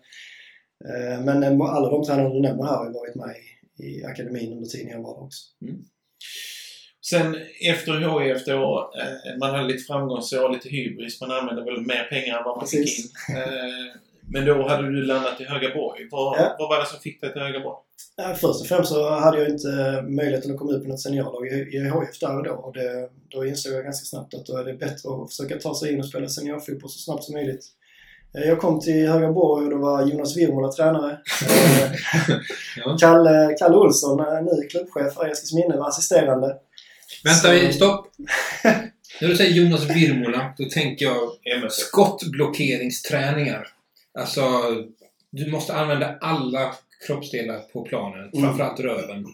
Eh, 0.89 1.25
men 1.25 1.43
eh, 1.43 1.69
alla 1.75 1.89
de 1.89 2.03
tränare 2.05 2.33
du 2.33 2.39
nämner 2.41 2.63
här 2.63 2.77
har 2.77 2.85
ju 2.87 2.93
varit 2.93 3.15
med 3.15 3.35
i, 3.79 3.83
i 3.99 4.03
akademin 4.05 4.53
under 4.53 4.69
tiden 4.69 4.91
jag 4.91 5.01
var 5.03 5.13
där 5.15 5.23
också. 5.23 5.43
Sen 7.09 7.35
efter 7.61 8.19
HIF 8.23 8.45
då, 8.45 8.91
eh, 8.99 9.37
man 9.39 9.49
hade 9.55 9.67
lite 9.67 9.83
framgångsår, 9.83 10.49
lite 10.49 10.69
hybris, 10.69 11.21
man 11.21 11.31
använde 11.31 11.63
väl 11.63 11.81
mer 11.81 12.03
pengar 12.09 12.37
än 12.37 12.43
vad 12.43 12.55
man 12.57 12.65
Precis. 12.65 12.95
fick 12.95 13.29
in. 13.29 13.35
Eh, 13.41 13.43
men 14.29 14.45
då 14.45 14.67
hade 14.67 14.83
du 14.91 15.05
landat 15.05 15.41
i 15.41 15.43
Högaborg. 15.43 16.07
Vad, 16.11 16.37
Ja. 16.39 16.55
vad 16.59 16.69
var 16.69 16.79
det 16.79 16.85
som 16.85 16.99
fick 16.99 17.21
dig 17.21 17.33
till 17.33 17.41
Högaborg? 17.41 17.77
Först 18.41 18.61
och 18.61 18.67
främst 18.67 18.89
så 18.91 19.09
hade 19.09 19.37
jag 19.41 19.49
inte 19.49 19.69
eh, 19.69 20.03
möjligheten 20.09 20.51
att 20.51 20.57
komma 20.57 20.71
ut 20.73 20.83
på 20.83 20.89
något 20.89 20.99
seniorlag 21.01 21.47
i, 21.47 21.77
i 21.77 21.89
HF 21.89 22.19
där 22.19 22.37
och 22.37 22.43
då. 22.43 22.51
Och 22.53 22.73
det, 22.73 23.09
då 23.29 23.45
insåg 23.45 23.73
jag 23.73 23.83
ganska 23.83 24.05
snabbt 24.05 24.33
att 24.33 24.45
då 24.45 24.57
är 24.57 24.63
det 24.65 24.73
bättre 24.73 25.09
att 25.09 25.29
försöka 25.29 25.55
ta 25.59 25.75
sig 25.75 25.93
in 25.93 25.99
och 25.99 26.05
spela 26.05 26.27
seniorfotboll 26.27 26.89
så 26.89 26.99
snabbt 26.99 27.23
som 27.23 27.33
möjligt. 27.35 27.65
Jag 28.31 28.59
kom 28.59 28.79
till 28.79 29.07
Högaborg 29.09 29.65
och 29.65 29.71
då 29.71 29.77
var 29.77 30.05
Jonas 30.07 30.37
Wirmola 30.37 30.71
tränare. 30.71 31.17
Ja. 32.77 32.97
Kalle, 32.99 33.55
Kalle 33.59 33.75
Olsson, 33.77 34.17
ny 34.45 34.67
klubbchef 34.67 35.13
för 35.13 35.27
Eskilsminne, 35.27 35.77
var 35.77 35.87
assisterande. 35.87 36.55
Vänta, 37.23 37.51
vi, 37.51 37.73
stopp! 37.73 38.07
När 39.21 39.27
du 39.29 39.35
säger 39.35 39.51
Jonas 39.51 39.89
Virmola, 39.89 40.53
då 40.57 40.65
tänker 40.69 41.05
jag 41.05 41.71
skottblockeringsträningar. 41.71 43.67
Alltså, 44.19 44.41
du 45.31 45.51
måste 45.51 45.73
använda 45.73 46.17
alla 46.21 46.75
kroppsdelar 47.07 47.59
på 47.59 47.83
planen, 47.85 48.29
Mm. 48.33 48.45
framförallt 48.45 48.79
röven. 48.79 49.25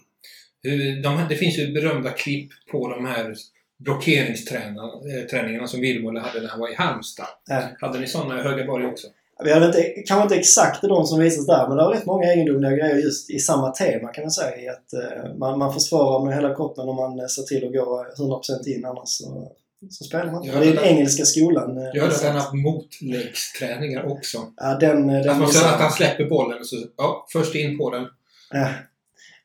Hur, 0.62 1.02
de, 1.02 1.26
det 1.28 1.36
finns 1.36 1.58
ju 1.58 1.72
berömda 1.72 2.10
klipp 2.10 2.50
på 2.70 2.88
de 2.88 3.06
här 3.06 3.34
blockeringsträningarna 3.78 5.66
som 5.66 5.80
Virmola 5.80 6.20
hade 6.20 6.40
när 6.40 6.48
han 6.48 6.60
var 6.60 6.68
i 6.72 6.74
Halmstad. 6.74 7.26
Ja. 7.46 7.62
Hade 7.80 8.00
ni 8.00 8.06
sådana 8.06 8.40
i 8.40 8.42
Högaborg 8.42 8.86
också? 8.86 9.06
Vi 9.44 9.52
hade 9.52 9.66
inte, 9.66 9.82
kanske 10.06 10.22
inte 10.22 10.34
exakt 10.36 10.82
de 10.82 11.06
som 11.06 11.18
visas 11.18 11.46
där, 11.46 11.68
men 11.68 11.76
det 11.76 11.82
var 11.84 11.94
rätt 11.94 12.06
många 12.06 12.32
egendomliga 12.32 12.70
grejer 12.72 12.96
just 12.96 13.30
i 13.30 13.38
samma 13.38 13.70
tema 13.70 14.08
kan 14.08 14.24
man 14.24 14.30
säga. 14.30 14.56
I 14.56 14.68
att 14.68 14.92
eh, 14.92 15.34
man, 15.38 15.58
man 15.58 15.74
försvarar 15.74 16.24
med 16.24 16.34
hela 16.34 16.54
kroppen 16.54 16.88
om 16.88 16.96
man 16.96 17.20
eh, 17.20 17.26
ser 17.26 17.42
till 17.42 17.66
att 17.66 17.72
gå 17.72 18.06
100% 18.18 18.68
in 18.68 18.84
annars 18.84 19.08
så, 19.08 19.52
så 19.90 20.04
spelar 20.04 20.32
man 20.32 20.44
inte. 20.44 20.58
Det 20.58 20.66
är 20.68 20.74
den 20.74 20.84
engelska 20.84 21.24
skolan. 21.24 21.78
eh, 21.78 21.84
Jag 21.94 22.02
hörde 22.02 22.14
att 22.14 22.22
han 22.22 22.36
att- 22.36 22.42
haft 22.42 22.54
motläggsträningar 22.54 24.06
också. 24.12 24.38
Ja, 24.56 24.74
den... 24.80 25.10
eh, 25.10 25.20
den 25.22 25.30
Att 25.30 25.38
man 25.38 25.48
att 25.48 25.80
han 25.80 25.92
släpper 25.92 26.24
bollen 26.28 26.58
och 26.58 26.66
så, 26.66 26.76
ja, 26.96 27.26
först 27.32 27.54
in 27.54 27.78
på 27.78 27.90
den. 27.90 28.06
Ja. 28.52 28.68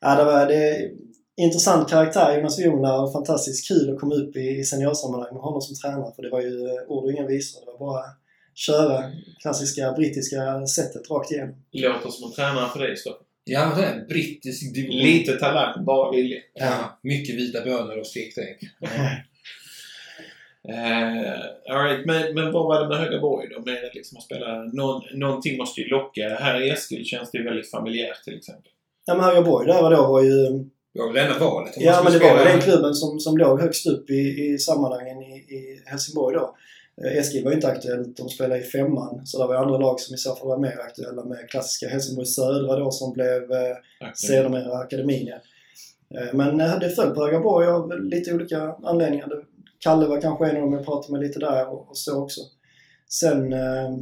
ja, 0.00 0.14
det 0.16 0.24
var 0.24 0.46
det, 0.46 0.90
intressant 1.36 1.90
karaktär, 1.90 2.36
Jonas 2.36 2.58
Wirmola. 2.58 3.00
och 3.00 3.12
Fantastiskt 3.12 3.68
kul 3.68 3.94
att 3.94 4.00
komma 4.00 4.14
upp 4.14 4.36
i, 4.36 4.64
seniorsammanhang 4.64 5.32
med 5.34 5.42
honom 5.42 5.60
som 5.60 5.74
tränare. 5.76 6.12
För 6.16 6.22
det 6.22 6.30
var 6.30 6.40
ju 6.40 6.66
eh, 6.66 6.82
ord 6.88 7.04
och 7.04 7.12
inga 7.12 7.26
visor. 7.26 7.60
Det 7.60 7.66
var 7.72 7.78
bara 7.78 8.02
köra 8.56 9.02
klassiska 9.42 9.92
brittiska 9.92 10.66
sättet 10.66 11.10
rakt 11.10 11.30
igenom. 11.32 11.54
Låter 11.72 12.10
som 12.10 12.28
en 12.28 12.34
tränare 12.34 12.68
för 12.68 12.78
dig, 12.78 12.96
Stoffe. 12.96 13.18
Ja, 13.44 13.72
det 13.76 13.84
är 13.84 14.06
brittisk 14.08 14.74
division. 14.74 15.02
Lite 15.02 15.32
talang, 15.32 15.84
bara 15.84 16.10
vilja. 16.10 16.38
Ja, 16.54 16.98
mycket 17.02 17.34
vita 17.34 17.64
bönor 17.64 17.98
och 17.98 18.06
stekt 18.06 18.38
ägg. 18.38 18.58
Eh, 20.68 21.74
all 21.74 21.84
right. 21.84 22.06
men, 22.06 22.34
men 22.34 22.52
vad 22.52 22.64
var 22.64 22.82
det 22.82 22.88
med 22.88 22.98
Högaborg 22.98 23.48
då? 23.48 23.60
Med 23.60 23.90
liksom 23.94 24.18
att 24.18 24.24
spela... 24.24 24.64
Någon, 24.64 25.02
någonting 25.14 25.58
måste 25.58 25.80
ju 25.80 25.88
locka. 25.88 26.28
Här 26.40 26.62
i 26.62 26.70
Eskil 26.70 27.04
känns 27.04 27.30
det 27.30 27.38
ju 27.38 27.44
väldigt 27.44 27.70
familjärt 27.70 28.24
till 28.24 28.36
exempel. 28.36 28.72
Ja, 29.04 29.14
men 29.14 29.24
Högaborg 29.24 29.66
där 29.66 29.84
och 29.84 29.90
då 29.90 30.06
var 30.06 30.22
ju... 30.22 30.48
Det 30.94 31.00
var 31.02 31.12
väl 31.12 31.26
enda 31.26 31.38
valet. 31.38 31.74
Ja, 31.76 32.00
men 32.04 32.12
det 32.12 32.18
var 32.18 32.26
ju 32.26 32.34
spela- 32.36 32.50
den 32.50 32.60
klubben 32.60 32.94
som, 32.94 33.20
som 33.20 33.36
låg 33.38 33.60
högst 33.60 33.86
upp 33.86 34.10
i, 34.10 34.44
i 34.44 34.58
sammanhangen 34.58 35.22
i, 35.22 35.34
i 35.36 35.82
Helsingborg 35.86 36.36
då. 36.36 36.56
Eh, 37.04 37.16
Eskil 37.18 37.44
var 37.44 37.50
ju 37.50 37.54
inte 37.56 37.68
aktuellt. 37.68 38.16
De 38.16 38.28
spelade 38.28 38.60
i 38.60 38.64
femman. 38.64 39.26
Så 39.26 39.38
det 39.42 39.46
var 39.46 39.54
andra 39.54 39.78
lag 39.78 40.00
som 40.00 40.14
i 40.14 40.18
så 40.18 40.34
fall 40.36 40.48
var 40.48 40.58
mer 40.58 40.78
aktuella 40.80 41.24
med 41.24 41.50
klassiska 41.50 41.88
Helsingborg 41.88 42.26
Södra 42.26 42.76
då 42.76 42.90
som 42.90 43.12
blev 43.12 43.52
eh, 43.52 43.76
sedermera 44.14 44.72
akademin. 44.78 45.28
Eh, 45.28 46.34
Men 46.34 46.60
eh, 46.60 46.78
det 46.78 46.90
föll 46.90 47.14
på 47.14 47.24
Högaborg 47.24 47.66
av 47.68 48.02
lite 48.04 48.34
olika 48.34 48.74
anledningar. 48.82 49.28
Kalle 49.78 50.06
var 50.06 50.20
kanske 50.20 50.46
en 50.46 50.56
av 50.56 50.62
dem 50.62 50.72
jag 50.72 50.84
pratade 50.84 51.12
med 51.12 51.20
lite 51.28 51.38
där 51.38 51.68
och, 51.68 51.88
och 51.88 51.96
så 51.96 52.22
också. 52.22 52.40
Sen 53.08 53.52
eh, 53.52 53.96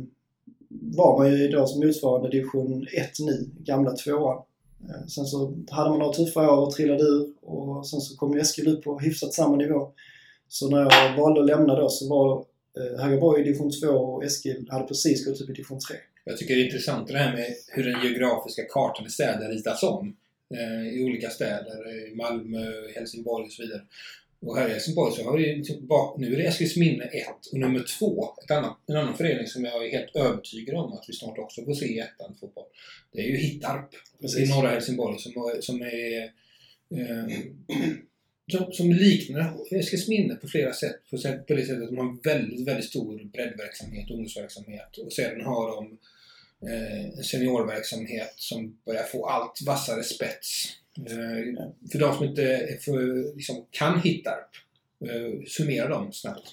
var 0.97 1.19
man 1.19 1.33
ju 1.33 1.49
då 1.49 1.67
som 1.67 1.87
motsvarande 1.87 2.29
division 2.31 2.87
1 2.93 3.11
nu, 3.21 3.51
gamla 3.59 3.93
tvåan. 3.97 4.43
Eh, 4.89 5.07
Sen 5.07 5.25
så 5.25 5.55
hade 5.71 5.91
man 5.91 5.99
några 5.99 6.13
tuffa 6.13 6.51
år 6.53 6.67
och 6.67 6.71
trillade 6.73 7.03
ur 7.03 7.33
och 7.43 7.87
sen 7.87 8.01
så 8.01 8.17
kom 8.17 8.33
ju 8.35 8.41
Eskil 8.41 8.69
upp 8.69 8.85
på 8.85 8.99
hyfsat 8.99 9.33
samma 9.35 9.57
nivå. 9.57 9.89
Så 10.49 10.69
när 10.71 10.79
jag 10.81 11.17
valde 11.23 11.41
att 11.41 11.47
lämna 11.47 11.81
då 11.81 11.89
så 11.89 12.09
var 12.09 12.45
eh, 12.79 13.05
Högaborg 13.05 13.41
i 13.41 13.45
division 13.45 13.71
2 13.71 13.89
och 13.89 14.25
Eskil 14.25 14.69
hade 14.71 14.87
precis 14.87 15.27
gått 15.27 15.41
upp 15.41 15.51
i 15.51 15.53
division 15.53 15.81
3. 15.81 15.97
Jag 16.25 16.39
tycker 16.39 16.55
det 16.55 16.61
är 16.61 16.65
intressant 16.65 17.09
det 17.09 17.19
här 17.19 17.33
med 17.33 17.55
hur 17.69 17.85
den 17.85 18.03
geografiska 18.03 18.63
kartan 18.65 19.07
i 19.07 19.11
städer 19.11 19.49
ritas 19.49 19.83
om. 19.83 20.17
eh, 20.55 20.95
i 20.95 21.05
olika 21.05 21.31
städer. 21.31 22.09
i 22.13 22.15
Malmö, 22.15 22.73
Helsingborg 22.95 23.45
och 23.45 23.53
så 23.53 23.63
vidare. 23.63 23.83
Och 24.47 24.57
här 24.57 24.69
i 24.69 24.73
Helsingborg 24.73 25.13
så 25.13 25.25
har 25.25 25.39
vi 25.39 25.57
liksom 25.57 25.77
nu 26.19 26.33
är 26.33 26.37
det 26.37 26.47
Eskilsminne 26.47 27.05
1 27.05 27.27
och 27.53 27.59
nummer 27.59 27.85
2, 27.99 28.35
ett 28.45 28.51
annat, 28.51 28.77
en 28.87 28.97
annan 28.97 29.17
förening 29.17 29.47
som 29.47 29.65
jag 29.65 29.87
är 29.87 29.91
helt 29.91 30.17
övertygad 30.17 30.77
om 30.77 30.93
att 30.93 31.05
vi 31.09 31.13
snart 31.13 31.39
också 31.39 31.65
får 31.65 31.75
se 31.75 31.87
i 31.87 31.99
ettan 31.99 32.37
fotboll. 32.41 32.65
Det 33.13 33.19
är 33.19 33.25
ju 33.25 33.37
Hittarp 33.37 33.95
i 34.39 34.49
norra 34.49 34.69
Helsingborg 34.69 35.19
som, 35.19 35.53
som 35.61 35.83
är 35.83 36.23
eh, 36.91 37.39
som, 38.53 38.73
som 38.73 38.93
liknar 38.93 39.57
Eskilsminne 39.71 40.35
på 40.35 40.49
flera 40.49 40.73
sätt. 40.73 40.97
På, 41.11 41.19
sätt, 41.19 41.47
på 41.47 41.55
det 41.55 41.67
sättet 41.67 41.83
att 41.83 41.89
de 41.89 41.97
har 41.97 42.05
en 42.05 42.21
väldigt, 42.25 42.69
väldigt 42.69 42.85
stor 42.85 43.25
breddverksamhet, 43.33 44.11
ungdomsverksamhet. 44.11 44.99
Och 44.99 45.13
sedan 45.13 45.41
har 45.41 45.77
de 45.77 45.99
eh, 46.71 47.05
en 47.19 47.25
seniorverksamhet 47.25 48.35
som 48.37 48.79
börjar 48.87 49.03
få 49.03 49.27
allt 49.27 49.63
vassare 49.67 50.03
spets. 50.03 50.67
Eh, 50.99 51.65
för 51.93 51.99
de 51.99 52.15
som 52.15 52.25
inte 52.25 52.79
för, 52.81 53.35
liksom, 53.37 53.67
kan 53.71 54.01
Hittarp, 54.01 54.51
eh, 55.05 55.45
summera 55.47 55.89
dem 55.89 56.13
snabbt. 56.13 56.49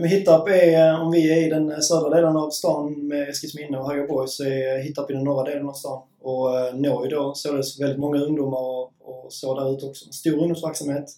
Men 0.00 0.08
Hittarp 0.08 0.48
är, 0.48 1.00
om 1.00 1.12
vi 1.12 1.32
är 1.32 1.46
i 1.46 1.50
den 1.50 1.82
södra 1.82 2.10
delen 2.10 2.36
av 2.36 2.50
stan 2.50 3.08
med 3.08 3.28
Eskilsminne 3.28 3.78
och 3.78 3.90
Högaborg 3.90 4.28
så 4.28 4.44
är 4.44 4.82
Hittarp 4.82 5.10
i 5.10 5.14
den 5.14 5.24
norra 5.24 5.50
delen 5.50 5.68
av 5.68 5.72
stan. 5.72 6.07
Och 6.20 6.58
eh, 6.58 6.74
når 6.74 7.04
ju 7.04 7.10
då 7.10 7.34
således 7.34 7.80
väldigt 7.80 7.98
många 7.98 8.20
ungdomar 8.20 8.58
och, 8.58 8.92
och 9.00 9.32
så 9.32 9.60
där 9.60 9.76
ute 9.76 9.86
också. 9.86 10.12
Stor 10.12 10.38
ungdomsverksamhet. 10.38 11.10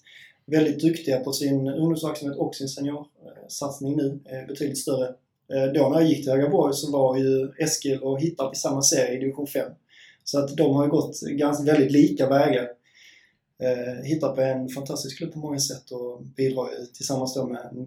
Väldigt 0.47 0.81
duktiga 0.81 1.21
på 1.21 1.33
sin 1.33 1.69
ungdomsverksamhet 1.69 2.39
och 2.39 2.55
sin 2.55 2.69
seniorsatsning 2.69 3.97
nu. 3.97 4.21
Eh, 4.25 4.47
betydligt 4.49 4.79
större. 4.79 5.07
Eh, 5.53 5.73
då 5.75 5.89
när 5.89 6.01
jag 6.01 6.09
gick 6.09 6.23
till 6.23 6.33
Högaborg 6.33 6.75
så 6.75 6.93
var 6.93 7.17
ju 7.17 7.53
Eskil 7.59 8.03
och 8.03 8.21
Hittarp 8.21 8.55
i 8.55 8.59
samma 8.59 8.83
serie 8.83 9.17
i 9.17 9.21
division 9.21 9.47
5. 9.47 9.73
Så 10.25 10.39
att 10.39 10.57
de 10.57 10.75
har 10.75 10.85
ju 10.85 10.91
gått 10.91 11.21
ganska 11.21 11.65
väldigt 11.65 11.93
lika 11.93 12.29
vägar. 12.29 12.69
Hittarp 14.05 14.39
är 14.39 14.43
en 14.43 14.69
fantastisk 14.69 15.19
klubb 15.19 15.33
på 15.33 15.39
många 15.39 15.59
sätt 15.59 15.91
och 15.91 16.23
bidrar 16.23 16.71
ju 16.71 16.87
tillsammans 16.87 17.35
då 17.35 17.47
med 17.47 17.87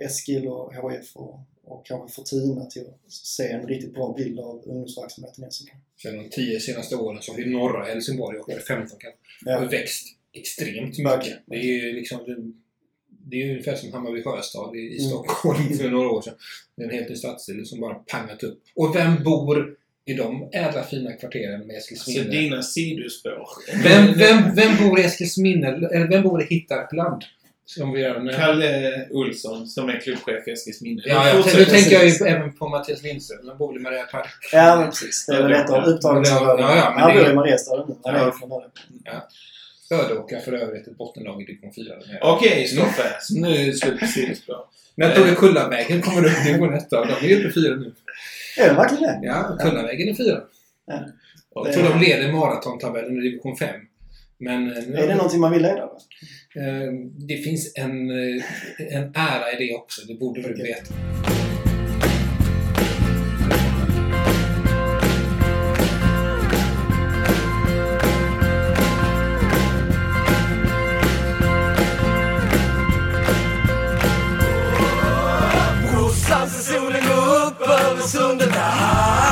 Eskil 0.00 0.48
och 0.48 0.72
HIF 0.74 1.16
och, 1.16 1.40
och 1.64 1.86
kanske 1.86 2.14
Fortuna 2.14 2.64
till 2.64 2.82
att 2.82 3.12
se 3.12 3.48
en 3.48 3.66
riktigt 3.66 3.94
bra 3.94 4.14
bild 4.16 4.40
av 4.40 4.62
ungdomsverksamheten 4.66 5.42
i 5.42 5.44
Helsingborg. 5.44 5.80
Sen 6.02 6.16
de 6.16 6.28
tio 6.30 6.60
senaste 6.60 6.96
åren 6.96 7.22
så 7.22 7.32
har 7.32 7.38
ju 7.38 7.50
norra 7.50 7.84
Helsingborg, 7.84 8.38
och 8.38 8.52
15 8.68 8.98
kanske, 8.98 9.20
ja. 9.44 9.68
växt 9.70 10.06
extremt 10.32 10.98
mycket. 10.98 11.38
Det 11.46 11.56
är 11.56 11.62
ju 11.62 11.92
liksom 11.92 12.54
det 13.30 13.42
är 13.42 13.50
ungefär 13.50 13.74
som 13.74 13.92
Hammarby 13.92 14.22
Sjöstad 14.22 14.76
i, 14.76 14.78
i 14.78 14.98
mm. 14.98 15.10
Stockholm 15.10 15.76
för 15.78 15.90
några 15.90 16.08
år 16.08 16.22
sedan. 16.22 16.34
Det 16.76 16.82
är 16.82 16.88
en 16.88 16.94
helt 16.94 17.08
ny 17.08 17.16
stadsdel 17.16 17.66
som 17.66 17.80
bara 17.80 17.94
pangat 17.94 18.42
upp. 18.42 18.62
Och 18.74 18.96
vem 18.96 19.22
bor 19.22 19.76
i 20.04 20.14
de 20.14 20.48
ädla 20.52 20.82
fina 20.82 21.12
kvarteren 21.12 21.66
med 21.66 21.76
Eskilsminne? 21.76 22.20
Alltså 22.20 22.32
dina 22.32 22.62
sidospår. 22.62 23.48
Vem, 23.82 24.18
vem, 24.18 24.54
vem 24.54 24.88
bor 24.88 25.00
i 25.00 25.02
Eskilsminne? 25.02 25.66
Eller 25.66 26.08
vem 26.08 26.22
bor 26.22 26.42
i 26.42 26.46
Hittarpland? 26.46 27.22
Som 27.70 27.92
vi 27.92 28.00
gör 28.00 28.32
Kalle 28.36 29.06
Olsson 29.10 29.66
som 29.66 29.88
är 29.88 30.00
klubbchef 30.00 30.48
i 30.48 30.50
Eskilsminne. 30.50 31.02
Ja, 31.04 31.28
ja. 31.28 31.44
Nu 31.56 31.64
tänker 31.64 31.92
jag 31.92 32.08
ju 32.08 32.26
även 32.26 32.52
på 32.52 32.68
Mattias 32.68 33.02
Lindström. 33.02 33.48
Han 33.48 33.58
bor 33.58 33.76
i 33.76 33.80
Maria 33.80 34.02
Park. 34.02 34.28
Ja, 34.52 34.76
men 34.76 34.86
precis. 34.86 35.26
Det 35.26 35.36
är 35.36 35.42
väl 35.42 35.52
ett 35.52 35.70
av 35.70 35.84
upptagningsområdena. 35.84 36.68
Ja, 36.68 36.76
ja, 36.76 36.94
han 36.96 37.14
bor 37.14 37.30
i 37.30 37.34
Mariestad 37.34 37.86
nu. 37.88 37.94
Han 38.04 38.14
är 38.14 38.30
från 38.30 38.62
Ja. 39.04 39.28
Ödåka 39.90 40.40
för 40.40 40.52
övrigt 40.52 40.88
ett 40.88 40.98
bottenlag 40.98 41.42
i 41.42 41.44
division 41.44 41.72
4. 41.72 41.94
Okej, 42.22 42.50
okay, 42.52 42.66
Stoffe. 42.66 43.02
Nu 43.30 43.48
är 43.48 43.66
det 43.66 43.72
slut 43.72 44.00
på 44.00 44.06
sidospår. 44.06 44.56
När 44.94 45.14
Tore 45.14 45.34
Kullavägen 45.34 46.02
kommer 46.02 46.24
upp 46.24 46.32
i 46.32 46.44
division 46.44 46.74
1 46.74 46.90
De 46.90 46.96
är 46.96 47.14
uppe 47.14 47.48
i 47.48 47.52
4 47.52 47.76
nu. 47.76 47.92
Är 48.58 48.68
det 48.68 48.74
verkligen 48.74 49.20
det? 49.20 49.26
Ja, 49.26 49.56
Kullavägen 49.60 50.08
är 50.08 50.14
4. 50.14 50.40
Ja. 50.86 51.00
Jag 51.54 51.72
tror 51.72 51.88
de 51.88 52.00
leder 52.00 52.32
maratontabellen 52.32 53.18
i 53.18 53.20
division 53.20 53.56
5. 53.56 53.68
Men, 54.40 54.70
eh, 54.70 55.02
är 55.02 55.06
det 55.08 55.14
någonting 55.14 55.40
man 55.40 55.52
vill 55.52 55.62
leda? 55.62 55.82
Eh, 56.54 56.92
det 57.28 57.36
finns 57.36 57.72
en, 57.76 58.10
eh, 58.10 58.44
en 58.78 59.12
ära 59.14 59.52
i 59.52 59.66
det 59.66 59.74
också. 59.74 60.06
Det 60.06 60.14
borde 60.14 60.42
du 60.42 60.52
okay. 60.52 60.66
veta. 60.66 60.94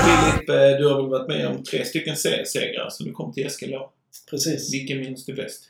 Filip, 0.05 0.47
du 0.79 0.89
har 0.89 1.03
väl 1.03 1.11
varit 1.11 1.29
med 1.29 1.47
om 1.47 1.65
tre 1.65 1.85
stycken 1.85 2.17
seriesegrar 2.17 2.89
så 2.91 3.05
du 3.05 3.13
kom 3.13 3.33
till 3.33 3.47
Eskil 3.47 3.75
Precis. 4.31 4.75
Vilken 4.75 4.99
minns 4.99 5.25
du 5.25 5.35
bäst? 5.35 5.63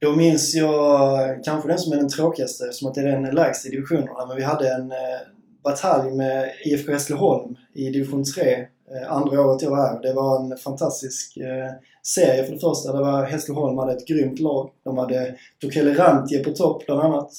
Då 0.00 0.16
minns 0.16 0.54
jag 0.54 1.44
kanske 1.44 1.68
den 1.68 1.78
som 1.78 1.92
är 1.92 1.96
den 1.96 2.08
tråkigaste 2.08 2.72
som 2.72 2.88
att 2.88 2.94
det 2.94 3.00
är 3.00 3.20
den 3.20 3.34
lägsta 3.34 3.68
i 3.68 3.70
divisionerna. 3.70 4.26
Men 4.26 4.36
vi 4.36 4.42
hade 4.42 4.74
en 4.74 4.90
eh, 4.90 5.20
batalj 5.64 6.10
med 6.10 6.52
IFK 6.64 6.92
Hässleholm 6.92 7.56
i 7.74 7.90
division 7.90 8.24
3 8.24 8.52
eh, 8.52 9.12
andra 9.12 9.40
året 9.40 9.62
jag 9.62 9.70
var 9.70 9.76
här. 9.76 10.02
Det 10.02 10.12
var 10.12 10.40
en 10.40 10.56
fantastisk 10.56 11.36
eh, 11.36 11.70
serie 12.02 12.44
för 12.44 12.52
det 12.52 12.60
första. 12.60 12.92
Det 12.92 12.98
var 12.98 13.24
Hässleholm 13.24 13.78
hade 13.78 13.92
ett 13.92 14.06
grymt 14.06 14.38
lag. 14.38 14.70
De 14.84 14.98
hade 14.98 15.34
Tokele 15.60 15.94
Rantje 15.94 16.44
på 16.44 16.50
topp 16.50 16.86
bland 16.86 17.00
annat. 17.00 17.30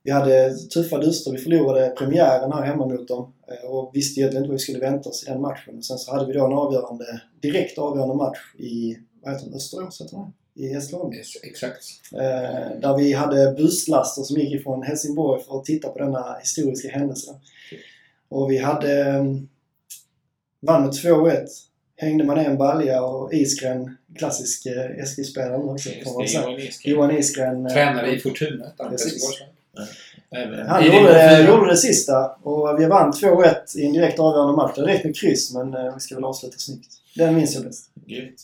Eh, 0.00 0.04
vi 0.04 0.10
hade 0.10 0.54
tuffa 0.54 0.98
duster. 0.98 1.32
Vi 1.32 1.38
förlorade 1.38 1.88
premiären 1.98 2.52
här 2.52 2.62
hemma 2.62 2.86
mot 2.86 3.08
dem 3.08 3.32
eh, 3.48 3.70
och 3.70 3.90
visste 3.94 4.20
egentligen 4.20 4.42
inte 4.42 4.48
vad 4.48 4.58
vi 4.58 4.62
skulle 4.62 4.78
vänta 4.78 5.08
oss 5.08 5.22
i 5.22 5.26
den 5.26 5.40
matchen. 5.40 5.82
Sen 5.82 5.98
så 5.98 6.12
hade 6.12 6.26
vi 6.26 6.32
då 6.32 6.46
en 6.46 6.52
avgörande, 6.52 7.20
direkt 7.40 7.78
avgörande 7.78 8.14
match 8.14 8.38
i, 8.58 8.98
vad 9.22 9.34
heter 9.34 9.50
det, 9.50 9.56
Österås 9.56 10.00
heter 10.00 10.16
det? 10.16 10.32
I 10.54 10.74
Hässleholm. 10.74 11.14
Yes, 11.14 11.36
exakt. 11.42 11.84
Eh, 12.12 12.80
där 12.80 12.96
vi 12.96 13.12
hade 13.12 13.52
busslaster 13.52 14.22
som 14.22 14.36
gick 14.36 14.52
ifrån 14.52 14.82
Helsingborg 14.82 15.42
för 15.42 15.58
att 15.58 15.64
titta 15.64 15.88
på 15.88 15.98
denna 15.98 16.36
historiska 16.40 16.88
händelse. 16.88 17.34
Och 18.28 18.50
vi 18.50 18.58
hade... 18.58 19.02
Mm, 19.02 19.48
vann 20.60 20.82
med 20.82 20.90
2-1. 20.90 21.46
Hängde 21.96 22.24
man 22.24 22.38
en 22.38 22.58
balja 22.58 23.02
och 23.02 23.34
Isgren, 23.34 23.96
klassisk 24.16 24.66
eh, 24.66 25.02
Eskilspelare 25.02 25.56
också. 25.56 25.90
Johan 25.90 26.24
Isgren. 26.24 26.60
Johan 26.84 27.18
Isgren. 27.18 27.68
Tränare 27.68 28.14
i 28.14 28.18
Fortuna. 28.18 28.72
Han 30.68 30.84
gjorde 30.84 31.12
det, 31.12 31.46
gjorde 31.48 31.70
det 31.70 31.76
sista 31.76 32.26
och 32.42 32.80
vi 32.80 32.86
vann 32.86 33.12
2-1 33.12 33.54
i 33.76 33.86
en 33.86 33.92
direkt 33.92 34.18
avgörande 34.18 34.56
match. 34.56 34.72
Det 34.76 34.82
räckte 34.82 35.08
med 35.08 35.16
kryss 35.16 35.54
men 35.54 35.74
eh, 35.74 35.94
vi 35.94 36.00
ska 36.00 36.14
väl 36.14 36.24
avsluta 36.24 36.58
snyggt. 36.58 36.88
Den 37.14 37.34
minns 37.34 37.54
jag 37.54 37.64
bäst. 37.64 37.90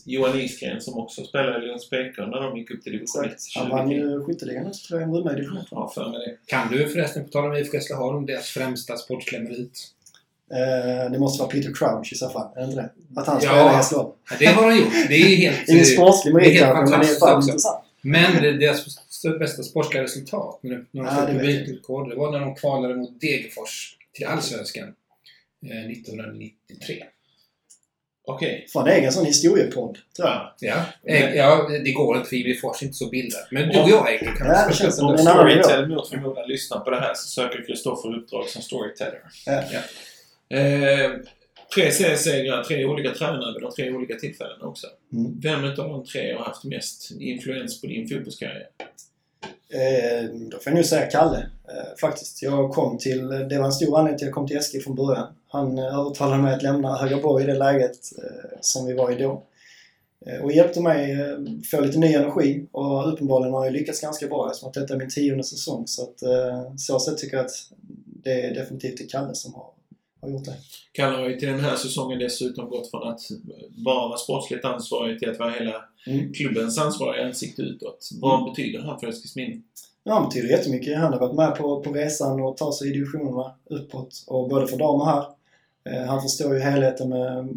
Johan 0.04 0.40
Isgren 0.40 0.80
som 0.80 0.98
också 0.98 1.24
spelade 1.24 1.64
i 1.64 1.68
Lunds 1.68 1.90
BK 1.90 2.18
när 2.18 2.40
de 2.40 2.56
gick 2.56 2.70
upp 2.70 2.82
till 2.82 2.92
division 2.92 3.24
1. 3.24 3.36
Han 3.56 3.70
vann 3.70 3.90
ju 3.90 4.24
skytteligan 4.24 4.66
också 4.66 4.88
tror 4.88 5.00
jag. 5.00 5.08
Han 5.08 5.16
i 5.16 5.34
division 5.34 5.58
1. 5.58 5.66
Ja, 5.70 5.92
för 5.94 6.08
mig 6.10 6.18
det. 6.18 6.36
Kan 6.46 6.70
du 6.70 6.88
förresten, 6.88 7.24
på 7.24 7.30
tal 7.30 7.44
om 7.44 7.56
IFK 7.56 7.76
Hässleholm, 7.76 8.26
deras 8.26 8.46
främsta 8.46 8.96
sportsliga 8.96 9.42
merit? 9.42 9.92
Eh, 10.52 11.12
det 11.12 11.18
måste 11.18 11.42
vara 11.42 11.50
Peter 11.50 11.74
Crouch 11.74 12.12
i 12.12 12.16
så 12.16 12.28
fall, 12.28 12.48
är 12.56 12.60
det 12.60 12.64
inte 12.66 12.76
det? 12.76 13.20
Att 13.20 13.26
han 13.26 13.40
spelar 13.40 13.72
i 13.72 13.76
Hässleholm. 13.76 14.10
Ja, 14.30 14.36
det 14.38 14.46
har 14.46 14.64
han 14.64 14.78
gjort. 14.78 14.92
Det 15.08 15.14
är 15.14 15.36
helt... 15.36 15.56
Ingen 15.68 15.84
sportslig 15.84 16.34
merit 16.34 16.58
kanske, 16.58 16.90
men 16.90 17.00
det 17.00 17.12
är 17.12 17.18
fan 17.18 17.42
intressant. 17.42 17.85
Men 18.06 18.42
det, 18.42 18.52
deras 18.52 18.84
bästa 19.38 19.62
sportsliga 19.62 20.02
resultat 20.02 20.58
när 20.62 20.76
de 20.76 20.86
ja, 20.90 21.26
publikrekord, 21.26 22.08
det 22.10 22.16
var 22.16 22.30
när 22.30 22.40
de 22.40 22.54
kvalade 22.54 22.94
mot 22.94 23.20
Degerfors 23.20 23.96
till 24.12 24.26
Allsvenskan 24.26 24.94
eh, 25.66 25.90
1993. 25.90 27.04
Okej. 28.28 28.54
Okay. 28.54 28.68
Fan, 28.68 28.84
det 28.84 28.92
är 28.92 29.02
en 29.02 29.12
sån 29.12 29.26
historiepodd, 29.26 29.98
tror 30.16 30.28
jag. 30.28 30.52
Ja, 30.60 30.84
eh, 31.04 31.34
ja 31.34 31.68
det 31.84 31.92
går 31.92 32.16
inte 32.16 32.28
för 32.28 32.36
Degerfors 32.36 32.82
är 32.82 32.86
inte 32.86 32.96
så 32.96 33.08
bildat. 33.08 33.48
Men 33.50 33.68
du 33.68 33.80
och 33.80 33.90
jag 33.90 34.14
Egil 34.14 34.28
kan 34.28 34.46
ja, 34.46 34.66
det 34.68 34.74
känns 34.74 34.96
som 34.96 35.12
en 35.12 35.18
Storytel 35.18 35.88
mot 35.88 36.08
förmodan 36.08 36.48
lyssnar 36.48 36.80
på 36.80 36.90
det 36.90 37.00
här 37.00 37.14
så 37.14 37.28
söker 37.28 37.66
Kristoffer 37.66 38.16
uppdrag 38.16 38.48
som 38.48 38.62
storyteller. 38.62 39.20
Ja. 39.46 39.62
ja. 39.72 39.80
Eh, 40.56 41.10
tre 41.74 41.92
seriesegrar, 41.92 42.64
tre 42.64 42.84
olika 42.84 43.10
tränare 43.10 43.54
vid 43.54 43.62
de 43.62 43.72
tre 43.72 43.92
olika 43.92 44.14
tillfällena 44.14 44.66
också. 44.66 44.86
Mm. 45.12 45.40
Vem 45.40 45.64
av 45.64 45.76
de 45.76 46.04
tre 46.04 46.32
har 46.32 46.44
haft 46.44 46.64
mest 46.64 47.10
influens 47.20 47.80
på 47.80 47.86
din 47.86 48.08
fotbollskarriär? 48.08 48.68
Eh, 49.68 50.30
då 50.50 50.58
får 50.58 50.70
jag 50.70 50.74
nog 50.74 50.84
säga 50.84 51.06
Kalle, 51.06 51.38
eh, 51.38 51.96
faktiskt. 52.00 52.42
Jag 52.42 52.70
kom 52.70 52.98
till, 52.98 53.28
det 53.28 53.58
var 53.58 53.64
en 53.64 53.72
stor 53.72 53.98
anledning 53.98 54.18
till 54.18 54.26
att 54.26 54.28
jag 54.28 54.34
kom 54.34 54.46
till 54.46 54.56
Eskil 54.56 54.82
från 54.82 54.94
början. 54.94 55.26
Han 55.48 55.78
eh, 55.78 55.98
övertalade 55.98 56.42
mig 56.42 56.54
att 56.54 56.62
lämna 56.62 56.96
Högaborg 56.96 57.44
i 57.44 57.46
det 57.46 57.58
läget 57.58 57.98
eh, 58.18 58.58
som 58.60 58.86
vi 58.86 58.92
var 58.92 59.12
i 59.12 59.22
då. 59.22 59.42
Eh, 60.26 60.40
och 60.40 60.52
hjälpte 60.52 60.80
mig 60.80 61.12
eh, 61.12 61.36
få 61.70 61.80
lite 61.80 61.98
ny 61.98 62.14
energi 62.14 62.66
och 62.72 63.12
uppenbarligen 63.12 63.54
har 63.54 63.64
jag 63.64 63.72
lyckats 63.72 64.00
ganska 64.00 64.26
bra 64.26 64.50
eftersom 64.50 64.68
att 64.68 64.74
detta 64.74 64.94
är 64.94 64.98
min 64.98 65.10
tionde 65.10 65.44
säsong. 65.44 65.86
Så 65.86 66.02
att 66.02 66.20
så 66.80 67.00
sätt 67.00 67.18
tycker 67.18 67.36
jag 67.36 67.46
att 67.46 67.70
det 68.24 68.42
är 68.42 68.54
definitivt 68.54 69.10
Kalle 69.10 69.34
som 69.34 69.54
har 69.54 69.66
har 70.20 70.28
gjort 70.28 70.44
det. 70.44 70.56
Kalle 70.92 71.16
har 71.16 71.28
ju 71.28 71.38
till 71.38 71.48
den 71.48 71.60
här 71.60 71.76
säsongen 71.76 72.18
dessutom 72.18 72.68
gått 72.68 72.90
från 72.90 73.08
att 73.08 73.20
bara 73.84 74.08
vara 74.08 74.18
sportsligt 74.18 74.64
ansvarig 74.64 75.18
till 75.18 75.30
att 75.30 75.38
vara 75.38 75.50
hela 75.50 75.84
mm. 76.06 76.32
klubbens 76.32 76.78
ansvariga 76.78 77.26
ansikte 77.26 77.62
utåt. 77.62 78.08
Vad 78.20 78.40
mm. 78.40 78.50
betyder 78.50 78.80
han 78.80 79.00
för 79.00 79.06
Eskilsminne? 79.06 79.62
Ja, 80.04 80.14
han 80.14 80.28
betyder 80.28 80.48
jättemycket. 80.48 80.98
Han 80.98 81.12
har 81.12 81.20
varit 81.20 81.34
med 81.34 81.56
på, 81.56 81.82
på 81.82 81.92
resan 81.92 82.40
och 82.40 82.56
tar 82.56 82.72
sig 82.72 82.88
i 82.90 82.92
divisionerna 82.92 83.54
uppåt. 83.64 84.24
Och 84.26 84.48
både 84.48 84.66
för 84.66 84.76
damer 84.76 85.04
här. 85.04 85.24
Eh, 85.84 86.06
han 86.06 86.22
förstår 86.22 86.54
ju 86.54 86.60
helheten 86.60 87.08
med 87.08 87.48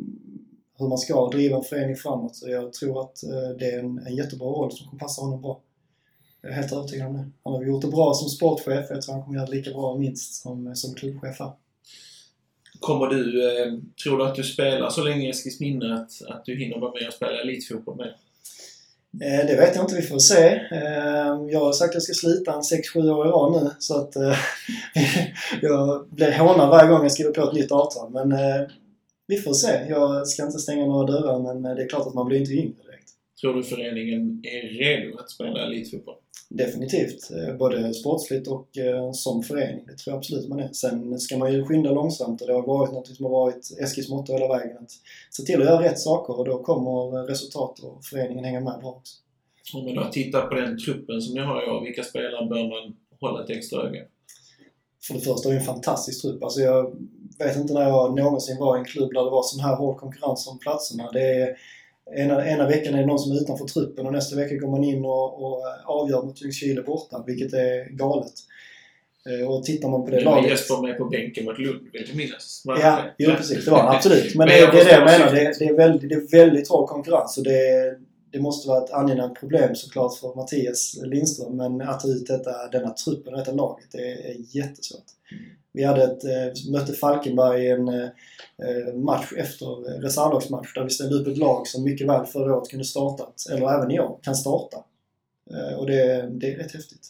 hur 0.78 0.88
man 0.88 0.98
ska 0.98 1.30
driva 1.30 1.58
en 1.58 1.64
förening 1.64 1.96
framåt. 1.96 2.36
Så 2.36 2.50
jag 2.50 2.74
tror 2.74 3.02
att 3.02 3.24
eh, 3.24 3.50
det 3.60 3.66
är 3.66 3.80
en, 3.80 4.00
en 4.08 4.16
jättebra 4.16 4.48
roll 4.48 4.72
som 4.72 4.88
kommer 4.88 5.00
passa 5.00 5.22
honom 5.22 5.42
bra. 5.42 5.62
Jag 6.42 6.52
är 6.52 6.56
helt 6.56 6.74
övertygad 6.74 7.08
om 7.08 7.14
det. 7.14 7.30
Han 7.44 7.54
har 7.54 7.64
gjort 7.64 7.82
det 7.82 7.88
bra 7.88 8.14
som 8.14 8.30
sportchef. 8.30 8.86
Jag 8.90 9.02
tror 9.02 9.14
han 9.14 9.24
kommer 9.24 9.38
göra 9.38 9.50
det 9.50 9.56
lika 9.56 9.72
bra 9.72 9.98
minst 9.98 10.42
som, 10.42 10.76
som 10.76 10.94
klubbchef 10.94 11.40
här. 11.40 11.52
Kommer 12.80 13.08
du, 13.08 13.48
eh, 13.48 13.74
tror 14.04 14.18
du 14.18 14.24
att 14.24 14.36
du 14.36 14.44
spelar 14.44 14.90
så 14.90 15.04
länge 15.04 15.28
i 15.28 15.30
Eskilsminne 15.30 15.94
att, 15.94 16.12
att 16.28 16.46
du 16.46 16.56
hinner 16.56 16.80
vara 16.80 16.94
med 16.94 17.08
och 17.08 17.14
spela 17.14 17.42
elitfotboll 17.42 17.98
med? 17.98 18.08
Eh, 19.22 19.48
det 19.48 19.56
vet 19.56 19.76
jag 19.76 19.84
inte, 19.84 19.96
vi 19.96 20.02
får 20.02 20.20
se. 20.20 20.62
Eh, 20.72 21.38
jag 21.50 21.60
har 21.60 21.74
sagt 21.74 21.90
att 21.90 21.94
jag 21.94 22.04
ska 22.04 22.14
slita 22.14 22.54
en 22.54 22.62
6-7 22.62 23.12
år 23.12 23.28
i 23.28 23.30
rad 23.30 23.64
nu 23.64 23.70
så 23.80 23.98
att 23.98 24.14
jag 25.62 26.08
blir 26.10 26.32
hånad 26.32 26.70
varje 26.70 26.90
gång 26.90 27.02
jag 27.02 27.12
skriver 27.12 27.32
på 27.32 27.42
ett 27.42 27.54
nytt 27.54 27.72
avtal. 27.72 28.12
Men 28.12 28.34
vi 29.28 29.38
får 29.38 29.54
se. 29.54 29.86
Jag 29.90 30.28
ska 30.28 30.46
inte 30.46 30.60
stänga 30.60 30.86
några 30.86 31.12
dörrar 31.12 31.40
men 31.40 31.76
det 31.76 31.84
är 31.84 31.90
klart 31.90 32.08
att 32.08 32.14
man 32.14 32.28
blir 32.28 32.40
inte 32.40 32.52
yngre 32.52 32.84
direkt. 32.84 33.10
Tror 33.42 33.54
du 33.54 33.64
föreningen 33.64 34.42
är 34.44 34.68
redo 34.68 35.18
att 35.18 35.30
spela 35.30 35.66
elitfotboll? 35.66 36.16
Definitivt. 36.50 37.32
Eh, 37.32 37.56
Både 37.56 37.94
sportsligt 37.94 38.48
och 38.48 38.78
eh, 38.78 39.12
som 39.12 39.44
förening. 39.44 39.86
Det 39.86 39.96
tror 39.98 40.14
jag 40.14 40.18
absolut 40.18 40.50
man 40.50 40.60
är. 40.60 40.74
Sen 40.74 41.20
ska 41.20 41.38
man 41.38 41.54
ju 41.54 41.66
skynda 41.66 41.92
långsamt 41.92 42.42
och 42.42 42.48
det 42.48 42.54
har 42.54 42.68
varit 42.68 42.94
något 42.94 43.08
som 43.08 43.26
har 43.26 43.32
varit 43.32 43.78
Eskils 43.82 44.10
motto 44.10 44.34
hela 44.34 44.48
vägen. 44.48 44.78
Att 44.78 44.92
se 45.30 45.44
till 45.44 45.62
att 45.62 45.68
göra 45.68 45.84
rätt 45.84 46.00
saker 46.00 46.40
och 46.40 46.46
då 46.46 46.64
kommer 46.64 47.28
resultat 47.28 47.80
och 47.80 48.06
föreningen 48.06 48.46
hänga 48.46 48.60
med 48.60 48.80
bra 48.80 48.90
också. 48.90 49.16
Om 49.74 49.86
man 49.86 49.96
då 49.96 50.10
tittar 50.12 50.48
på 50.48 50.56
den 50.56 50.80
truppen 50.80 51.22
som 51.22 51.34
ni 51.36 51.42
har 51.42 51.68
i 51.68 51.70
år, 51.70 51.84
vilka 51.86 52.04
spelare 52.04 52.46
bör 52.46 52.70
man 52.70 52.96
hålla 53.20 53.44
ett 53.44 53.50
extra 53.50 53.82
öga? 53.82 54.02
För 55.04 55.14
det 55.14 55.20
första 55.20 55.50
är 55.50 55.54
det 55.54 55.60
en 55.60 55.66
fantastisk 55.66 56.22
trupp. 56.22 56.44
Alltså 56.44 56.60
jag 56.60 56.96
vet 57.40 57.58
inte 57.58 57.74
när 57.74 57.90
jag 57.90 58.16
någonsin 58.16 58.58
var 58.60 58.78
i 58.78 58.80
en 58.80 58.86
klubb 58.86 59.14
där 59.14 59.24
det 59.24 59.30
var 59.30 59.44
sån 59.44 59.64
här 59.64 59.76
hård 59.76 59.98
konkurrens 59.98 60.48
om 60.48 60.60
platserna. 60.60 61.12
Det 61.12 61.42
är, 61.42 61.58
ena, 62.16 62.48
ena 62.48 62.68
veckan 62.68 62.94
är 62.94 63.00
det 63.00 63.06
någon 63.06 63.20
som 63.20 63.32
är 63.32 63.42
utanför 63.42 63.66
truppen 63.66 64.06
och 64.06 64.14
nästa 64.14 64.36
vecka 64.36 64.56
går 64.56 64.72
man 64.72 64.84
in 64.84 65.06
och, 65.06 65.44
och 65.44 65.64
avgör 65.86 66.24
mot 66.24 66.42
Ljungskile 66.42 66.82
borta, 66.82 67.24
vilket 67.28 67.54
är 67.54 67.90
galet. 67.90 68.34
Eh, 69.30 69.48
Och 69.50 69.64
tittar 69.64 69.90
man 69.90 70.06
på 70.06 70.12
det 70.12 70.22
laget... 70.22 70.52
Jesper 70.52 70.82
med 70.82 70.98
på 70.98 71.06
bänken 71.06 71.46
mot 71.46 71.60
Lund, 71.60 71.90
vill 71.94 72.08
du 72.12 72.18
minnas? 72.18 72.62
Ja, 72.66 72.76
det? 72.76 73.26
jo 73.26 73.32
precis. 73.32 73.66
Det 73.66 73.72
var 73.72 73.80
han 73.80 73.96
absolut. 73.96 74.36
Men 74.36 74.48
Men 74.48 74.48
det, 74.48 74.72
det 74.72 74.82
är 74.82 74.86
det 74.86 74.92
jag 74.92 75.06
menar. 75.06 75.36
Det, 75.36 75.60
det, 75.60 75.66
är 75.66 75.74
väldigt, 75.74 76.10
det 76.10 76.16
är 76.16 76.32
väldigt 76.32 76.70
hård 76.70 76.90
konkurrens 76.90 77.38
och 77.38 77.44
det, 77.44 77.98
det 78.32 78.40
måste 78.40 78.68
vara 78.68 78.84
ett 78.84 78.92
angenämt 78.92 79.40
problem 79.40 79.76
såklart 79.76 80.20
för 80.20 80.36
Mattias 80.36 81.00
Lindström. 81.04 81.58
Men 81.58 81.82
att 81.82 82.00
ta 82.00 82.08
ut 82.08 82.28
detta, 82.28 82.68
denna 82.72 82.90
truppen 82.90 83.34
och 83.34 83.40
detta 83.40 83.52
laget, 83.52 83.86
det 83.92 84.12
är 84.12 84.36
jättesvårt. 84.56 85.06
Vi 85.74 85.84
hade 85.84 86.04
ett, 86.04 86.24
eh, 86.24 86.72
mötte 86.72 86.94
Falkenberg 86.94 87.66
i 87.66 87.70
en 87.70 87.88
eh, 87.88 88.94
match 88.96 89.34
efter 89.38 89.66
eh, 89.66 90.02
reservlagsmatch 90.02 90.74
där 90.74 90.84
vi 90.84 90.90
ställde 90.90 91.16
upp 91.16 91.28
ett 91.28 91.38
lag 91.38 91.68
som 91.68 91.84
mycket 91.84 92.08
väl 92.08 92.26
förra 92.26 92.56
året 92.58 92.70
kunde 92.70 92.86
startat, 92.86 93.34
eller 93.52 93.74
även 93.78 93.92
i 93.92 94.00
år, 94.00 94.20
kan 94.22 94.36
starta. 94.36 94.78
Eh, 95.52 95.78
Och 95.80 95.86
det, 95.88 96.30
det 96.32 96.54
är 96.54 96.58
rätt 96.58 96.72
häftigt. 96.74 97.08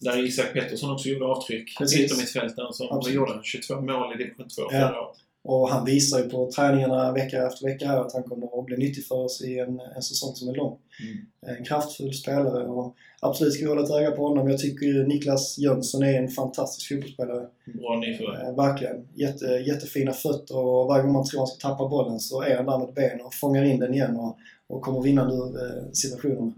Där 0.00 0.24
Isak 0.26 0.52
Pettersson 0.52 0.90
också 0.90 1.08
gjorde 1.08 1.24
avtryck. 1.24 1.80
Yttermittfältaren 1.80 2.72
som 2.72 2.88
Absolut. 2.90 3.16
gjorde 3.16 3.40
22 3.42 3.80
mål 3.80 4.14
i 4.14 4.16
division 4.18 4.48
2 4.48 4.62
Ja. 4.62 4.70
förra 4.70 5.00
året. 5.00 5.16
Och 5.44 5.68
han 5.68 5.84
visar 5.84 6.18
ju 6.18 6.28
på 6.28 6.50
träningarna 6.50 7.12
vecka 7.12 7.46
efter 7.46 7.66
vecka 7.66 7.86
här 7.86 8.00
att 8.00 8.12
han 8.12 8.22
kommer 8.22 8.58
att 8.58 8.66
bli 8.66 8.76
nyttig 8.76 9.06
för 9.06 9.14
oss 9.14 9.42
i 9.42 9.58
en, 9.58 9.80
en 9.96 10.02
säsong 10.02 10.34
som 10.34 10.48
är 10.48 10.54
lång. 10.54 10.78
Mm. 11.00 11.58
En 11.58 11.64
kraftfull 11.64 12.14
spelare 12.14 12.64
och 12.64 12.94
absolut 13.20 13.54
ska 13.54 13.64
vi 13.64 13.68
hålla 13.68 13.82
ett 13.82 13.90
öga 13.90 14.10
på 14.10 14.28
honom. 14.28 14.50
Jag 14.50 14.58
tycker 14.58 14.86
ju 14.86 15.06
Niklas 15.06 15.58
Jönsson 15.58 16.02
är 16.02 16.14
en 16.14 16.28
fantastisk 16.28 16.88
fotbollsspelare. 16.88 17.46
Bra 17.64 17.98
nyförvärv. 17.98 18.48
Eh, 18.48 18.56
verkligen. 18.56 19.08
Jätte, 19.14 19.46
jättefina 19.46 20.12
fötter 20.12 20.56
och 20.56 20.86
varje 20.86 21.02
gång 21.02 21.12
man 21.12 21.24
tror 21.24 21.40
han 21.40 21.46
ska 21.46 21.68
tappa 21.68 21.88
bollen 21.88 22.20
så 22.20 22.42
är 22.42 22.56
han 22.56 22.66
där 22.66 22.78
med 22.78 22.88
ett 22.88 22.94
ben 22.94 23.20
och 23.20 23.34
fångar 23.34 23.64
in 23.64 23.80
den 23.80 23.94
igen 23.94 24.16
och, 24.16 24.36
och 24.66 24.82
kommer 24.82 25.02
vinnande 25.02 25.34
ur 25.34 25.56
eh, 25.62 25.90
situationerna. 25.92 26.52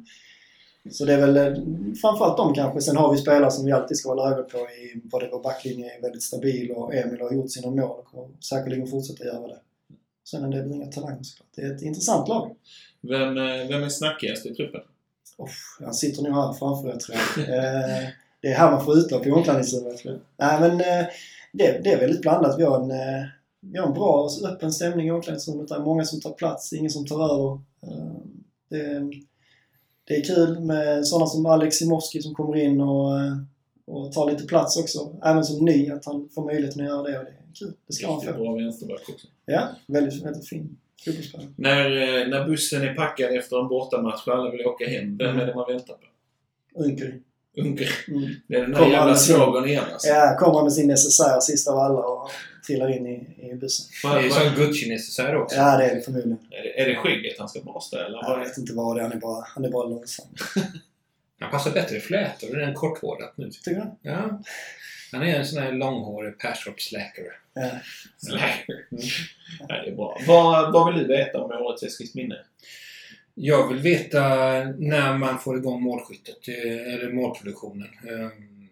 Så 0.90 1.04
det 1.04 1.14
är 1.14 1.26
väl 1.26 1.36
eh, 1.36 1.62
framförallt 2.00 2.36
de 2.36 2.54
kanske. 2.54 2.80
Sen 2.80 2.96
har 2.96 3.12
vi 3.12 3.18
spelare 3.18 3.50
som 3.50 3.66
vi 3.66 3.72
alltid 3.72 3.96
ska 3.96 4.08
hålla 4.08 4.30
öga 4.30 4.42
på 4.42 4.58
i 4.58 5.00
både 5.04 5.28
vår 5.32 5.42
backlinje 5.42 5.96
är 5.96 6.02
väldigt 6.02 6.22
stabil 6.22 6.70
och 6.70 6.94
Emil 6.94 7.20
har 7.20 7.32
gjort 7.32 7.50
sina 7.50 7.70
mål 7.70 7.98
och 7.98 8.04
kommer 8.04 8.28
säkerligen 8.40 8.86
fortsätta 8.86 9.24
göra 9.24 9.48
det. 9.48 9.58
Sen 10.30 10.44
är 10.44 10.48
det 10.48 10.62
väl 10.62 10.72
inga 10.72 10.86
talanger 10.86 11.22
såklart. 11.22 11.48
Det 11.56 11.62
är 11.62 11.74
ett 11.74 11.82
intressant 11.82 12.28
lag. 12.28 12.54
Vem, 13.00 13.36
eh, 13.36 13.68
vem 13.68 13.82
är 13.82 13.88
snackigast 13.88 14.46
i 14.46 14.54
truppen? 14.54 14.80
Uff, 15.38 15.78
han 15.80 15.94
sitter 15.94 16.22
nog 16.22 16.34
här 16.34 16.52
framför 16.52 16.88
jag 16.88 17.00
tror 17.00 17.16
jag. 17.16 17.48
Eh, 17.48 18.08
det 18.40 18.48
är 18.48 18.54
här 18.54 18.70
man 18.70 18.84
får 18.84 18.98
utlopp 18.98 19.26
i 19.26 19.30
omklädningsrummet. 19.30 20.04
Nej 20.36 20.60
men 20.60 20.70
eh, 20.72 21.06
det, 21.52 21.80
det 21.84 21.92
är 21.92 22.00
väldigt 22.00 22.20
blandat. 22.20 22.58
Vi 22.58 22.64
har 22.64 22.80
en, 22.80 22.90
eh, 22.90 23.24
vi 23.60 23.78
har 23.78 23.86
en 23.86 23.94
bra 23.94 24.28
öppen 24.44 24.72
stämning 24.72 25.06
i 25.06 25.10
omklädningsrummet. 25.10 25.68
Det 25.68 25.74
är 25.74 25.80
många 25.80 26.04
som 26.04 26.20
tar 26.20 26.30
plats, 26.30 26.72
ingen 26.72 26.90
som 26.90 27.06
tar 27.06 27.34
över. 27.34 27.60
Det, 28.68 29.10
det 30.08 30.16
är 30.16 30.24
kul 30.24 30.60
med 30.60 31.06
sådana 31.06 31.26
som 31.26 31.46
Alex 31.46 31.76
Simowski 31.76 32.22
som 32.22 32.34
kommer 32.34 32.56
in 32.56 32.80
och, 32.80 33.20
eh, 33.20 33.36
och 33.84 34.12
tar 34.12 34.30
lite 34.30 34.44
plats 34.44 34.76
också. 34.76 35.16
Även 35.24 35.44
som 35.44 35.64
ny, 35.64 35.90
att 35.90 36.04
han 36.04 36.28
får 36.34 36.44
möjligheten 36.44 36.82
att 36.82 36.88
göra 36.88 37.02
det. 37.02 37.18
Och 37.18 37.24
det 37.24 37.30
är 37.30 37.54
kul. 37.54 37.72
Det 37.86 37.92
ska 37.92 38.12
han 38.12 38.20
få. 38.20 38.32
bra 38.32 38.54
vänsterback 38.54 39.08
också. 39.08 39.26
Ja, 39.46 39.68
väldigt, 39.86 40.24
väldigt 40.24 40.48
fin 40.48 40.76
fotbollsspelare. 41.04 41.48
När, 41.56 41.90
eh, 41.90 42.28
när 42.28 42.46
bussen 42.46 42.82
är 42.82 42.94
packad 42.94 43.34
efter 43.34 43.60
en 43.60 43.68
bortamatch 43.68 44.26
och 44.26 44.34
alla 44.34 44.50
vill 44.50 44.66
åka 44.66 44.88
hem, 44.88 45.16
vem 45.16 45.40
är 45.40 45.46
det 45.46 45.54
man 45.54 45.66
väntar 45.68 45.94
på? 45.94 46.06
Unkry. 46.84 47.12
Unker. 47.56 47.88
Mm. 48.08 48.34
Det 48.48 48.54
är 48.56 48.60
den 48.60 48.70
där 48.72 48.78
Kommer 48.78 48.92
jävla 48.92 49.14
svågern 49.14 49.64
igen 49.68 49.84
alltså. 49.92 50.08
Ja, 50.08 50.36
kommer 50.38 50.62
med 50.62 50.72
sin 50.72 50.88
necessär 50.88 51.40
sist 51.40 51.68
av 51.68 51.78
alla 51.78 51.98
och 52.00 52.30
trillar 52.66 52.96
in 52.96 53.06
i, 53.06 53.48
i 53.50 53.54
bussen. 53.54 53.86
Det 54.02 54.08
är 54.08 54.22
vad- 54.30 54.32
som 54.32 54.54
Gucci-necessär 54.64 55.36
också. 55.36 55.56
Ja, 55.56 55.76
det 55.76 55.84
är 55.84 55.94
det 55.94 56.00
förmodligen. 56.00 56.38
Är 56.50 56.62
det, 56.62 56.80
är 56.80 56.88
det 56.88 56.96
skägget 56.96 57.38
han 57.38 57.48
ska 57.48 57.60
borsta 57.60 58.06
eller? 58.06 58.18
Jag 58.22 58.38
vet 58.38 58.58
inte 58.58 58.72
vad 58.72 58.96
det 58.96 59.00
är. 59.00 59.02
Han 59.02 59.12
är 59.12 59.20
bara, 59.20 59.44
han 59.54 59.64
är 59.64 59.68
bara 59.70 59.84
långsam. 59.88 60.26
Han 61.40 61.50
passar 61.50 61.70
bättre 61.70 61.96
i 61.96 62.00
flätor 62.00 62.62
än 62.62 62.74
korthårat 62.74 63.32
nu. 63.36 63.50
Tycker 63.50 63.70
du? 63.70 64.10
Ja. 64.10 64.42
Han 65.12 65.22
är 65.22 65.34
en 65.38 65.46
sån 65.46 65.62
här 65.62 65.72
långhårig 65.72 66.38
patchwork 66.38 66.80
slacker. 66.80 67.24
Ja. 67.54 67.70
Slacker. 68.18 68.86
Ja, 69.68 69.82
det 69.84 69.90
är 69.90 69.94
bra. 69.96 70.18
Vad, 70.26 70.72
vad 70.72 70.94
vill 70.94 71.02
du 71.02 71.08
veta 71.16 71.40
om 71.40 71.50
årets 71.52 71.82
Eskilsminne? 71.82 72.36
Jag 73.38 73.68
vill 73.68 73.78
veta 73.78 74.28
när 74.78 75.18
man 75.18 75.38
får 75.38 75.56
igång 75.56 75.82
målskyttet, 75.82 76.48
eh, 76.48 76.94
eller 76.94 77.12
målproduktionen. 77.12 77.88
Ehm, 78.08 78.68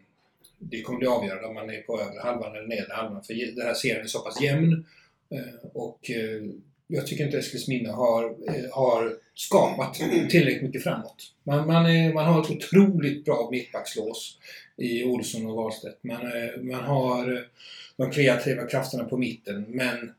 det 0.59 0.83
kommer 0.83 0.99
bli 0.99 1.09
avgörande 1.09 1.49
om 1.49 1.55
man 1.55 1.71
är 1.71 1.81
på 1.81 2.01
övre 2.01 2.21
halvan 2.21 2.57
eller 2.57 2.67
nedre 2.67 2.93
halvan. 2.93 3.25
För 3.25 3.57
den 3.57 3.67
här 3.67 3.75
serien 3.75 4.03
är 4.03 4.07
så 4.07 4.19
pass 4.19 4.41
jämn. 4.41 4.87
Eh, 5.31 5.69
och 5.73 6.11
eh, 6.11 6.43
jag 6.87 7.07
tycker 7.07 7.25
inte 7.25 7.39
Eskilsminne 7.39 7.91
har, 7.91 8.35
har 8.73 9.17
skapat 9.35 9.95
tillräckligt 10.31 10.63
mycket 10.63 10.83
framåt. 10.83 11.33
Man, 11.43 11.67
man, 11.67 11.87
är, 11.87 12.15
man 12.15 12.25
har 12.25 12.41
ett 12.41 12.51
otroligt 12.51 13.25
bra 13.25 13.49
mittbackslås 13.51 14.39
i 14.77 15.05
Olsson 15.05 15.47
och 15.47 15.57
Wahlstedt. 15.57 16.05
Man, 16.05 16.21
man 16.63 16.85
har 16.85 17.49
de 17.97 18.11
kreativa 18.11 18.67
krafterna 18.67 19.05
på 19.05 19.17
mitten 19.17 19.65
men 19.69 20.13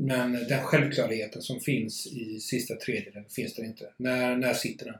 men 0.00 0.32
den 0.32 0.62
självklarheten 0.62 1.42
som 1.42 1.60
finns 1.60 2.06
i 2.06 2.40
sista 2.40 2.74
tredjedelen 2.74 3.24
finns 3.30 3.54
den 3.54 3.64
inte. 3.64 3.84
När, 3.96 4.36
när 4.36 4.54
sitter 4.54 4.86
den? 4.86 4.94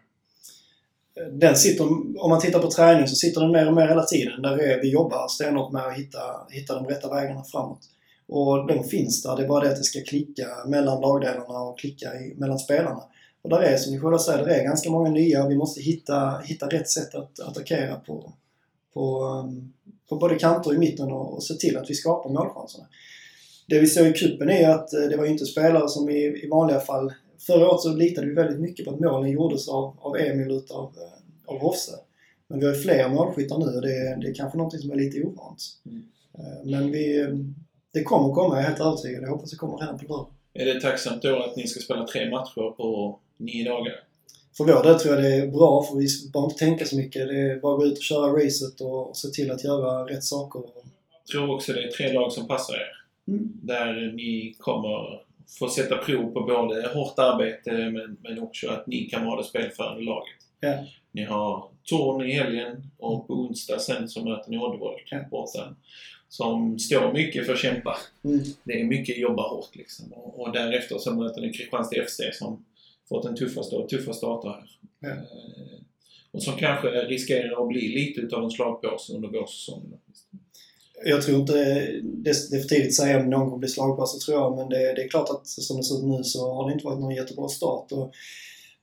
Den 1.38 1.56
sitter, 1.56 1.84
om 2.22 2.30
man 2.30 2.40
tittar 2.40 2.58
på 2.58 2.70
träning 2.70 3.08
så 3.08 3.14
sitter 3.14 3.40
den 3.40 3.52
mer 3.52 3.68
och 3.68 3.74
mer 3.74 3.88
hela 3.88 4.04
tiden. 4.04 4.42
Där 4.42 4.58
är, 4.58 4.80
vi 4.82 4.90
jobbar 4.90 5.28
stenhårt 5.28 5.72
med 5.72 5.86
att 5.86 5.98
hitta, 5.98 6.46
hitta 6.50 6.74
de 6.74 6.86
rätta 6.86 7.14
vägarna 7.14 7.44
framåt. 7.44 7.80
Och 8.26 8.66
de 8.66 8.84
finns 8.84 9.22
där. 9.22 9.36
Det 9.36 9.42
är 9.42 9.48
bara 9.48 9.64
det 9.64 9.70
att 9.70 9.76
det 9.76 9.84
ska 9.84 10.00
klicka 10.00 10.46
mellan 10.66 11.00
lagdelarna 11.00 11.60
och 11.60 11.78
klicka 11.78 12.14
i, 12.14 12.34
mellan 12.36 12.58
spelarna. 12.58 13.02
Och 13.42 13.50
där 13.50 13.60
är, 13.60 13.76
som 13.76 13.92
ni 13.92 14.00
själva 14.00 14.18
säger, 14.18 14.44
det 14.44 14.54
är 14.54 14.64
ganska 14.64 14.90
många 14.90 15.10
nya 15.10 15.44
och 15.44 15.50
vi 15.50 15.56
måste 15.56 15.80
hitta, 15.80 16.38
hitta 16.44 16.66
rätt 16.66 16.88
sätt 16.88 17.14
att 17.14 17.40
attackera 17.40 17.96
på, 17.96 18.32
på, 18.94 19.22
på 20.08 20.16
både 20.16 20.34
kanter 20.34 20.70
och 20.70 20.76
i 20.76 20.78
mitten 20.78 21.12
och, 21.12 21.34
och 21.34 21.44
se 21.44 21.54
till 21.54 21.76
att 21.76 21.90
vi 21.90 21.94
skapar 21.94 22.30
målchanserna. 22.30 22.86
Det 23.68 23.80
vi 23.80 23.86
såg 23.86 24.06
i 24.06 24.12
cupen 24.12 24.50
är 24.50 24.68
att 24.68 24.92
eh, 24.92 25.00
det 25.00 25.16
var 25.16 25.24
ju 25.24 25.30
inte 25.30 25.46
spelare 25.46 25.88
som 25.88 26.10
i, 26.10 26.42
i 26.44 26.48
vanliga 26.50 26.80
fall... 26.80 27.12
Förra 27.46 27.70
året 27.70 27.80
så 27.80 27.94
litade 27.94 28.26
vi 28.26 28.34
väldigt 28.34 28.60
mycket 28.60 28.84
på 28.84 28.90
att 28.90 29.00
målen 29.00 29.30
gjordes 29.30 29.68
av, 29.68 29.96
av 30.00 30.16
Emil 30.16 30.50
utav 30.50 30.84
eh, 30.96 31.54
av 31.54 31.60
Hosse. 31.60 31.92
Men 32.48 32.60
vi 32.60 32.66
har 32.66 32.74
ju 32.74 32.80
fler 32.80 33.08
målskyttar 33.08 33.58
nu 33.58 33.64
och 33.64 33.82
det, 33.82 34.18
det 34.20 34.28
är 34.28 34.34
kanske 34.34 34.58
något 34.58 34.80
som 34.80 34.90
är 34.90 34.96
lite 34.96 35.22
ovant. 35.22 35.62
Mm. 35.86 36.02
Eh, 36.38 36.70
Men 36.70 36.90
vi, 36.90 37.26
det 37.92 38.02
kommer 38.02 38.34
komma, 38.34 38.54
jag 38.54 38.64
är 38.64 38.68
helt 38.68 38.80
övertygad. 38.80 39.22
Jag 39.22 39.28
hoppas 39.28 39.50
det 39.50 39.56
kommer 39.56 39.76
redan 39.76 39.98
på 39.98 40.04
lördag. 40.08 40.26
Är 40.54 40.74
det 40.74 40.80
tacksamt 40.80 41.22
då 41.22 41.42
att 41.42 41.56
ni 41.56 41.66
ska 41.66 41.80
spela 41.80 42.06
tre 42.06 42.30
matcher 42.30 42.76
på 42.76 43.18
nio 43.36 43.70
dagar? 43.70 43.94
För 44.56 44.64
vår 44.64 44.82
del 44.82 44.98
tror 44.98 45.14
jag 45.14 45.24
det 45.24 45.34
är 45.34 45.46
bra 45.46 45.82
för 45.82 45.96
vi 45.96 46.06
behöver 46.32 46.50
inte 46.50 46.64
tänka 46.64 46.84
så 46.84 46.96
mycket. 46.96 47.28
Det 47.28 47.40
är 47.40 47.60
bara 47.60 47.74
att 47.74 47.80
gå 47.80 47.86
ut 47.86 47.98
och 47.98 48.02
köra 48.02 48.32
racet 48.32 48.80
och 48.80 49.16
se 49.16 49.28
till 49.28 49.50
att 49.50 49.64
göra 49.64 50.04
rätt 50.06 50.24
saker. 50.24 50.62
Jag 51.24 51.32
tror 51.32 51.54
också 51.54 51.72
det 51.72 51.82
är 51.82 51.90
tre 51.90 52.12
lag 52.12 52.32
som 52.32 52.48
passar 52.48 52.74
er. 52.74 52.97
Mm. 53.28 53.52
Där 53.62 54.12
ni 54.12 54.54
kommer 54.58 55.20
få 55.58 55.68
sätta 55.68 55.96
prov 55.96 56.32
på 56.32 56.40
både 56.40 56.88
hårt 56.94 57.18
arbete 57.18 57.72
men, 57.72 58.16
men 58.22 58.42
också 58.42 58.70
att 58.70 58.86
ni 58.86 59.04
kan 59.04 59.26
vara 59.26 59.36
det 59.36 59.44
spelförande 59.48 60.02
laget. 60.02 60.36
Ja. 60.60 60.84
Ni 61.12 61.24
har 61.24 61.70
Torn 61.84 62.26
i 62.26 62.32
helgen 62.32 62.90
och 62.98 63.26
på 63.26 63.34
onsdag 63.34 63.78
sen 63.78 64.08
så 64.08 64.24
möter 64.24 64.50
ni 64.50 64.58
Oddevold 64.58 64.98
Ja. 65.10 65.18
borta. 65.30 65.74
som 66.28 66.78
står 66.78 67.12
mycket 67.12 67.46
för 67.46 67.52
att 67.52 67.58
kämpa. 67.58 67.96
Mm. 68.24 68.40
Det 68.64 68.80
är 68.80 68.84
mycket 68.84 69.18
jobba 69.18 69.48
hårt 69.48 69.76
liksom. 69.76 70.12
Och, 70.12 70.40
och 70.40 70.52
därefter 70.52 70.98
så 70.98 71.14
möter 71.14 71.40
ni 71.40 71.52
Kristianstad 71.52 72.04
FC 72.08 72.20
som 72.32 72.64
fått 73.08 73.24
en 73.24 73.36
tuffare, 73.36 73.76
och 73.76 73.88
tuffa 73.88 74.12
starter 74.12 74.48
här. 74.48 74.70
Ja. 75.00 75.08
Eh, 75.08 75.80
och 76.30 76.42
som 76.42 76.56
kanske 76.56 76.88
riskerar 76.88 77.62
att 77.62 77.68
bli 77.68 77.88
lite 77.88 78.20
utav 78.20 78.44
en 78.44 78.50
slagpåse 78.50 79.12
under 79.12 79.28
vårsäsongen. 79.28 79.98
Jag 81.04 81.22
tror 81.22 81.40
inte, 81.40 81.52
det 82.02 82.50
det 82.50 82.56
är 82.56 82.60
för 82.60 82.68
tidigt 82.68 82.88
att 82.88 82.94
säga 82.94 83.20
om 83.20 83.30
någon 83.30 83.44
kommer 83.44 83.58
bli 83.58 83.68
slagpåse 83.68 84.18
tror 84.18 84.38
jag, 84.38 84.56
men 84.56 84.68
det, 84.68 84.78
det 84.78 85.04
är 85.04 85.08
klart 85.08 85.30
att 85.30 85.46
som 85.46 85.76
det 85.76 85.82
ser 85.82 85.98
ut 85.98 86.04
nu 86.04 86.24
så 86.24 86.54
har 86.54 86.66
det 86.66 86.72
inte 86.72 86.84
varit 86.84 87.00
någon 87.00 87.14
jättebra 87.14 87.48
start. 87.48 87.92
Och 87.92 88.12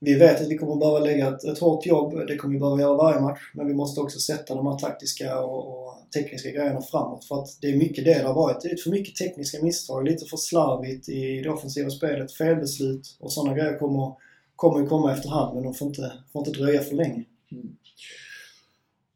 vi 0.00 0.14
vet 0.14 0.40
att 0.40 0.48
vi 0.48 0.58
kommer 0.58 0.76
behöva 0.76 0.98
lägga 0.98 1.28
ett, 1.28 1.44
ett 1.44 1.58
hårt 1.58 1.86
jobb, 1.86 2.26
det 2.26 2.36
kommer 2.36 2.54
vi 2.54 2.60
behöva 2.60 2.80
göra 2.80 2.96
varje 2.96 3.20
match, 3.20 3.40
men 3.54 3.66
vi 3.66 3.74
måste 3.74 4.00
också 4.00 4.18
sätta 4.18 4.54
de 4.54 4.66
här 4.66 4.78
taktiska 4.78 5.40
och, 5.40 5.68
och 5.68 5.94
tekniska 6.14 6.50
grejerna 6.50 6.82
framåt. 6.82 7.24
För 7.24 7.42
att 7.42 7.58
det 7.60 7.68
är 7.68 7.76
mycket 7.76 8.04
det 8.04 8.18
det 8.18 8.26
har 8.26 8.34
varit. 8.34 8.60
Det 8.60 8.68
är 8.68 8.76
för 8.76 8.90
mycket 8.90 9.16
tekniska 9.16 9.62
misstag, 9.62 10.04
lite 10.04 10.26
för 10.26 10.36
slarvigt 10.36 11.08
i 11.08 11.40
det 11.42 11.50
offensiva 11.50 11.90
spelet, 11.90 12.32
felbeslut 12.32 13.16
och 13.20 13.32
sådana 13.32 13.56
grejer 13.56 13.78
kommer, 13.78 14.12
kommer 14.56 14.80
ju 14.80 14.86
komma 14.86 15.12
efterhand, 15.12 15.54
men 15.54 15.64
de 15.64 15.74
får 15.74 15.88
inte, 15.88 16.12
får 16.32 16.46
inte 16.46 16.60
dröja 16.60 16.80
för 16.80 16.94
länge. 16.94 17.24
Mm. 17.52 17.76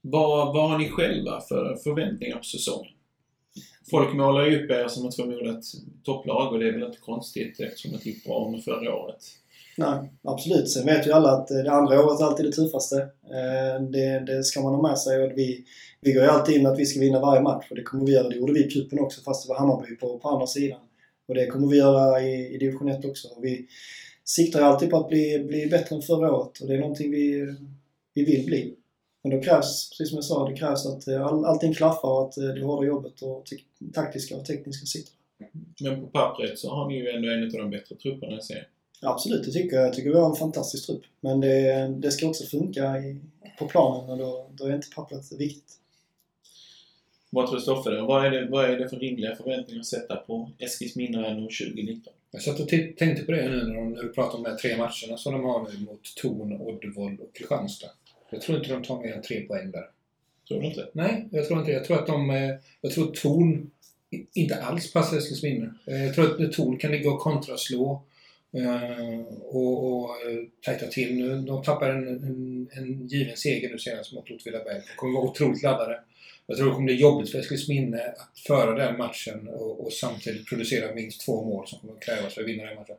Vad, 0.03 0.55
vad 0.55 0.71
har 0.71 0.79
ni 0.79 0.89
själva 0.89 1.41
för 1.41 1.77
förväntningar 1.77 2.37
på 2.37 2.45
säsongen? 2.45 2.93
Folk 3.91 4.15
målar 4.15 4.47
ju 4.47 4.65
upp 4.65 4.71
er 4.71 4.89
som 4.89 5.09
ett 5.09 5.17
förmodat 5.17 5.65
topplag 6.05 6.53
och 6.53 6.59
det 6.59 6.69
är 6.69 6.73
väl 6.73 6.83
inte 6.83 6.99
konstigt 6.99 7.61
eftersom 7.61 7.93
det 7.93 8.07
gick 8.07 8.25
bra 8.25 8.47
under 8.47 8.59
förra 8.59 8.97
året. 8.97 9.23
Nej, 9.77 10.11
absolut. 10.23 10.71
Sen 10.71 10.87
vet 10.87 11.07
ju 11.07 11.13
alla 11.13 11.31
att 11.31 11.49
det 11.49 11.71
andra 11.71 12.05
året 12.05 12.21
är 12.21 12.25
alltid 12.25 12.47
det 12.47 12.53
tuffaste. 12.53 12.97
Eh, 13.25 13.83
det, 13.83 14.21
det 14.27 14.45
ska 14.45 14.61
man 14.61 14.75
ha 14.75 14.83
med 14.89 14.99
sig. 14.99 15.23
Och 15.23 15.39
vi, 15.39 15.65
vi 16.01 16.13
går 16.13 16.23
ju 16.23 16.29
alltid 16.29 16.57
in 16.57 16.63
med 16.63 16.73
att 16.73 16.79
vi 16.79 16.87
ska 16.87 17.01
vinna 17.01 17.21
varje 17.21 17.43
match 17.43 17.67
och 17.71 17.77
det 17.77 17.83
kommer 17.83 18.07
vi 18.07 18.13
göra. 18.13 18.29
Det 18.29 18.37
gjorde 18.37 18.53
vi 18.53 18.67
i 18.67 18.71
cupen 18.71 18.99
också 18.99 19.21
fast 19.21 19.47
det 19.47 19.53
var 19.53 19.59
Hammarby 19.59 19.97
på, 19.97 20.19
på 20.19 20.29
andra 20.29 20.47
sidan. 20.47 20.81
Och 21.29 21.35
det 21.35 21.47
kommer 21.47 21.67
vi 21.67 21.77
göra 21.77 22.23
i, 22.23 22.55
i 22.55 22.59
division 22.59 22.89
1 22.89 23.05
också. 23.05 23.29
Och 23.29 23.45
vi 23.45 23.67
siktar 24.25 24.61
ju 24.61 24.67
alltid 24.67 24.91
på 24.91 24.97
att 24.97 25.09
bli, 25.09 25.45
bli 25.49 25.67
bättre 25.67 25.97
än 25.97 26.03
förra 26.03 26.33
året 26.37 26.59
och 26.61 26.69
det 26.69 26.75
är 26.75 26.81
någonting 26.81 27.11
vi, 27.11 27.55
vi 28.15 28.25
vill 28.25 28.47
bli. 28.47 28.75
Men 29.23 29.33
då 29.33 29.43
krävs, 29.43 29.91
precis 29.91 30.09
som 30.09 30.17
jag 30.17 30.25
sa, 30.25 30.49
det 30.49 30.57
krävs 30.57 30.87
att 30.87 31.09
eh, 31.09 31.27
all, 31.27 31.45
allting 31.45 31.75
klaffar 31.75 32.09
och 32.09 32.29
att 32.29 32.37
eh, 32.39 32.45
det 32.45 32.65
hårda 32.65 32.87
jobbet 32.87 33.23
och 33.23 33.47
te- 33.47 33.91
taktiska 33.93 34.37
och 34.37 34.45
tekniska 34.45 34.87
sitter. 34.87 35.13
Men 35.81 36.01
på 36.01 36.07
pappret 36.07 36.59
så 36.59 36.71
har 36.71 36.89
ni 36.89 36.99
ju 36.99 37.09
ändå 37.11 37.29
en 37.29 37.45
av 37.45 37.51
de 37.51 37.71
bättre 37.71 37.95
trupperna 37.97 38.33
jag 38.33 38.45
ser. 38.45 38.69
Absolut, 39.03 39.45
det 39.45 39.53
tycker 39.53 39.77
jag. 39.77 39.87
Jag 39.87 39.95
tycker 39.95 40.11
vi 40.11 40.19
har 40.19 40.31
en 40.31 40.37
fantastisk 40.37 40.87
trupp. 40.87 41.03
Men 41.21 41.41
det, 41.41 41.89
det 41.99 42.11
ska 42.11 42.29
också 42.29 42.45
funka 42.45 42.99
i, 42.99 43.21
på 43.59 43.67
planen 43.69 44.11
och 44.11 44.19
då, 44.19 44.51
då 44.53 44.65
är 44.67 44.75
inte 44.75 44.91
pappret 44.95 45.33
viktigt. 45.33 45.77
Vad 47.31 47.51
tror 47.51 47.59
Stoffe 47.59 47.91
då? 47.91 48.07
Vad 48.07 48.27
är, 48.27 48.31
det, 48.31 48.49
vad 48.51 48.65
är 48.65 48.79
det 48.79 48.89
för 48.89 48.97
rimliga 48.97 49.37
förväntningar 49.37 49.81
att 49.81 49.87
sätta 49.87 50.17
på 50.17 50.51
Eskilsminna 50.59 51.21
NO 51.35 51.43
2019? 51.43 52.13
Jag 52.31 52.43
satt 52.43 52.61
och 52.61 52.69
tänkte 52.69 53.23
på 53.23 53.33
det 53.33 53.49
nu 53.49 53.65
när 53.65 54.03
du 54.03 54.09
pratade 54.09 54.37
om 54.37 54.43
de 54.43 54.51
här 54.51 54.57
tre 54.57 54.77
matcherna 54.77 55.17
som 55.19 55.33
de 55.33 55.45
har 55.45 55.69
nu 55.73 55.85
mot 55.85 56.01
Torn, 56.17 56.61
Oddevold 56.61 57.21
och 57.21 57.35
Kristianstad. 57.35 57.91
Jag 58.31 58.41
tror 58.43 58.59
inte 58.59 58.71
de 58.73 58.83
tar 58.83 59.03
mer 59.03 59.13
än 59.13 59.23
tre 59.23 59.41
poäng 59.41 59.71
där. 59.71 59.87
Tror 60.49 60.61
du 60.61 60.67
inte? 60.67 60.89
Nej, 60.93 61.29
jag 61.31 61.47
tror 61.47 61.59
inte 61.59 61.71
det. 61.71 61.77
Jag 61.77 61.85
tror 61.85 61.99
att 61.99 62.07
de... 62.07 62.31
eh, 62.31 62.51
Jag 62.81 62.93
tror 62.93 63.13
Torn 63.13 63.71
inte 64.35 64.63
alls 64.63 64.93
passar 64.93 65.17
Eskilsminne. 65.17 65.75
Eh, 65.87 66.05
Jag 66.05 66.15
tror 66.15 66.45
att 66.45 66.53
Torn 66.53 66.79
kan 66.79 66.91
ligga 66.93 67.11
och 67.11 67.21
kontraslå 67.21 68.03
eh, 68.53 69.21
och, 69.41 69.93
och 69.93 70.11
tajta 70.65 70.87
till 70.87 71.15
nu. 71.15 71.37
De 71.41 71.63
tappar 71.63 71.91
en, 71.91 72.09
en, 72.09 72.69
en 72.73 73.07
given 73.07 73.37
seger 73.37 73.71
nu 73.71 73.79
senast 73.79 74.13
mot 74.13 74.31
Åtvidaberg. 74.31 74.75
De 74.75 74.97
kommer 74.97 75.15
vara 75.21 75.31
otroligt 75.31 75.63
laddade. 75.63 76.01
Jag 76.47 76.57
tror 76.57 76.67
det 76.69 76.73
kommer 76.75 76.87
bli 76.87 76.95
jobbigt 77.01 77.31
för 77.31 77.39
Eskilsminne 77.39 78.03
att 78.17 78.39
föra 78.47 78.75
den 78.75 78.99
matchen 78.99 79.49
och, 79.49 79.85
och 79.87 79.93
samtidigt 79.93 80.47
producera 80.47 80.95
minst 80.95 81.25
två 81.27 81.45
mål 81.45 81.67
som 81.69 81.79
kommer 81.79 82.01
krävas 82.01 82.35
för 82.35 82.41
att 82.43 82.49
vinna 82.49 82.65
den 82.65 82.75
matchen. 82.77 82.97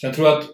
Sen 0.00 0.14
tror 0.14 0.28
jag 0.28 0.38
att, 0.38 0.46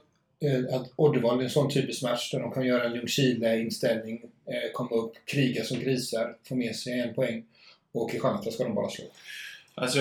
att 0.73 0.93
Oddevold 0.97 1.41
är 1.41 1.45
en 1.45 1.51
sån 1.51 1.71
typisk 1.71 2.03
match 2.03 2.31
där 2.33 2.41
de 2.41 2.53
kan 2.53 2.67
göra 2.67 2.85
en 2.85 2.95
Ljungskile-inställning, 2.95 4.23
eh, 4.47 4.73
komma 4.73 4.91
upp, 4.91 5.13
kriga 5.25 5.65
som 5.65 5.81
grisar, 5.81 6.37
få 6.49 6.55
med 6.55 6.77
sig 6.77 7.01
en 7.01 7.15
poäng. 7.15 7.45
Och 7.93 8.11
Kristianstad 8.11 8.51
ska 8.51 8.65
de 8.65 8.75
bara 8.75 8.89
slå. 8.89 9.05
Alltså, 9.75 10.01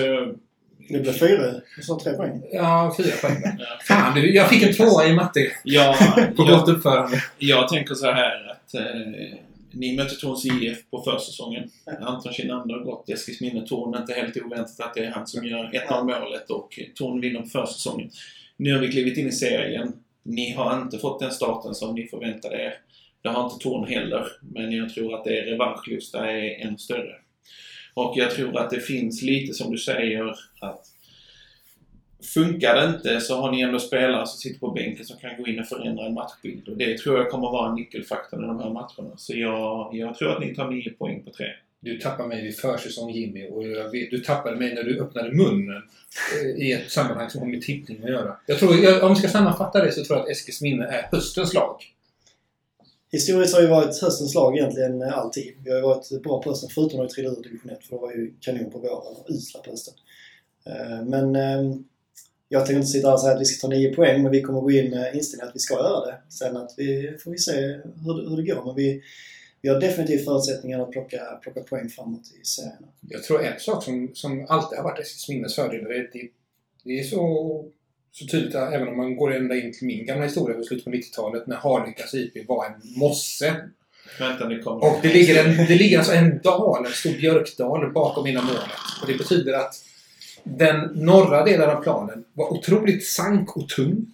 Det 0.88 0.98
blir 0.98 1.12
fyra, 1.12 1.60
du 1.76 1.82
sa 1.82 2.00
tre 2.02 2.12
poäng. 2.12 2.42
Ja, 2.52 2.94
fyra 2.96 3.16
poäng 3.22 3.42
ja, 3.58 3.66
Fan, 3.88 4.14
du, 4.14 4.34
jag 4.34 4.48
fick 4.48 4.62
en 4.62 4.74
tvåa 4.74 5.06
i 5.06 5.12
matte 5.12 5.52
jag, 5.64 5.98
på 6.36 6.44
jag, 6.44 6.48
gott 6.48 6.68
uppförande. 6.68 7.22
jag 7.38 7.68
tänker 7.68 7.94
så 7.94 8.06
här 8.06 8.50
att 8.50 8.74
eh, 8.74 9.38
ni 9.70 9.96
mötte 9.96 10.14
Torns 10.14 10.46
IF 10.46 10.90
på 10.90 11.02
försäsongen. 11.02 11.70
Anton 12.00 12.32
Kinnander 12.32 12.74
har 12.74 12.84
gått 12.84 13.10
Eskilsminne. 13.10 13.66
Torn 13.66 14.00
inte 14.00 14.12
helt 14.12 14.36
oväntat 14.36 14.80
att 14.80 14.94
det 14.94 15.04
är 15.04 15.10
han 15.10 15.26
som 15.26 15.44
gör 15.44 15.70
1-0 15.90 16.04
målet 16.04 16.50
och 16.50 16.78
Torn 16.94 17.20
vinner 17.20 17.40
på 17.40 17.48
försäsongen. 17.48 18.10
Nu 18.56 18.72
har 18.72 18.80
vi 18.80 18.92
klivit 18.92 19.18
in 19.18 19.28
i 19.28 19.32
serien. 19.32 19.92
Ni 20.28 20.52
har 20.52 20.82
inte 20.82 20.98
fått 20.98 21.20
den 21.20 21.30
starten 21.30 21.74
som 21.74 21.94
ni 21.94 22.06
förväntade 22.06 22.56
er. 22.56 22.74
Det 23.22 23.28
har 23.28 23.44
inte 23.44 23.64
Torn 23.64 23.88
heller, 23.88 24.26
men 24.40 24.72
jag 24.72 24.94
tror 24.94 25.14
att 25.14 25.26
er 25.26 25.42
revanschlusta 25.42 26.30
är 26.30 26.66
ännu 26.66 26.78
större. 26.78 27.14
Och 27.94 28.12
jag 28.16 28.30
tror 28.30 28.58
att 28.58 28.70
det 28.70 28.80
finns 28.80 29.22
lite 29.22 29.54
som 29.54 29.72
du 29.72 29.78
säger 29.78 30.34
att 30.60 30.84
Funkar 32.34 32.76
det 32.76 32.86
inte 32.96 33.20
så 33.20 33.40
har 33.40 33.52
ni 33.52 33.60
ändå 33.60 33.78
spelare 33.78 34.26
som 34.26 34.38
sitter 34.38 34.60
på 34.60 34.70
bänken 34.70 35.04
som 35.04 35.18
kan 35.18 35.36
gå 35.36 35.46
in 35.46 35.60
och 35.60 35.66
förändra 35.66 36.06
en 36.06 36.14
matchbild. 36.14 36.68
Och 36.68 36.76
det 36.76 36.98
tror 36.98 37.18
jag 37.18 37.30
kommer 37.30 37.50
vara 37.50 37.68
en 37.68 37.74
nyckelfaktor 37.74 38.44
i 38.44 38.46
de 38.46 38.60
här 38.60 38.70
matcherna. 38.70 39.16
Så 39.16 39.36
jag, 39.36 39.90
jag 39.92 40.14
tror 40.14 40.32
att 40.32 40.40
ni 40.40 40.54
tar 40.54 40.70
9 40.70 40.90
poäng 40.90 41.22
på 41.24 41.30
tre. 41.30 41.46
Du 41.80 41.98
tappade 42.00 42.28
mig 42.28 42.42
vid 42.42 42.56
försäsong 42.56 43.10
Jimmy 43.10 43.48
och 43.48 43.68
jag 43.68 43.90
vet, 43.90 44.10
du 44.10 44.18
tappade 44.20 44.56
mig 44.56 44.74
när 44.74 44.82
du 44.82 45.00
öppnade 45.00 45.32
munnen 45.32 45.82
eh, 46.42 46.66
i 46.66 46.72
ett 46.72 46.90
sammanhang 46.90 47.30
som 47.30 47.40
har 47.40 47.48
med 47.48 47.62
tippning 47.62 48.02
att 48.04 48.10
göra. 48.10 48.36
Jag 48.46 48.58
tror, 48.58 48.76
jag, 48.76 49.02
om 49.04 49.14
vi 49.14 49.18
ska 49.18 49.28
sammanfatta 49.28 49.84
det 49.84 49.92
så 49.92 50.04
tror 50.04 50.18
jag 50.18 50.24
att 50.24 50.30
Eskils 50.30 50.60
minne 50.60 50.84
är 50.84 51.08
höstens 51.12 51.54
lag. 51.54 51.76
Historiskt 53.12 53.54
har 53.54 53.60
ju 53.62 53.66
varit 53.68 54.00
höstens 54.00 54.34
lag 54.34 54.58
egentligen 54.58 55.02
eh, 55.02 55.18
alltid. 55.18 55.54
Vi 55.64 55.70
har 55.70 55.76
ju 55.76 55.82
varit 55.82 56.22
bra 56.22 56.42
på 56.42 56.50
hösten, 56.50 56.68
förutom 56.74 56.96
när 56.98 57.04
vi 57.06 57.10
trillade 57.10 57.36
ur 57.36 57.42
division 57.42 57.70
1, 57.70 57.84
för 57.84 57.90
då 57.96 58.00
var 58.00 58.12
ju 58.12 58.32
kanon 58.40 58.70
på 58.70 58.78
våren 58.78 58.92
och 59.16 59.26
usla 59.30 59.60
på 59.60 59.70
hösten. 59.70 59.94
Eh, 60.66 61.04
men 61.06 61.36
ehm, 61.36 61.84
jag 62.48 62.66
tänker 62.66 62.76
inte 62.76 62.86
sitta 62.88 63.08
här 63.08 63.14
och 63.14 63.20
säga 63.20 63.34
att 63.34 63.40
vi 63.40 63.44
ska 63.44 63.68
ta 63.68 63.74
9 63.74 63.94
poäng, 63.94 64.22
men 64.22 64.32
vi 64.32 64.42
kommer 64.42 64.60
gå 64.60 64.70
in 64.70 64.90
med 64.90 65.14
inställningen 65.14 65.48
att 65.48 65.54
vi 65.54 65.58
ska 65.58 65.74
göra 65.74 66.06
det. 66.06 66.14
Sen 66.28 66.56
att 66.56 66.74
vi, 66.76 67.16
får 67.24 67.30
vi 67.30 67.38
se 67.38 67.52
hur, 68.04 68.22
det- 68.22 68.30
hur 68.30 68.36
det 68.36 68.54
går. 68.54 68.64
Men 68.64 68.74
vi, 68.74 69.02
vi 69.62 69.68
har 69.68 69.80
definitivt 69.80 70.24
förutsättningar 70.24 70.80
att 70.80 70.90
plocka, 70.90 71.18
plocka 71.42 71.60
poäng 71.60 71.88
framåt 71.88 72.22
i 72.42 72.44
serien. 72.44 72.86
Jag 73.00 73.22
tror 73.22 73.44
en 73.44 73.60
sak 73.60 73.84
som, 73.84 74.10
som 74.14 74.46
alltid 74.48 74.78
har 74.78 74.84
varit 74.84 74.98
Eskilsminnes 74.98 75.54
fördel, 75.54 75.84
det, 75.84 76.10
det, 76.12 76.28
det 76.84 76.98
är 76.98 77.04
så, 77.04 77.64
så 78.12 78.26
tydligt 78.26 78.54
att 78.54 78.72
även 78.72 78.88
om 78.88 78.96
man 78.96 79.16
går 79.16 79.34
ända 79.34 79.56
in 79.56 79.72
till 79.72 79.86
min 79.86 80.06
gamla 80.06 80.24
historia 80.24 80.56
vid 80.56 80.66
slutet 80.66 80.84
på 80.84 80.90
90-talet 80.90 81.46
när 81.46 81.56
Harlikas 81.56 82.14
IP 82.14 82.48
var 82.48 82.66
en 82.66 82.98
mosse. 82.98 83.56
Vänta, 84.18 84.48
det 84.48 84.58
kommer. 84.58 84.84
Och 84.84 84.98
det 85.02 85.12
ligger, 85.12 85.44
en, 85.44 85.56
det 85.66 85.74
ligger 85.74 85.98
alltså 85.98 86.12
en 86.12 86.40
dal, 86.42 86.86
en 86.86 86.92
stor 86.92 87.12
björkdal 87.12 87.92
bakom 87.92 88.24
mina 88.24 88.42
målet. 88.42 88.62
Och 89.02 89.06
det 89.06 89.18
betyder 89.18 89.52
att 89.52 89.74
den 90.44 90.90
norra 90.94 91.44
delen 91.44 91.70
av 91.70 91.82
planen 91.82 92.24
var 92.32 92.52
otroligt 92.52 93.06
sank 93.06 93.56
och 93.56 93.68
tung. 93.68 94.06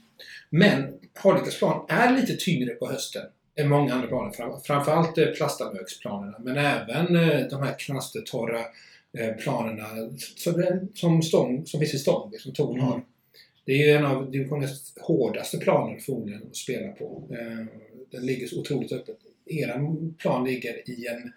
Men 0.50 0.94
Harlikas 1.14 1.58
plan 1.58 1.86
är 1.88 2.16
lite 2.16 2.36
tyngre 2.36 2.74
på 2.74 2.90
hösten 2.90 3.22
många 3.62 3.94
andra 3.94 4.08
planer. 4.08 4.30
Fram, 4.30 4.60
framförallt 4.60 5.18
eh, 5.18 5.26
plastamögsplanerna, 5.26 6.38
men 6.38 6.56
även 6.56 7.16
eh, 7.16 7.48
de 7.50 7.62
här 7.62 7.78
knastertorra 7.78 8.60
eh, 9.18 9.34
planerna 9.42 9.86
som, 10.94 11.22
stång, 11.22 11.66
som 11.66 11.80
finns 11.80 11.94
i 11.94 11.98
Stångby, 11.98 12.38
som 12.38 12.52
Torn 12.52 12.80
har. 12.80 13.02
Det 13.64 13.72
är 13.72 13.86
ju 13.86 13.92
en 13.92 14.06
av 14.06 14.30
divisionens 14.30 14.92
hårdaste 15.00 15.58
planer 15.58 15.98
förmodligen 15.98 16.42
att 16.50 16.56
spela 16.56 16.92
på. 16.92 17.22
Den 18.10 18.26
ligger 18.26 18.46
så 18.46 18.60
otroligt 18.60 18.92
öppet. 18.92 19.16
Eran 19.46 20.14
plan 20.18 20.44
ligger 20.44 20.90
i 20.90 21.06
en, 21.06 21.32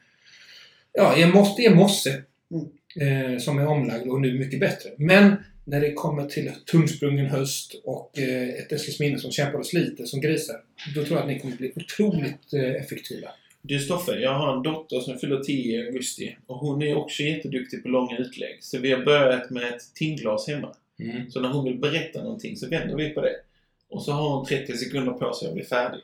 ja, 0.93 1.17
i 1.17 1.23
en, 1.23 1.31
moss, 1.31 1.59
i 1.59 1.65
en 1.65 1.75
mosse 1.75 2.23
eh, 2.99 3.39
som 3.39 3.59
är 3.59 3.67
omlagd 3.67 4.07
och 4.07 4.21
nu 4.21 4.39
mycket 4.39 4.59
bättre. 4.59 4.89
Men 4.97 5.35
när 5.67 5.81
det 5.81 5.93
kommer 5.93 6.25
till 6.25 6.51
tungsprungen 6.71 7.25
höst 7.25 7.81
och 7.83 8.19
eh, 8.19 8.49
ett 8.49 8.71
Eskilsminne 8.71 9.19
som 9.19 9.31
kämpar 9.31 9.59
och 9.59 9.65
sliter 9.65 10.05
som 10.05 10.21
grisar, 10.21 10.55
då 10.95 11.03
tror 11.03 11.17
jag 11.17 11.21
att 11.21 11.27
ni 11.27 11.39
kommer 11.39 11.55
bli 11.55 11.73
otroligt 11.75 12.53
eh, 12.53 12.83
effektiva. 12.83 13.27
Du 13.61 13.79
Stoffe, 13.79 14.11
jag 14.11 14.33
har 14.33 14.57
en 14.57 14.63
dotter 14.63 14.99
som 14.99 15.19
fyller 15.19 15.39
10 15.39 15.83
i 15.83 15.87
augusti 15.87 16.37
och 16.47 16.55
hon 16.55 16.81
är 16.81 16.95
också 16.95 17.23
jätteduktig 17.23 17.83
på 17.83 17.89
långa 17.89 18.17
utlägg. 18.17 18.57
Så 18.63 18.77
vi 18.77 18.91
har 18.91 19.05
börjat 19.05 19.49
med 19.49 19.63
ett 19.63 19.93
timglas 19.93 20.47
hemma. 20.47 20.75
Så 21.29 21.39
när 21.39 21.49
hon 21.49 21.65
vill 21.65 21.79
berätta 21.79 22.23
någonting 22.23 22.57
så 22.57 22.67
vänder 22.67 22.95
vi 22.95 23.09
på 23.09 23.21
det. 23.21 23.35
Och 23.89 24.03
så 24.03 24.11
har 24.11 24.37
hon 24.37 24.45
30 24.45 24.77
sekunder 24.77 25.11
på 25.11 25.33
sig 25.33 25.47
att 25.47 25.53
bli 25.53 25.63
färdig. 25.63 26.01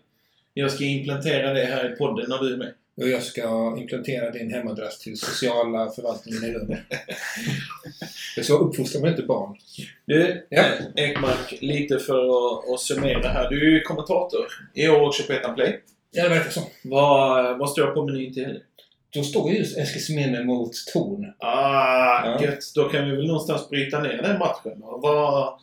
Jag 0.54 0.72
ska 0.72 0.84
implementera 0.84 1.54
det 1.54 1.66
här 1.66 1.94
i 1.94 1.96
podden 1.96 2.30
när 2.30 2.38
du 2.38 2.54
är 2.54 2.58
med. 2.58 2.74
Och 2.96 3.10
jag 3.10 3.24
ska 3.24 3.76
implementera 3.78 4.32
din 4.32 4.54
hemadress 4.54 5.00
till 5.00 5.18
sociala 5.18 5.90
förvaltningen 5.92 6.44
i 6.44 6.52
Lund. 6.52 6.78
För 8.36 8.42
så 8.42 8.58
uppfostrar 8.58 9.02
man 9.02 9.10
inte 9.10 9.24
barn. 9.24 9.56
Du, 10.06 10.46
Ja. 10.50 10.62
eh, 10.62 11.04
Ekmark, 11.10 11.58
lite 11.62 12.00
för 12.00 12.26
att, 12.26 12.70
att 12.74 12.80
summera 12.80 13.28
här. 13.30 13.50
Du 13.50 13.68
är 13.68 13.72
ju 13.72 13.82
kommentator 13.82 14.46
i 14.74 14.88
år 14.90 15.02
också 15.08 15.24
på 15.24 15.34
Ettan 15.34 15.56
Play. 15.56 15.80
Ja, 16.12 16.24
det 16.24 16.30
verkar 16.30 16.50
så. 16.50 16.62
Vad, 16.84 17.60
vad 17.60 17.70
står 17.70 17.88
på 17.88 18.06
menyn 18.06 18.34
till 18.34 18.44
helgen? 18.46 18.64
då 19.14 19.24
står 19.24 19.52
ju 19.52 19.60
Eskilsminne 19.62 20.44
mot 20.44 20.72
Torn. 20.94 21.34
Ah, 21.40 22.26
Ja. 22.26 22.44
gött. 22.44 22.60
Då 22.76 22.90
kan 22.90 23.10
vi 23.10 23.16
väl 23.16 23.28
någonstans 23.28 23.70
bryta 23.70 24.00
ner 24.02 24.22
den 24.22 24.40
matchen. 24.40 24.74
Vad, 24.82 25.60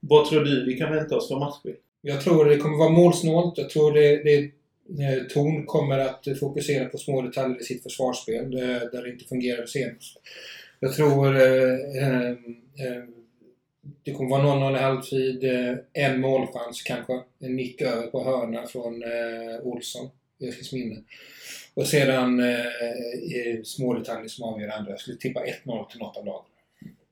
vad 0.00 0.28
tror 0.28 0.44
du 0.44 0.64
vi 0.66 0.74
kan 0.78 0.92
vänta 0.94 1.16
oss 1.16 1.28
för 1.28 1.36
matchbild? 1.38 1.76
Jag 2.02 2.20
tror 2.20 2.44
det 2.44 2.56
kommer 2.56 2.78
vara 2.78 2.88
målsnålt. 2.88 3.58
Jag 3.58 3.70
tror 3.70 3.92
det, 3.92 4.22
det 4.22 4.34
eh, 4.38 4.44
Eh, 4.88 5.22
Torn 5.22 5.66
kommer 5.66 5.98
att 5.98 6.38
fokusera 6.40 6.88
på 6.88 6.98
små 6.98 7.22
detaljer 7.22 7.60
i 7.60 7.64
sitt 7.64 7.82
försvarsspel 7.82 8.54
eh, 8.54 8.60
där, 8.92 9.02
det 9.02 9.10
inte 9.10 9.24
fungerade 9.24 9.68
senast. 9.68 10.20
Jag 10.80 10.94
tror 10.94 11.36
eh, 11.36 12.02
eh, 12.02 12.30
eh 12.30 13.04
det 14.02 14.12
kommer 14.12 14.30
vara 14.30 14.70
0-0 14.70 14.76
i 14.76 14.80
halvtid, 14.80 15.44
eh, 15.44 15.76
en 15.92 16.20
målchans 16.20 16.82
kanske. 16.82 17.20
En 17.38 17.56
nick 17.56 17.80
över 17.80 18.06
på 18.06 18.24
hörna 18.24 18.66
från 18.66 19.02
eh, 19.02 19.60
Olsson 19.62 20.10
i 20.38 20.48
Eskilsminne. 20.48 21.02
Och 21.74 21.86
sedan 21.86 22.40
eh, 22.40 23.62
små 23.64 23.94
detaljer 23.94 24.28
som 24.28 24.44
avgör 24.44 24.68
andra. 24.68 24.90
Jag 24.90 25.00
skulle 25.00 25.16
tippa 25.16 25.40
1-0 25.40 25.90
till 25.90 25.98
något 25.98 26.16
av 26.16 26.26
lagen. 26.26 26.44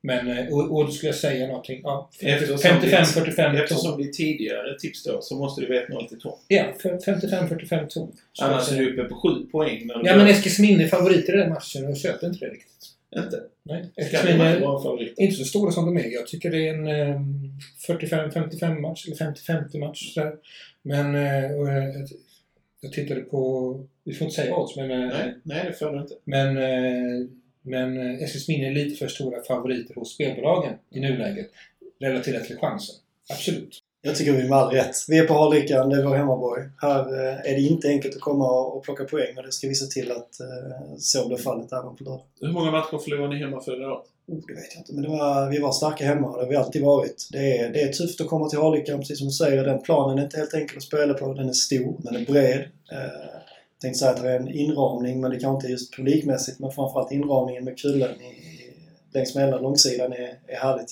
Men, 0.05 0.27
eh, 0.37 0.53
och, 0.53 0.71
och 0.77 0.93
skulle 0.93 1.07
jag 1.09 1.15
säga 1.15 1.47
någonting. 1.47 1.81
Ja, 1.83 2.09
Eftersom 2.19 2.57
55-45 2.57 3.61
Eftersom 3.63 3.97
det 4.01 4.03
är 4.09 4.11
tidigare 4.11 4.79
tips 4.79 5.03
då 5.03 5.21
så 5.21 5.35
måste 5.35 5.61
det 5.61 5.67
vara 5.67 6.01
1-0 6.03 6.07
till 6.07 6.19
Tom. 6.21 6.37
Ja, 6.47 6.65
55-45 6.83 7.87
ton. 7.87 8.11
Annars 8.41 8.71
är 8.71 8.77
du 8.77 8.93
uppe 8.93 9.03
på 9.03 9.15
7 9.15 9.45
poäng. 9.51 9.87
När 9.87 9.93
du 9.99 10.09
Ja, 10.09 10.15
men 10.17 10.27
Eskilsminne 10.27 10.83
är 10.83 10.87
favoriter 10.87 11.33
i 11.33 11.37
den 11.37 11.49
matchen 11.49 11.83
och 11.83 11.89
jag 11.89 11.97
köper 11.97 12.27
inte 12.27 12.45
det 12.45 12.51
riktigt. 12.51 12.69
Inte? 13.15 13.39
Nej. 13.63 13.85
Eskilsminne 13.95 14.59
favorit? 14.59 15.13
är 15.19 15.23
inte 15.23 15.35
så 15.35 15.45
stora 15.45 15.71
som 15.71 15.85
de 15.85 15.97
är. 15.97 16.09
Jag 16.13 16.27
tycker 16.27 16.51
det 16.51 16.67
är 16.67 16.73
en 16.73 16.87
eh, 16.87 17.19
45-55 17.87 18.79
match, 18.79 19.05
eller 19.07 19.15
50-50 19.33 19.79
match. 19.79 20.13
Sådär. 20.13 20.33
Men 20.81 21.15
eh, 21.15 21.43
eh, 21.45 21.51
jag- 21.51 22.07
jag 22.81 22.93
tittade 22.93 23.21
på, 23.21 23.79
vi 24.03 24.13
får 24.13 24.25
inte 24.25 24.35
säga 24.41 24.55
odds, 24.55 24.75
men, 24.75 24.91
eh, 24.91 24.97
Nej, 25.07 25.33
nej, 25.43 25.65
det 25.67 25.73
får 25.73 25.91
du 25.91 25.99
inte. 26.01 26.13
men, 26.23 26.57
eh, 26.57 27.27
men 27.63 27.97
eh, 27.97 28.23
Eskilsminne 28.23 28.67
är 28.67 28.71
lite 28.71 28.95
för 28.95 29.07
stora 29.07 29.43
favoriter 29.43 29.95
hos 29.95 30.13
spelbolagen 30.13 30.73
i 30.91 30.99
nuläget. 30.99 31.49
Relaterat 31.99 32.45
till 32.45 32.57
chansen. 32.57 32.95
Absolut. 33.29 33.79
Jag 34.05 34.15
tycker 34.15 34.31
vi 34.31 34.41
är 34.41 34.49
med 34.49 34.57
all 34.57 34.71
rätt. 34.73 34.95
Vi 35.07 35.17
är 35.17 35.27
på 35.27 35.33
Harlyckan, 35.33 35.89
det 35.89 35.95
är 35.95 36.03
vår 36.03 36.15
hemmaborg. 36.15 36.63
Här 36.81 36.99
eh, 36.99 37.51
är 37.51 37.55
det 37.55 37.61
inte 37.61 37.87
enkelt 37.87 38.15
att 38.15 38.21
komma 38.21 38.61
och 38.61 38.83
plocka 38.83 39.03
poäng 39.03 39.37
och 39.37 39.43
det 39.43 39.51
ska 39.51 39.67
vi 39.67 39.75
se 39.75 39.85
till 39.85 40.11
att 40.11 40.39
eh, 40.39 40.97
så 40.97 41.27
blir 41.27 41.37
fallet 41.37 41.73
även 41.73 41.95
på 41.95 42.03
lördag. 42.03 42.25
Hur 42.41 42.51
många 42.51 42.71
matcher 42.71 42.97
förlorade 42.97 43.33
ni 43.33 43.39
hemma 43.39 43.61
förra 43.61 43.93
året? 43.93 44.05
Oh, 44.27 44.39
det 44.47 44.53
vet 44.53 44.73
jag 44.73 44.81
inte, 44.81 44.93
men 44.93 45.03
det 45.03 45.09
var, 45.09 45.49
vi 45.49 45.59
var 45.59 45.71
starka 45.71 46.05
hemma 46.05 46.27
och 46.27 46.37
det 46.37 46.43
har 46.43 46.49
vi 46.49 46.55
alltid 46.55 46.81
varit. 46.81 47.29
Det 47.31 47.57
är, 47.57 47.69
det 47.69 47.81
är 47.81 47.93
tufft 47.93 48.21
att 48.21 48.27
komma 48.27 48.49
till 48.49 48.59
Harlyckan, 48.59 48.99
precis 48.99 49.17
som 49.17 49.27
du 49.27 49.33
säger. 49.33 49.63
Den 49.63 49.81
planen 49.81 50.19
är 50.19 50.23
inte 50.23 50.37
helt 50.37 50.53
enkel 50.53 50.77
att 50.77 50.83
spela 50.83 51.13
på. 51.13 51.33
Den 51.33 51.49
är 51.49 51.53
stor, 51.53 51.95
den 51.99 52.15
är 52.15 52.25
bred. 52.25 52.59
Eh, 52.91 53.32
tänkte 53.83 53.99
säga 53.99 54.11
att 54.11 54.21
det 54.21 54.29
är 54.29 54.39
en 54.39 54.51
inramning, 54.51 55.21
men 55.21 55.31
det 55.31 55.39
kanske 55.39 55.55
inte 55.55 55.67
är 55.67 55.71
just 55.71 55.95
publikmässigt. 55.95 56.59
Men 56.59 56.71
framförallt 56.71 57.11
inramningen 57.11 57.63
med 57.63 57.79
kullen 57.79 58.21
i, 58.21 58.25
i, 58.25 58.73
längs 59.13 59.35
med 59.35 59.45
hela 59.45 59.59
långsidan 59.59 60.13
är, 60.13 60.39
är 60.47 60.55
härligt. 60.55 60.91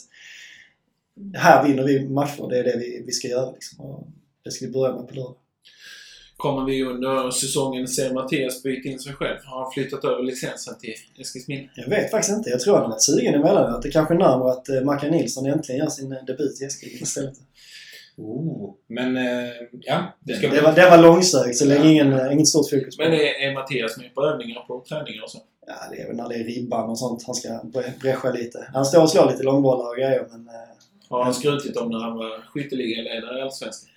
Här 1.34 1.68
vinner 1.68 1.84
vi 1.84 2.10
matcher, 2.10 2.48
det 2.50 2.60
är 2.60 2.64
det 2.64 2.78
vi, 2.78 3.04
vi 3.06 3.12
ska 3.12 3.28
göra. 3.28 3.52
Liksom. 3.52 4.08
Det 4.44 4.52
ska 4.52 4.66
vi 4.66 4.72
börja 4.72 4.96
med 4.96 5.08
på 5.08 5.16
lördag. 5.16 5.36
Kommer 6.38 6.66
vi 6.66 6.84
under 6.84 7.32
säsongen 7.32 7.88
se 7.88 8.14
Mattias 8.14 8.64
byta 8.64 8.90
in 8.90 9.00
sig 9.00 9.14
själv? 9.14 9.38
Har 9.44 9.64
han 9.64 9.72
flyttat 9.72 10.04
över 10.04 10.24
licensen 10.24 10.74
till 10.80 10.94
Eskilsminne? 11.20 11.70
Jag 11.76 11.90
vet 11.90 12.12
faktiskt 12.12 12.38
inte. 12.38 12.50
Jag 12.50 12.60
tror 12.60 12.74
han 12.74 12.84
har 12.84 12.90
varit 12.90 13.04
sugen 13.04 13.34
emellanåt. 13.34 13.82
Det 13.82 13.92
kanske 13.92 14.14
är 14.14 14.18
närmare 14.18 14.52
att 14.52 14.70
eh, 14.70 14.82
Mackan 14.82 15.12
Nilsson 15.12 15.46
äntligen 15.46 15.80
gör 15.80 15.90
sin 15.90 16.12
eh, 16.12 16.26
debut 16.28 16.62
i 16.62 16.66
Eskilstuna 16.66 17.04
istället. 17.04 17.38
Oh, 18.22 18.74
men 18.88 19.18
eh, 19.18 19.50
ja, 19.82 20.04
det 20.20 20.34
ska 20.34 20.48
Det 20.50 20.62
var, 20.62 20.74
det 20.76 20.90
var 20.90 20.98
långsökt, 21.02 21.56
så 21.58 21.66
länge 21.66 21.92
ingen, 21.92 22.14
eh, 22.14 22.34
inget 22.34 22.48
stort 22.48 22.70
fokus 22.70 22.98
på 22.98 23.04
Men 23.04 23.12
det. 23.12 23.44
är, 23.44 23.50
är 23.50 23.54
Mattias 23.54 23.98
med 23.98 24.16
på 24.16 24.26
övningar 24.26 24.62
på 24.68 24.84
träningar 24.90 25.24
och 25.24 25.30
så? 25.32 25.38
Ja, 25.68 25.74
det 25.92 26.02
är 26.02 26.08
väl 26.08 26.16
när 26.16 26.30
det 26.30 26.36
är 26.36 26.44
ribban 26.44 26.90
och 26.90 27.00
sånt 27.00 27.24
han 27.26 27.36
ska 27.36 27.50
bre- 27.50 28.00
bräscha 28.02 28.32
lite. 28.32 28.70
Han 28.74 28.86
står 28.86 29.02
och 29.02 29.10
slår 29.10 29.32
lite 29.32 29.44
långbollar 29.44 29.90
och 29.90 29.96
grejer, 29.96 30.28
men 30.32 30.48
eh, 30.48 30.54
Har 31.10 31.24
han 31.24 31.34
skrutit 31.34 31.78
om 31.78 31.90
när 31.90 32.00
han 32.00 32.18
var 32.18 32.42
skytteligaledare 32.54 33.40
i 33.40 33.42
Allsvenskan? 33.42 33.90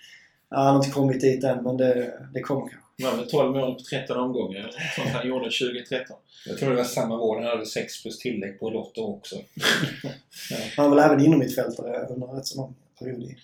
ja, 0.50 0.56
han 0.56 0.66
har 0.66 0.76
inte 0.76 0.90
kommit 0.94 1.20
dit 1.20 1.44
än, 1.44 1.64
men 1.64 1.76
det, 1.76 2.12
det 2.34 2.40
kommer 2.40 2.60
kanske. 2.60 2.78
Det 2.98 3.04
var 3.04 3.16
väl 3.16 3.30
12 3.30 3.52
mål 3.56 3.74
på 3.74 3.80
13 3.90 4.16
omgångar 4.16 4.58
eller 4.60 4.92
sånt 4.96 5.08
han 5.08 5.28
gjorde 5.28 5.44
2013. 5.44 6.16
Jag 6.46 6.58
tror 6.58 6.70
det 6.70 6.76
var 6.76 6.84
samma 6.84 7.20
år 7.20 7.36
han 7.40 7.44
hade 7.44 7.66
6 7.66 8.02
plus 8.02 8.18
tillägg 8.18 8.60
på 8.60 8.70
Lotto 8.70 9.00
också. 9.00 9.36
Han 10.76 10.90
var 10.90 10.96
väl 10.96 11.04
även 11.10 11.24
inom 11.26 11.38
mittfältare 11.38 12.06
under 12.10 12.28
en 12.28 12.36
rätt 12.36 12.46
så 12.46 12.56
lång 12.60 12.74
period. 12.98 13.22
i- 13.22 13.36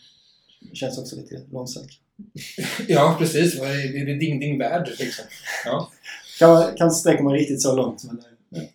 Det 0.61 0.77
känns 0.77 0.99
också 0.99 1.17
lite 1.17 1.41
långsökt. 1.53 1.93
Ja, 2.89 3.17
precis. 3.19 3.61
Det 3.61 3.67
är 3.67 4.07
det 4.07 4.15
ding 4.15 4.41
ding 4.41 4.59
värld 4.59 4.91
liksom. 4.99 5.25
Ja. 5.65 5.91
Kan, 6.39 6.77
kan 6.77 6.87
inte 6.87 6.99
sträcka 6.99 7.23
mig 7.23 7.39
riktigt 7.41 7.63
så 7.63 7.77
långt, 7.77 8.05
men 8.05 8.19
eh, 8.63 8.69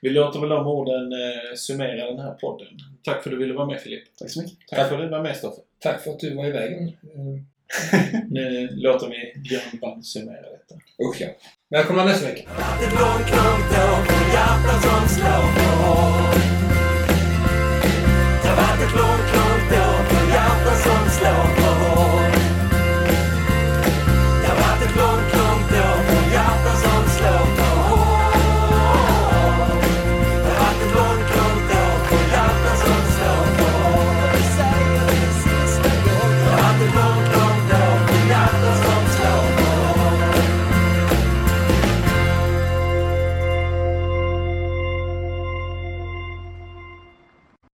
Vi 0.00 0.10
låter 0.10 0.40
väl 0.40 0.48
de 0.48 0.66
orden 0.66 1.12
eh, 1.12 1.56
summera 1.56 2.06
den 2.06 2.18
här 2.20 2.32
podden. 2.32 2.68
Tack 3.04 3.22
för 3.22 3.30
att 3.30 3.36
du 3.36 3.38
ville 3.38 3.54
vara 3.54 3.66
med 3.66 3.80
Filip. 3.80 4.02
tack 4.18 4.30
så 4.30 4.42
mycket. 4.42 4.58
Tack 4.68 4.88
för 4.88 4.94
att 4.98 5.02
du 5.02 5.08
var 5.08 5.22
med 5.22 5.36
Stoffe. 5.36 5.60
Tack 5.78 6.02
för 6.04 6.10
att 6.10 6.20
du 6.20 6.34
var 6.34 6.46
i 6.46 6.50
vägen. 6.50 6.88
Eh, 6.88 7.42
Nu 8.28 8.68
låter 8.72 9.08
vi 9.08 9.40
Björn 9.40 9.78
Band 9.80 10.06
summera 10.06 10.42
detta. 10.42 10.74
Usch 11.04 11.20
ja. 11.20 11.28
Välkomna 11.70 12.04
nästa 12.04 12.26
vecka. 12.26 12.50